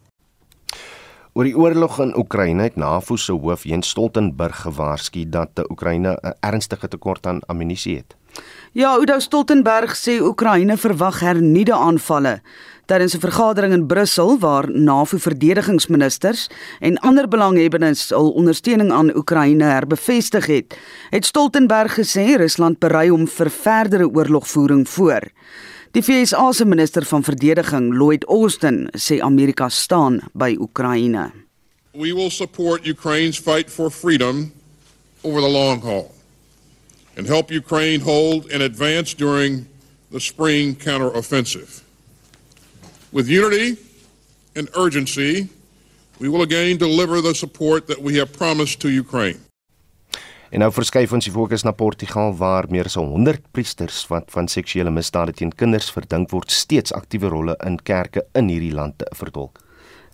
Oor 1.37 1.45
die 1.45 1.55
oorlog 1.55 1.99
in 2.03 2.15
Oekraïne 2.17 2.65
het 2.65 2.75
NAVO 2.75 3.15
se 3.15 3.31
hoof 3.31 3.63
Jens 3.63 3.89
Stoltenberg 3.93 4.63
gewaarsku 4.65 5.21
dat 5.29 5.61
Oekraïne 5.69 6.17
'n 6.17 6.33
ernstige 6.39 6.87
tekort 6.87 7.27
aan 7.27 7.39
ammunisie 7.47 7.97
het. 7.97 8.18
Ja, 8.77 8.99
Udo 9.01 9.15
Stoltenberg 9.19 9.95
sê 9.97 10.19
Oekraïne 10.21 10.75
verwag 10.77 11.23
hernuide 11.25 11.73
aanvalle 11.73 12.35
tydens 12.85 13.15
'n 13.15 13.21
vergadering 13.21 13.73
in 13.73 13.87
Brussel 13.87 14.37
waar 14.39 14.69
NAVO 14.69 15.17
verdedigingsministers 15.17 16.49
en 16.79 16.97
ander 16.97 17.27
belanghebbendes 17.27 18.09
hul 18.09 18.29
ondersteuning 18.31 18.91
aan 18.91 19.15
Oekraïne 19.15 19.63
herbevestig 19.63 20.45
het. 20.45 20.77
Het 21.09 21.25
Stoltenberg 21.25 21.97
gesê 21.97 22.37
Rusland 22.37 22.79
berei 22.79 23.09
hom 23.09 23.27
vir 23.27 23.49
verdere 23.49 24.09
oorlogvoering 24.09 24.89
voor. 24.89 25.21
Die 25.91 26.03
VSA 26.03 26.51
se 26.51 26.65
minister 26.65 27.05
van 27.05 27.23
verdediging, 27.23 27.93
Lloyd 27.93 28.25
Austin, 28.25 28.89
sê 28.97 29.19
Amerika 29.19 29.69
staan 29.69 30.21
by 30.33 30.55
Oekraïne. 30.59 31.31
We 31.93 32.13
will 32.13 32.29
support 32.29 32.87
Ukraine's 32.87 33.39
fight 33.39 33.69
for 33.69 33.89
freedom 33.91 34.51
over 35.21 35.41
the 35.41 35.49
long 35.49 35.81
haul 35.81 36.18
and 37.19 37.27
help 37.27 37.51
Ukraine 37.51 37.99
hold 37.99 38.49
and 38.49 38.63
advance 38.63 39.13
during 39.13 39.67
the 40.09 40.21
spring 40.21 40.73
counteroffensive. 40.73 41.83
With 43.11 43.27
unity 43.27 43.75
and 44.55 44.69
urgency, 44.73 45.49
we 46.21 46.29
will 46.29 46.43
again 46.43 46.77
deliver 46.77 47.19
the 47.19 47.35
support 47.35 47.87
that 47.87 48.01
we 48.01 48.15
have 48.19 48.31
promised 48.31 48.79
to 48.83 48.87
Ukraine. 48.87 49.39
En 50.49 50.63
nou 50.63 50.71
verskuif 50.73 51.11
ons 51.13 51.27
die 51.27 51.33
fokus 51.35 51.61
na 51.67 51.75
Portugal 51.77 52.31
waar 52.39 52.65
meer 52.71 52.87
as 52.89 52.95
100 52.97 53.51
priesters 53.53 53.99
wat 54.09 54.31
van 54.33 54.47
seksuele 54.47 54.89
misdade 54.89 55.35
teen 55.35 55.51
kinders 55.51 55.91
verdink 55.93 56.31
word, 56.31 56.49
steeds 56.49 56.95
aktiewe 56.95 57.29
rolle 57.29 57.57
in 57.67 57.77
kerke 57.83 58.23
in 58.33 58.47
hierdie 58.49 58.73
land 58.73 59.03
vertolk. 59.19 59.59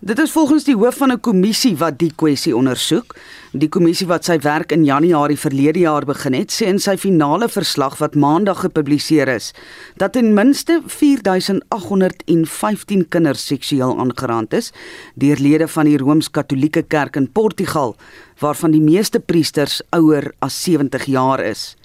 Dit 0.00 0.18
is 0.18 0.30
volgens 0.30 0.64
die 0.64 0.76
hoof 0.76 0.96
van 0.96 1.12
'n 1.12 1.20
kommissie 1.20 1.76
wat 1.76 1.98
die 1.98 2.12
kwessie 2.14 2.56
ondersoek. 2.56 3.16
Die 3.52 3.68
kommissie 3.68 4.06
wat 4.06 4.24
sy 4.24 4.38
werk 4.38 4.72
in 4.72 4.84
Januarie 4.84 5.38
verlede 5.38 5.78
jaar 5.78 6.04
begin 6.04 6.32
het, 6.32 6.52
sê 6.52 6.66
in 6.66 6.78
sy 6.78 6.96
finale 6.96 7.48
verslag 7.48 7.98
wat 7.98 8.14
Maandag 8.14 8.60
gepubliseer 8.60 9.28
is, 9.28 9.52
dat 9.96 10.12
ten 10.12 10.34
minste 10.34 10.82
4815 10.86 13.08
kinders 13.08 13.46
seksueel 13.46 13.98
aangerand 13.98 14.52
is 14.52 14.72
deur 15.14 15.36
lede 15.36 15.68
van 15.68 15.84
die 15.84 15.96
Rooms-Katolieke 15.96 16.82
Kerk 16.82 17.16
in 17.16 17.32
Portugal, 17.32 17.96
waarvan 18.38 18.70
die 18.70 18.80
meeste 18.80 19.20
priesters 19.20 19.82
ouer 19.90 20.32
as 20.38 20.62
70 20.62 21.04
jaar 21.04 21.40
is. 21.40 21.75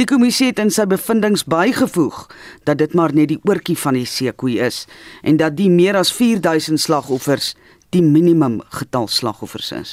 Die 0.00 0.06
kommissie 0.08 0.46
het 0.48 0.60
in 0.62 0.70
sy 0.72 0.86
bevindinge 0.88 1.42
bygevoeg 1.52 2.22
dat 2.64 2.78
dit 2.80 2.94
maar 2.96 3.12
net 3.12 3.28
die 3.28 3.42
oortjie 3.44 3.76
van 3.76 3.98
die 3.98 4.06
seekoei 4.08 4.54
is 4.64 4.86
en 5.20 5.36
dat 5.36 5.58
die 5.58 5.68
meer 5.68 5.98
as 6.00 6.08
4000 6.16 6.80
slagoffers 6.80 7.50
die 7.92 8.00
minimum 8.00 8.62
getal 8.72 9.10
slagoffers 9.12 9.68
is. 9.76 9.92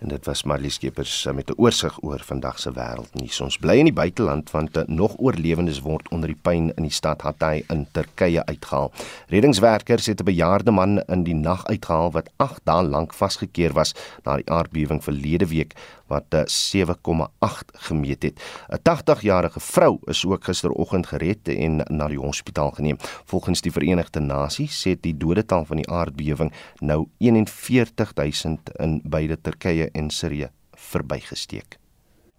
En 0.00 0.08
dit 0.08 0.24
was 0.24 0.42
Marlies 0.42 0.74
Skeepers 0.74 1.26
eh, 1.26 1.34
met 1.34 1.50
'n 1.50 1.60
oorsig 1.60 2.02
oor 2.02 2.20
vandag 2.24 2.58
se 2.58 2.72
wêreldnuus. 2.72 3.40
Ons 3.40 3.58
bly 3.58 3.76
in 3.78 3.84
die 3.84 3.92
buiteland 3.92 4.50
want 4.50 4.76
eh, 4.76 4.82
nog 4.86 5.14
oorlewendes 5.16 5.80
word 5.80 6.08
onder 6.08 6.28
die 6.28 6.38
pyn 6.42 6.72
in 6.76 6.82
die 6.82 6.92
stad 6.92 7.22
Hatay 7.22 7.64
in 7.68 7.86
Turkye 7.92 8.44
uitgehaal. 8.44 8.92
Reddingswerkers 9.28 10.06
het 10.06 10.20
'n 10.20 10.24
bejaarde 10.24 10.70
man 10.70 11.02
in 11.02 11.22
die 11.22 11.34
nag 11.34 11.66
uitgehaal 11.66 12.10
wat 12.10 12.30
8 12.36 12.60
dae 12.64 12.82
lank 12.82 13.14
vasgekeer 13.14 13.72
was 13.72 13.94
na 14.24 14.36
die 14.36 14.50
aardbewing 14.50 15.04
verlede 15.04 15.46
week 15.46 15.74
wat 16.06 16.24
7,8 16.44 17.70
gemeet 17.72 18.22
het. 18.22 18.40
'n 18.68 18.78
80-jarige 18.82 19.60
vrou 19.60 19.98
is 20.04 20.26
ook 20.26 20.44
gisteroggend 20.44 21.06
gered 21.06 21.48
en 21.48 21.76
na 21.76 22.08
die 22.08 22.18
hospitaal 22.18 22.70
geneem. 22.70 22.96
Volgens 23.24 23.60
die 23.60 23.72
Verenigde 23.72 24.20
Nasies 24.20 24.86
sê 24.86 25.00
die 25.00 25.16
dodetal 25.16 25.64
van 25.64 25.76
die 25.76 25.90
aardbewing 25.90 26.52
nou 26.78 27.06
41000 27.18 28.70
in 28.78 29.00
beide 29.04 29.40
Turkye 29.40 29.89
en 29.92 30.10
Sirië 30.10 30.50
verbygesteek. 30.74 31.78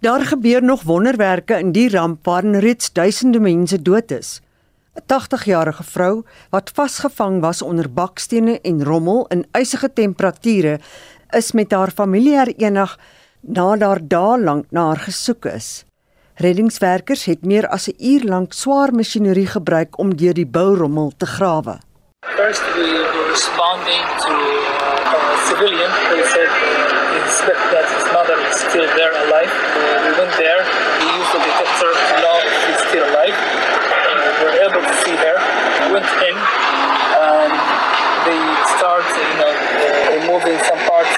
Daar 0.02 0.26
gebeur 0.26 0.64
nog 0.64 0.84
wonderwerke 0.84 1.60
in 1.60 1.72
die 1.72 1.90
ramp 1.90 2.26
waarin 2.26 2.60
reeds 2.60 2.94
duisende 2.94 3.40
mense 3.40 3.82
dood 3.82 4.12
is. 4.12 4.42
'n 4.96 5.04
80-jarige 5.08 5.84
vrou 5.84 6.24
wat 6.50 6.72
vasgevang 6.74 7.42
was 7.42 7.62
onder 7.62 7.94
bakstene 7.94 8.60
en 8.62 8.84
rommel 8.84 9.28
in 9.28 9.46
ysige 9.52 9.94
temperature 9.94 10.80
is 11.30 11.52
met 11.52 11.72
haar 11.72 11.92
familie 11.92 12.36
herenig 12.38 13.00
na 13.42 13.76
daar 13.76 14.00
dae 14.08 14.40
lank 14.40 14.66
na 14.72 14.86
haar 14.86 15.00
gesoek 15.00 15.46
is. 15.46 15.86
Reddingswerkers 16.36 17.26
het 17.26 17.46
meer 17.46 17.68
as 17.68 17.88
'n 17.88 17.96
uur 18.00 18.24
lank 18.24 18.54
swaar 18.54 18.94
masjinerie 18.94 19.48
gebruik 19.48 19.98
om 19.98 20.16
deur 20.16 20.34
die 20.34 20.46
bourommel 20.46 21.12
te 21.18 21.26
grawe. 21.26 21.80
First 22.26 22.64
we 22.74 22.82
were 22.82 23.30
responding 23.30 24.04
to 24.26 24.34
uh, 24.34 25.14
a 25.14 25.46
civilian 25.48 25.92
who 25.92 26.26
said 26.26 27.01
suspect 27.32 27.64
that 27.72 27.88
his 27.88 28.04
mother 28.12 28.36
is 28.44 28.60
still 28.60 28.84
there 29.00 29.16
alive. 29.24 29.48
We 30.04 30.12
went 30.20 30.36
there, 30.36 30.68
we 31.00 31.08
used 31.16 31.32
a 31.32 31.40
detector 31.40 31.92
to 31.96 32.14
know 32.20 32.36
if 32.44 32.52
she's 32.68 32.82
still 32.92 33.08
alive. 33.08 33.32
We 33.32 34.52
were 34.52 34.58
able 34.68 34.84
to 34.84 34.96
see 35.08 35.16
her. 35.16 35.40
We 35.80 35.96
went 35.96 36.12
in 36.28 36.36
and 36.36 37.52
they 38.28 38.42
start, 38.76 39.08
you 39.16 39.36
know, 39.40 39.48
uh, 39.48 40.20
removing 40.20 40.60
some 40.68 40.82
parts 40.92 41.16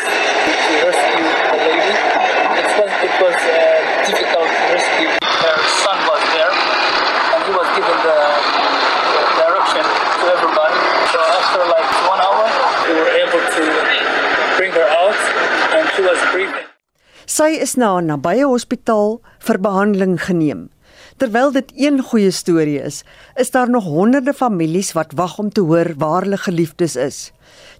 Sy 17.33 17.55
is 17.65 17.71
na 17.81 17.97
'n 17.97 18.11
nabye 18.11 18.45
hospitaal 18.45 19.15
vir 19.41 19.57
behandeling 19.57 20.19
geneem. 20.21 20.69
Terwyl 21.17 21.51
dit 21.51 21.71
een 21.73 21.97
goeie 22.09 22.29
storie 22.29 22.77
is, 22.77 23.03
is 23.35 23.49
daar 23.49 23.69
nog 23.69 23.87
honderde 23.89 24.33
families 24.33 24.91
wat 24.93 25.15
wag 25.17 25.39
om 25.39 25.49
te 25.49 25.61
hoor 25.61 25.95
waar 25.97 26.21
hulle 26.21 26.37
geliefdes 26.37 26.95
is. 26.95 27.31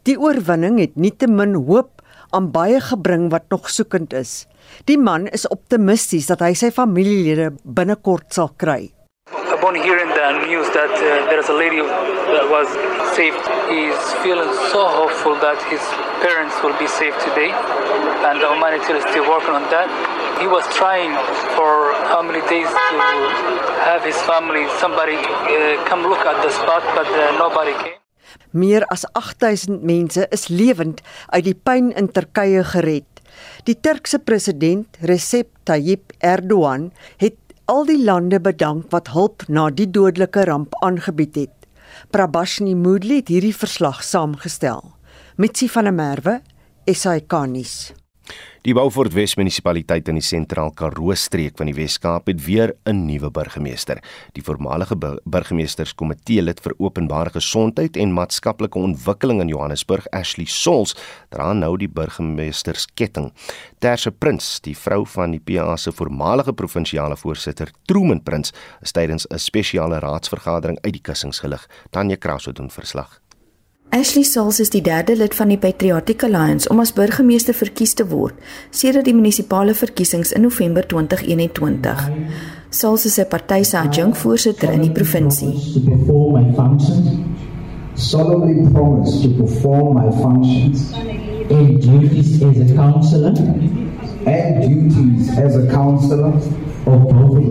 Die 0.09 0.17
oorwinning 0.17 0.79
het 0.79 0.95
nietemin 0.95 1.53
hoop 1.53 2.01
aan 2.31 2.49
baie 2.51 2.81
gebring 2.81 3.29
wat 3.29 3.45
nog 3.49 3.69
soekend 3.69 4.13
is. 4.13 4.47
Die 4.85 4.97
man 4.97 5.27
is 5.27 5.47
optimisties 5.47 6.25
dat 6.25 6.39
hy 6.39 6.53
sy 6.53 6.71
familielede 6.71 7.53
binnekort 7.63 8.33
sal 8.33 8.49
kry. 8.57 8.92
Upon 9.63 9.79
hearing 9.79 10.11
the 10.11 10.43
news 10.43 10.67
that 10.75 10.91
uh, 10.91 11.23
there 11.31 11.39
is 11.39 11.47
a 11.47 11.55
lady 11.55 11.79
that 11.79 12.43
was 12.51 12.67
saved, 13.15 13.39
he's 13.71 13.95
feeling 14.19 14.51
so 14.75 14.83
hopeful 14.91 15.39
that 15.39 15.55
his 15.71 15.79
parents 16.19 16.51
will 16.59 16.75
be 16.75 16.83
saved 16.83 17.15
today, 17.23 17.47
and 18.27 18.43
the 18.43 18.47
humanitarian 18.51 18.99
is 18.99 19.07
still 19.07 19.23
working 19.23 19.55
on 19.55 19.63
that. 19.71 19.87
He 20.43 20.51
was 20.51 20.67
trying 20.75 21.15
for 21.55 21.95
how 22.11 22.19
many 22.19 22.43
days 22.51 22.67
to 22.67 22.99
have 23.87 24.03
his 24.03 24.19
family, 24.27 24.67
somebody 24.83 25.15
uh, 25.15 25.79
come 25.87 26.03
look 26.11 26.27
at 26.27 26.43
the 26.43 26.51
spot, 26.51 26.83
but 26.91 27.07
uh, 27.07 27.31
nobody 27.39 27.71
came. 27.79 28.03
Meer 28.51 28.83
as 28.91 29.07
8000 29.15 29.79
mense 29.79 30.27
is 30.35 30.51
lewend 30.51 30.99
uit 31.31 31.47
die 31.47 31.55
pyn 31.55 31.95
in 31.95 32.11
Turkye 32.11 32.67
gered. 32.67 33.07
Die 33.63 33.79
Turkse 33.79 34.19
president 34.19 34.99
Recep 35.07 35.55
Tayyip 35.63 36.11
Erdogan 36.19 36.91
het 37.23 37.39
al 37.73 37.87
die 37.89 38.03
lande 38.05 38.37
bedank 38.37 38.91
wat 38.93 39.09
hulp 39.15 39.47
na 39.49 39.63
die 39.73 39.87
dodelike 39.89 40.43
ramp 40.45 40.75
aangebied 40.85 41.39
het. 41.41 41.55
Prabashni 42.13 42.75
Moodley 42.77 43.23
het 43.23 43.31
hierdie 43.33 43.55
verslag 43.55 44.03
saamgestel. 44.05 44.93
Mitsi 45.41 45.69
van 45.73 45.89
der 45.89 45.97
Merwe, 45.97 46.39
SAK-nuus. 46.85 48.02
Die 48.63 48.71
Beaufort 48.71 49.11
Wes 49.11 49.33
munisipaliteit 49.35 50.07
in 50.07 50.15
die 50.15 50.23
sentraal 50.23 50.69
Karoo 50.71 51.11
streek 51.19 51.57
van 51.59 51.67
die 51.67 51.75
Wes-Kaap 51.75 52.29
het 52.31 52.45
weer 52.45 52.71
'n 52.87 53.05
nuwe 53.05 53.29
burgemeester. 53.29 53.99
Die 54.33 54.43
voormalige 54.43 54.95
burgemeesterskomitee 55.25 56.41
lid 56.41 56.61
vir 56.61 56.73
openbare 56.77 57.29
gesondheid 57.29 57.97
en 57.97 58.13
maatskaplike 58.13 58.79
ontwikkeling 58.79 59.41
in 59.41 59.49
Johannesburg, 59.49 60.07
Ashley 60.11 60.45
Sols, 60.45 60.95
dra 61.29 61.53
nou 61.53 61.77
die 61.77 61.89
burgemeestersketting. 61.89 63.33
Terse 63.79 64.11
Prins, 64.11 64.61
die 64.61 64.77
vrou 64.77 65.05
van 65.05 65.31
die 65.31 65.41
PA 65.41 65.75
se 65.75 65.91
voormalige 65.91 66.53
provinsiale 66.53 67.17
voorsitter, 67.17 67.69
Truman 67.85 68.23
Prins, 68.23 68.53
is 68.81 68.91
tydens 68.91 69.27
'n 69.29 69.37
spesiale 69.37 69.99
raadsvergadering 69.99 70.77
uit 70.81 70.93
die 70.93 71.01
kussings 71.01 71.39
gelig. 71.39 71.67
Tanya 71.91 72.15
Kraus 72.15 72.45
het 72.45 72.55
doen 72.55 72.69
verslag. 72.69 73.22
Ashley 73.93 74.23
Sauls 74.23 74.59
is 74.59 74.71
die 74.73 74.81
derde 74.81 75.13
lid 75.13 75.35
van 75.37 75.51
die 75.53 75.57
Patriotic 75.61 76.23
Alliance 76.25 76.65
om 76.73 76.79
as 76.81 76.95
burgemeester 76.97 77.53
verkies 77.53 77.91
te 77.93 78.07
word 78.09 78.33
sedert 78.73 79.05
die 79.05 79.13
munisipale 79.13 79.75
verkiesings 79.77 80.31
in 80.33 80.41
November 80.47 80.87
2021. 80.89 82.01
Sauls 82.73 83.05
is 83.05 83.19
'n 83.19 83.27
party 83.29 83.61
se 83.63 83.77
adjunkvoorsitter 83.77 84.73
in 84.73 84.81
die 84.81 84.91
provinsie. 84.91 85.53
solemnly 87.95 88.65
promise 88.73 89.21
to 89.21 89.29
perform 89.37 89.93
my 89.93 90.09
functions 90.23 90.91
and 91.51 91.79
duties 91.79 92.41
as 92.41 92.57
a 92.65 92.73
councillor 92.73 93.33
and 94.25 94.61
duties 94.67 95.29
as 95.37 95.55
a 95.55 95.67
councillor 95.69 96.33
of 96.87 96.99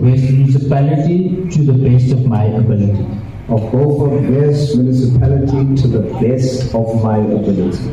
West 0.03 0.27
Municipality 0.29 1.47
to 1.49 1.63
the 1.63 1.77
best 1.85 2.11
of 2.11 2.25
my 2.25 2.43
ability. 2.43 3.32
Of 3.53 3.71
Beaufort 3.71 4.25
West 4.33 4.75
municipality 4.75 5.61
to 5.81 5.87
the 5.87 6.01
best 6.17 6.73
of 6.73 7.03
my 7.03 7.17
ability. 7.17 7.85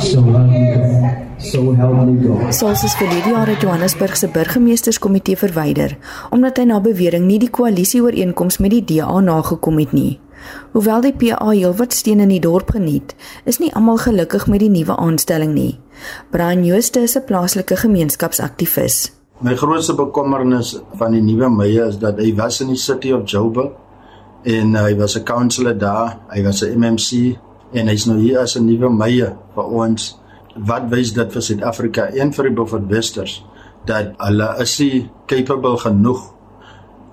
So 0.00 0.22
help 0.22 0.48
me 0.48 0.72
God. 0.72 1.24
So 1.38 1.74
help 1.74 2.06
me 2.08 2.14
God. 2.24 2.54
Soos 2.56 2.84
is 2.88 2.94
vir 2.96 3.10
die 3.12 3.22
jare 3.28 3.56
Johannesburg 3.60 4.16
se 4.16 4.30
burgemeesterskomitee 4.32 5.36
verwyder 5.36 5.96
omdat 6.32 6.60
hy 6.60 6.68
na 6.70 6.80
bewering 6.80 7.26
nie 7.28 7.40
die 7.42 7.52
koalisieooreenkoms 7.52 8.60
met 8.64 8.72
die 8.78 8.84
DA 8.94 9.20
nagekom 9.20 9.82
het 9.82 9.92
nie. 9.92 10.20
Hoewel 10.72 11.04
die 11.04 11.12
PA 11.16 11.50
heelwat 11.50 11.92
steun 11.96 12.20
in 12.20 12.32
die 12.32 12.40
dorp 12.40 12.74
geniet, 12.76 13.14
is 13.48 13.60
nie 13.60 13.72
almal 13.72 14.00
gelukkig 14.00 14.46
met 14.52 14.60
die 14.60 14.72
nuwe 14.72 14.96
aanstelling 14.96 15.52
nie. 15.56 15.74
Brian 16.32 16.64
Jooste 16.64 17.04
is 17.04 17.16
'n 17.16 17.24
plaaslike 17.28 17.76
gemeenskapsaktivis. 17.76 19.23
My 19.42 19.56
grootste 19.58 19.96
bekommernis 19.98 20.76
van 20.94 21.10
die 21.16 21.22
nuwe 21.22 21.48
meye 21.50 21.88
is 21.88 21.96
dat 21.98 22.20
hy 22.22 22.28
was 22.38 22.60
in 22.62 22.68
die 22.70 22.78
city 22.78 23.10
of 23.10 23.24
Joburg 23.26 23.72
en 24.46 24.76
hy 24.78 24.94
was 24.94 25.16
'n 25.18 25.24
councillor 25.26 25.74
daar, 25.74 26.20
hy 26.30 26.42
was 26.44 26.62
'n 26.62 26.78
MMC 26.78 27.34
en 27.72 27.88
hy's 27.88 28.06
nou 28.06 28.18
hier 28.18 28.38
as 28.38 28.54
'n 28.56 28.66
nuwe 28.66 28.88
meye 28.88 29.34
vir 29.54 29.64
ons. 29.64 30.20
Wat 30.54 30.88
wys 30.90 31.12
dit 31.12 31.32
vir 31.32 31.42
Suid-Afrika 31.42 32.06
en 32.14 32.32
vir 32.32 32.44
die 32.44 32.54
Beaufort 32.54 32.88
Westers 32.88 33.44
dat 33.84 34.14
hulle 34.18 34.54
is 34.60 34.78
nie 34.78 35.10
capable 35.26 35.76
genoeg 35.78 36.32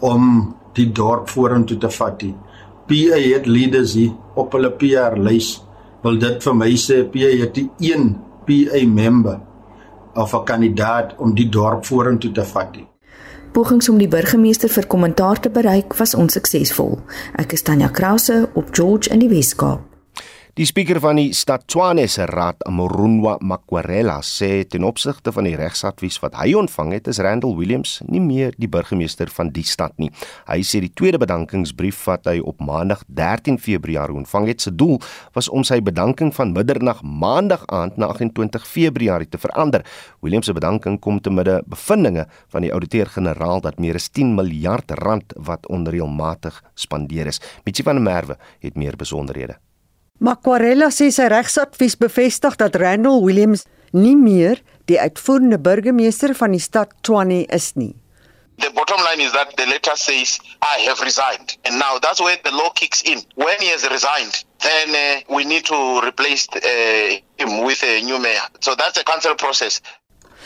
om 0.02 0.56
die 0.74 0.92
dorp 0.92 1.28
vorentoe 1.28 1.78
te 1.78 1.90
vat 1.90 2.22
nie. 2.22 2.36
PA 2.86 3.18
het 3.18 3.48
leaders 3.48 3.94
hier 3.94 4.12
op 4.36 4.54
hulle 4.54 4.70
PR 4.70 5.18
lys. 5.18 5.64
Wil 6.04 6.20
dit 6.20 6.44
vir 6.44 6.54
my 6.54 6.72
sê 6.76 7.04
PA 7.04 7.38
het 7.42 7.56
die 7.56 7.70
een 7.80 8.16
PA 8.46 8.86
member 8.86 9.40
of 10.14 10.34
'n 10.34 10.44
kandidaat 10.44 11.16
om 11.18 11.36
die 11.36 11.50
dorp 11.50 11.86
vorentoe 11.86 12.32
te 12.32 12.46
vat. 12.46 12.78
Pogings 13.52 13.90
om 13.90 13.98
die 13.98 14.08
burgemeester 14.08 14.70
vir 14.70 14.88
kommentaar 14.88 15.40
te 15.40 15.50
bereik 15.50 15.94
was 15.94 16.16
onsuksesvol. 16.16 17.00
Ek 17.36 17.52
is 17.52 17.62
Tanya 17.62 17.88
Krause 17.88 18.50
op 18.54 18.68
George 18.72 19.10
in 19.10 19.20
die 19.20 19.30
Weskaap. 19.30 19.91
Die 20.52 20.66
spreker 20.68 20.98
van 21.00 21.16
die 21.16 21.30
stad 21.32 21.62
Tshwane 21.64 22.04
se 22.12 22.26
raad, 22.28 22.60
Amorunwa 22.68 23.38
Makwarela, 23.40 24.18
sê 24.20 24.66
ten 24.68 24.84
opsigte 24.84 25.32
van 25.32 25.48
die 25.48 25.54
regsadvies 25.56 26.18
wat 26.20 26.36
hy 26.36 26.50
ontvang 26.60 26.92
het, 26.92 27.08
is 27.08 27.22
Randall 27.24 27.56
Williams 27.56 27.94
nie 28.12 28.20
meer 28.20 28.52
die 28.60 28.68
burgemeester 28.68 29.32
van 29.32 29.54
die 29.56 29.64
stad 29.64 29.96
nie. 29.96 30.10
Hy 30.50 30.60
sê 30.68 30.82
die 30.84 30.92
tweede 30.92 31.22
bedankingsbrief 31.24 32.04
wat 32.10 32.28
hy 32.28 32.44
op 32.44 32.60
Maandag 32.68 33.06
13 33.08 33.62
Februarie 33.64 34.20
ontvang 34.26 34.52
het, 34.52 34.68
se 34.68 34.76
doel 34.76 35.00
was 35.40 35.48
om 35.48 35.64
sy 35.64 35.80
bedanking 35.80 36.36
van 36.36 36.52
middernag 36.52 37.00
Maandag 37.00 37.64
aand 37.72 37.96
na 37.96 38.12
28 38.12 38.68
Februarie 38.68 39.32
te 39.32 39.40
verander. 39.40 39.88
Williams 40.20 40.52
se 40.52 40.60
bedanking 40.60 41.00
kom 41.00 41.24
te 41.24 41.32
midde 41.32 41.62
bevindinge 41.64 42.28
van 42.52 42.68
die 42.68 42.76
ouditeur-generaal 42.76 43.64
dat 43.64 43.80
meer 43.80 44.04
as 44.04 44.12
10 44.12 44.36
miljard 44.36 45.00
rand 45.00 45.32
wat 45.40 45.72
onreëlmatig 45.72 46.60
spandeer 46.76 47.32
is. 47.32 47.40
Mitsi 47.64 47.88
van 47.88 48.04
der 48.04 48.10
Merwe 48.12 48.42
het 48.60 48.76
meer 48.76 49.00
besonderhede. 49.00 49.62
Makwarella 50.22 50.92
sê 50.94 51.08
sy 51.10 51.26
regsadvies 51.34 51.96
bevestig 51.98 52.54
dat 52.62 52.76
Randall 52.78 53.24
Williams 53.24 53.64
nie 53.90 54.14
meer 54.14 54.60
die 54.86 55.00
uitvoerende 55.02 55.58
burgemeester 55.58 56.36
van 56.38 56.54
die 56.54 56.62
stad 56.62 56.94
Tshwane 57.02 57.40
is 57.50 57.72
nie. 57.74 57.96
The 58.62 58.70
bottom 58.78 59.02
line 59.02 59.26
is 59.26 59.34
that 59.34 59.56
the 59.58 59.66
letter 59.66 59.98
says 59.98 60.38
I 60.62 60.86
have 60.86 61.02
resigned 61.02 61.58
and 61.66 61.82
now 61.82 61.98
that's 61.98 62.22
where 62.22 62.38
the 62.46 62.54
law 62.54 62.70
kicks 62.70 63.02
in. 63.02 63.26
When 63.34 63.58
he 63.66 63.74
has 63.74 63.90
resigned, 63.90 64.46
then 64.62 64.94
uh, 64.94 65.26
we 65.34 65.42
need 65.42 65.66
to 65.74 65.80
replace 66.06 66.46
uh, 66.54 67.18
him 67.42 67.66
with 67.66 67.82
a 67.82 68.06
new 68.06 68.22
mayor. 68.22 68.46
So 68.60 68.78
that's 68.78 69.02
a 69.02 69.04
council 69.04 69.34
process. 69.34 69.82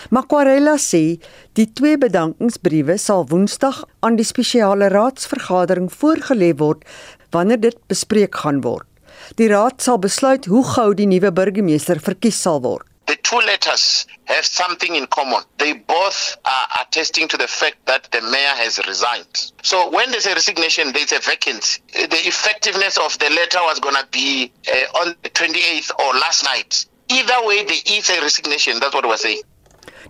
Makwarella 0.07 0.79
sê 0.79 1.19
die 1.59 1.67
twee 1.75 1.99
bedankingsbriewe 1.99 2.95
sal 2.95 3.27
Woensdag 3.27 3.83
aan 3.99 4.15
die 4.15 4.31
spesiale 4.31 4.87
raadsvergadering 4.95 5.91
voorgelê 5.91 6.55
word 6.55 6.87
wanneer 7.35 7.59
dit 7.59 7.87
bespreek 7.91 8.39
gaan 8.39 8.63
word. 8.63 8.87
Die 9.33 9.47
raad 9.49 9.81
sal 9.81 9.97
besluit 9.99 10.45
hoe 10.45 10.63
gou 10.63 10.93
die 10.93 11.07
nuwe 11.09 11.31
burgemeester 11.33 11.97
verkies 11.99 12.37
sal 12.41 12.61
word. 12.61 12.85
The 13.05 13.17
two 13.21 13.39
letters 13.41 14.05
have 14.25 14.45
something 14.45 14.95
in 14.95 15.05
common. 15.07 15.43
They 15.57 15.73
both 15.73 16.37
are 16.43 16.67
attesting 16.81 17.27
to 17.27 17.37
the 17.37 17.47
fact 17.47 17.77
that 17.85 18.09
the 18.11 18.21
mayor 18.21 18.55
has 18.57 18.79
resigned. 18.87 19.51
So 19.61 19.89
when 19.91 20.09
there's 20.09 20.25
a 20.25 20.33
resignation, 20.33 20.91
there's 20.91 21.11
a 21.11 21.19
vacancy. 21.19 21.81
The 21.93 22.21
effectiveness 22.27 22.97
of 22.97 23.17
the 23.19 23.29
letter 23.29 23.59
was 23.61 23.79
going 23.79 23.95
to 23.95 24.07
be 24.11 24.51
uh, 24.67 24.99
on 25.01 25.15
the 25.21 25.29
28th 25.29 25.91
or 25.99 26.13
last 26.17 26.43
night. 26.45 26.85
Either 27.09 27.45
way, 27.45 27.63
there 27.63 27.77
is 27.85 28.09
a 28.09 28.21
resignation. 28.21 28.79
That's 28.79 28.95
what 28.95 29.07
we're 29.07 29.17
saying. 29.17 29.41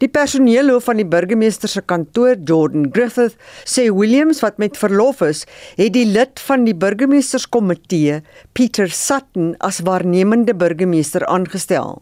Die 0.01 0.09
personeelhoof 0.11 0.89
van 0.89 0.99
die 0.99 1.07
burgemeester 1.07 1.71
se 1.71 1.81
kantoor, 1.81 2.35
Jordan 2.43 2.89
Griffith, 2.91 3.37
sê 3.63 3.87
Williams 3.93 4.41
wat 4.43 4.59
met 4.59 4.79
verlof 4.79 5.21
is, 5.23 5.45
het 5.79 5.93
die 5.95 6.07
lid 6.09 6.41
van 6.47 6.65
die 6.67 6.75
burgemeesterskomitee, 6.75 8.21
Peter 8.57 8.91
Sutton, 8.91 9.53
as 9.63 9.79
waarnemende 9.87 10.55
burgemeester 10.57 11.25
aangestel. 11.31 12.01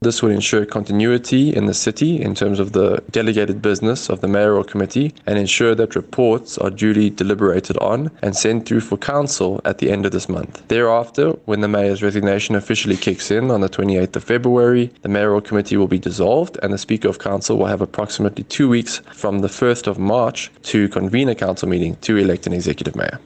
This 0.00 0.22
will 0.22 0.32
ensure 0.32 0.66
continuity 0.66 1.54
in 1.54 1.64
the 1.64 1.72
city 1.72 2.20
in 2.20 2.34
terms 2.34 2.60
of 2.60 2.72
the 2.72 3.02
delegated 3.10 3.62
business 3.62 4.10
of 4.10 4.20
the 4.20 4.28
mayoral 4.28 4.62
committee 4.62 5.14
and 5.26 5.38
ensure 5.38 5.74
that 5.76 5.96
reports 5.96 6.58
are 6.58 6.68
duly 6.68 7.08
deliberated 7.08 7.78
on 7.78 8.10
and 8.20 8.36
sent 8.36 8.66
through 8.66 8.80
for 8.80 8.98
council 8.98 9.62
at 9.64 9.78
the 9.78 9.90
end 9.90 10.04
of 10.04 10.12
this 10.12 10.28
month. 10.28 10.62
Thereafter, 10.68 11.30
when 11.46 11.62
the 11.62 11.68
mayor's 11.68 12.02
resignation 12.02 12.54
officially 12.54 12.98
kicks 12.98 13.30
in 13.30 13.50
on 13.50 13.62
the 13.62 13.70
28th 13.70 14.16
of 14.16 14.24
February, 14.24 14.92
the 15.00 15.08
mayoral 15.08 15.40
committee 15.40 15.78
will 15.78 15.88
be 15.88 15.98
dissolved 15.98 16.58
and 16.62 16.70
the 16.70 16.78
speaker 16.78 17.08
of 17.08 17.18
council 17.18 17.56
will 17.56 17.66
have 17.66 17.80
approximately 17.80 18.44
2 18.44 18.68
weeks 18.68 19.00
from 19.14 19.38
the 19.38 19.48
1st 19.48 19.86
of 19.86 19.98
March 19.98 20.50
to 20.64 20.86
convene 20.90 21.30
a 21.30 21.34
council 21.34 21.66
meeting 21.66 21.96
to 22.02 22.18
elect 22.18 22.46
an 22.46 22.52
executive 22.52 22.94
mayor. 22.94 23.18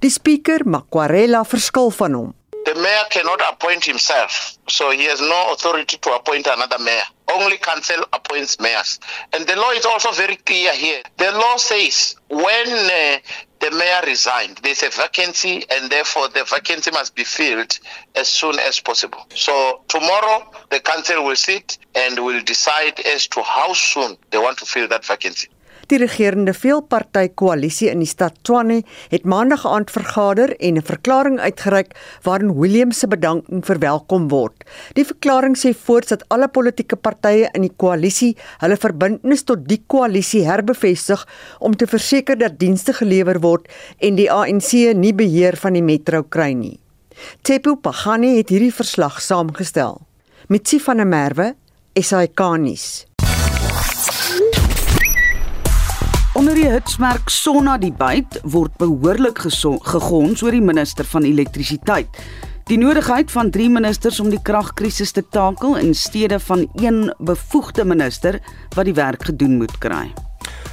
Die 0.00 0.08
speaker, 0.08 0.64
Makwarela, 0.64 1.44
verskil 1.44 1.90
van 1.90 2.14
hom. 2.14 2.34
The 2.66 2.74
mayor 2.74 3.04
cannot 3.10 3.40
appoint 3.52 3.84
himself, 3.84 4.58
so 4.68 4.90
he 4.90 5.04
has 5.04 5.20
no 5.20 5.52
authority 5.52 5.96
to 5.96 6.10
appoint 6.12 6.46
another 6.46 6.78
mayor. 6.78 7.02
Only 7.32 7.56
council 7.56 8.04
appoints 8.12 8.60
mayors. 8.60 8.98
And 9.32 9.46
the 9.46 9.56
law 9.56 9.70
is 9.70 9.86
also 9.86 10.12
very 10.12 10.36
clear 10.36 10.72
here. 10.74 11.02
The 11.16 11.32
law 11.32 11.56
says 11.56 12.16
when 12.28 12.68
uh, 12.68 13.18
the 13.60 13.70
mayor 13.70 14.00
resigned, 14.06 14.58
there's 14.62 14.82
a 14.82 14.90
vacancy, 14.90 15.64
and 15.70 15.90
therefore 15.90 16.28
the 16.28 16.44
vacancy 16.44 16.90
must 16.90 17.14
be 17.14 17.24
filled 17.24 17.78
as 18.14 18.28
soon 18.28 18.58
as 18.58 18.80
possible. 18.80 19.26
So 19.34 19.82
tomorrow, 19.88 20.50
the 20.70 20.80
council 20.80 21.24
will 21.24 21.36
sit 21.36 21.78
and 21.94 22.18
will 22.18 22.42
decide 22.42 23.00
as 23.00 23.26
to 23.28 23.42
how 23.42 23.72
soon 23.72 24.16
they 24.30 24.38
want 24.38 24.58
to 24.58 24.66
fill 24.66 24.88
that 24.88 25.04
vacancy. 25.04 25.48
Die 25.90 25.98
regerende 25.98 26.52
veelparty 26.54 27.32
koalisie 27.34 27.88
in 27.90 27.98
die 28.04 28.06
stad 28.06 28.36
Tshwane 28.46 28.76
het 29.10 29.24
maandag 29.26 29.64
aand 29.66 29.88
vergader 29.90 30.52
en 30.62 30.76
'n 30.78 30.86
verklaring 30.86 31.40
uitgereik 31.40 31.96
waarin 32.22 32.54
Williams 32.54 32.98
se 32.98 33.08
bedanking 33.08 33.64
verwelkom 33.66 34.28
word. 34.28 34.54
Die 34.94 35.04
verklaring 35.04 35.56
sê 35.58 35.74
voorts 35.74 36.08
dat 36.08 36.22
alle 36.28 36.48
politieke 36.48 36.96
partye 36.96 37.50
in 37.54 37.62
die 37.62 37.74
koalisie 37.76 38.36
hulle 38.60 38.76
verbintenis 38.76 39.42
tot 39.42 39.66
die 39.68 39.82
koalisie 39.86 40.44
herbevestig 40.46 41.26
om 41.58 41.76
te 41.76 41.86
verseker 41.86 42.38
dat 42.38 42.58
dienste 42.58 42.92
gelewer 42.92 43.40
word 43.40 43.66
en 43.98 44.14
die 44.14 44.30
ANC 44.30 44.94
nie 44.94 45.12
beheer 45.12 45.56
van 45.56 45.72
die 45.72 45.82
metro 45.82 46.22
kry 46.22 46.52
nie. 46.52 46.78
Tepu 47.42 47.76
Pagani 47.76 48.36
het 48.36 48.48
hierdie 48.48 48.74
verslag 48.74 49.20
saamgestel. 49.20 50.00
Mitsi 50.48 50.78
van 50.78 50.96
der 50.96 51.06
Merwe, 51.06 51.54
SAK-nuus. 51.94 53.10
Onder 56.38 56.54
die 56.54 56.68
hitsmerk 56.70 57.26
Sonna 57.26 57.72
die 57.82 57.90
byt 57.90 58.36
word 58.52 58.76
behoorlik 58.78 59.40
gegons 59.42 60.44
oor 60.46 60.54
die 60.54 60.62
minister 60.62 61.08
van 61.10 61.26
elektrisiteit. 61.26 62.20
Die 62.70 62.78
nodigheid 62.78 63.32
van 63.34 63.50
drie 63.50 63.66
ministers 63.66 64.20
om 64.22 64.30
die 64.30 64.38
kragkrisis 64.38 65.10
te 65.10 65.24
takel 65.26 65.74
in 65.82 65.90
steede 65.90 66.38
van 66.46 66.68
een 66.78 67.08
bevoegde 67.18 67.84
minister 67.84 68.38
wat 68.76 68.86
die 68.86 68.94
werk 68.94 69.26
gedoen 69.32 69.58
moet 69.58 69.74
kry. 69.82 70.06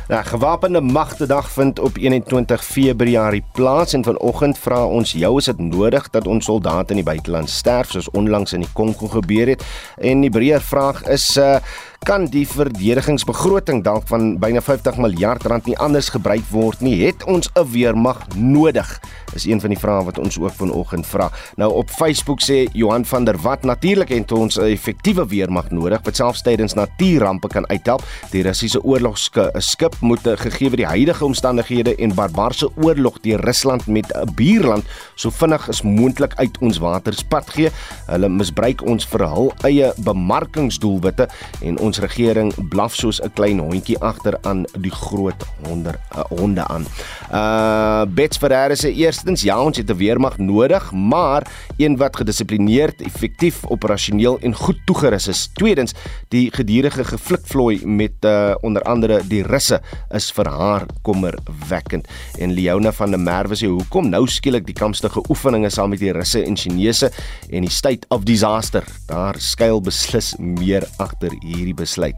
Nou, 0.08 0.22
gewapende 0.24 0.82
magte 0.82 1.26
dag 1.28 1.50
vind 1.52 1.80
op 1.80 1.98
21 1.98 2.64
Februarie 2.64 3.44
plaas 3.54 3.94
en 3.94 4.06
vanoggend 4.06 4.58
vra 4.58 4.86
ons 4.86 5.12
jou 5.12 5.34
is 5.38 5.50
dit 5.50 5.60
nodig 5.60 6.06
dat 6.14 6.28
ons 6.28 6.46
soldate 6.46 6.94
in 6.96 7.02
die 7.02 7.10
buiteland 7.10 7.50
sterf 7.50 7.92
soos 7.92 8.08
onlangs 8.16 8.54
in 8.54 8.64
die 8.64 8.72
Kongo 8.74 9.10
gebeur 9.12 9.52
het? 9.52 9.66
En 9.98 10.22
die 10.24 10.32
breër 10.32 10.62
vraag 10.62 11.04
is 11.12 11.34
uh 11.38 11.58
kan 12.06 12.28
die 12.30 12.46
verdedigingsbegroting 12.48 13.84
dalk 13.84 14.08
van 14.08 14.38
byna 14.40 14.62
50 14.62 14.98
miljard 15.02 15.44
rand 15.50 15.66
nie 15.66 15.78
anders 15.82 16.10
gebruik 16.14 16.46
word 16.52 16.82
nie? 16.82 17.06
Het 17.06 17.24
ons 17.26 17.50
'n 17.56 17.66
weermag 17.72 18.28
nodig? 18.36 19.00
Is 19.34 19.46
een 19.46 19.62
van 19.62 19.70
die 19.70 19.80
vrae 19.80 20.04
wat 20.04 20.18
ons 20.18 20.40
ook 20.40 20.54
vanoggend 20.54 21.06
vra. 21.06 21.32
Nou 21.56 21.74
op 21.74 21.90
Facebook 21.90 22.42
sê 22.42 22.68
Johan 22.74 23.06
van 23.06 23.24
der 23.24 23.38
Walt 23.38 23.64
natuurlik 23.64 24.10
het 24.10 24.32
ons 24.32 24.58
'n 24.58 24.62
effektiewe 24.62 25.28
weermag 25.28 25.72
nodig 25.72 26.00
wat 26.04 26.16
selfs 26.16 26.42
tydens 26.42 26.74
natuurrampe 26.74 27.48
kan 27.48 27.68
uithelp. 27.70 28.04
Die 28.32 28.44
Russiese 28.44 28.84
oorlogskip 28.84 29.96
moet 30.00 30.22
gegee 30.24 30.70
word 30.70 30.78
die 30.78 30.86
huidige 30.86 31.26
omstandighede 31.26 31.96
en 31.96 32.16
barbaarse 32.16 32.70
oorlog 32.76 33.20
deur 33.22 33.40
Rusland 33.40 33.88
met 33.88 34.06
'n 34.14 34.34
buurland 34.36 34.84
so 35.16 35.30
vinnig 35.30 35.70
as 35.70 35.82
moontlik 35.82 36.34
uit 36.36 36.58
ons 36.60 36.78
waters 36.78 37.24
pad 37.24 37.50
gee. 37.50 37.70
Hulle 38.06 38.30
misbruik 38.30 38.82
ons 38.86 39.06
vir 39.06 39.28
hul 39.28 39.54
eie 39.64 39.94
bemarkingsdoelwitte 39.98 41.28
en 41.62 41.80
ons 41.80 41.87
regering 41.96 42.52
blaf 42.70 42.96
soos 42.96 43.22
'n 43.24 43.32
klein 43.34 43.60
hondjie 43.60 43.98
agter 44.00 44.38
aan 44.42 44.66
die 44.76 44.92
groot 44.92 45.46
honde 45.64 45.96
uh, 46.12 46.24
honde 46.30 46.68
aan. 46.68 46.86
Uh 47.32 48.06
Bets 48.08 48.38
Ferreira 48.38 48.76
sê 48.76 48.92
eerstens 48.92 49.42
ja, 49.42 49.62
ons 49.62 49.78
het 49.78 49.90
'n 49.90 49.96
weermag 49.96 50.38
nodig, 50.38 50.92
maar 50.92 51.48
een 51.78 51.98
wat 51.98 52.16
gedissiplineerd, 52.16 53.02
effektief, 53.02 53.64
operasioneel 53.66 54.40
en 54.40 54.54
goed 54.54 54.80
toegerus 54.86 55.28
is. 55.28 55.50
Tweedens, 55.54 55.94
die 56.28 56.52
gedurende 56.52 57.04
geflikvloei 57.04 57.86
met 57.86 58.12
uh 58.26 58.56
onder 58.62 58.82
andere 58.82 59.22
die 59.28 59.44
russe 59.44 59.82
is 60.12 60.32
vir 60.32 60.48
haar 60.50 60.86
kommerwekkend. 61.02 62.08
En 62.38 62.52
Leona 62.52 62.92
van 62.92 63.12
der 63.12 63.20
Merwe 63.20 63.56
sê 63.56 63.68
hoekom 63.68 64.10
nou 64.10 64.28
skielik 64.28 64.66
die 64.66 64.76
kampstige 64.76 65.22
oefeninge 65.30 65.70
saam 65.70 65.90
met 65.90 66.00
die 66.00 66.12
russe 66.12 66.44
en 66.44 66.58
Chinese 66.58 67.12
en 67.50 67.62
die 67.62 67.72
state 67.72 68.08
of 68.10 68.24
disaster. 68.24 68.84
Daar 69.08 69.36
skuil 69.38 69.82
beslis 69.82 70.34
meer 70.40 70.88
agter 70.98 71.32
hierdie 71.40 71.77
besluit. 71.78 72.18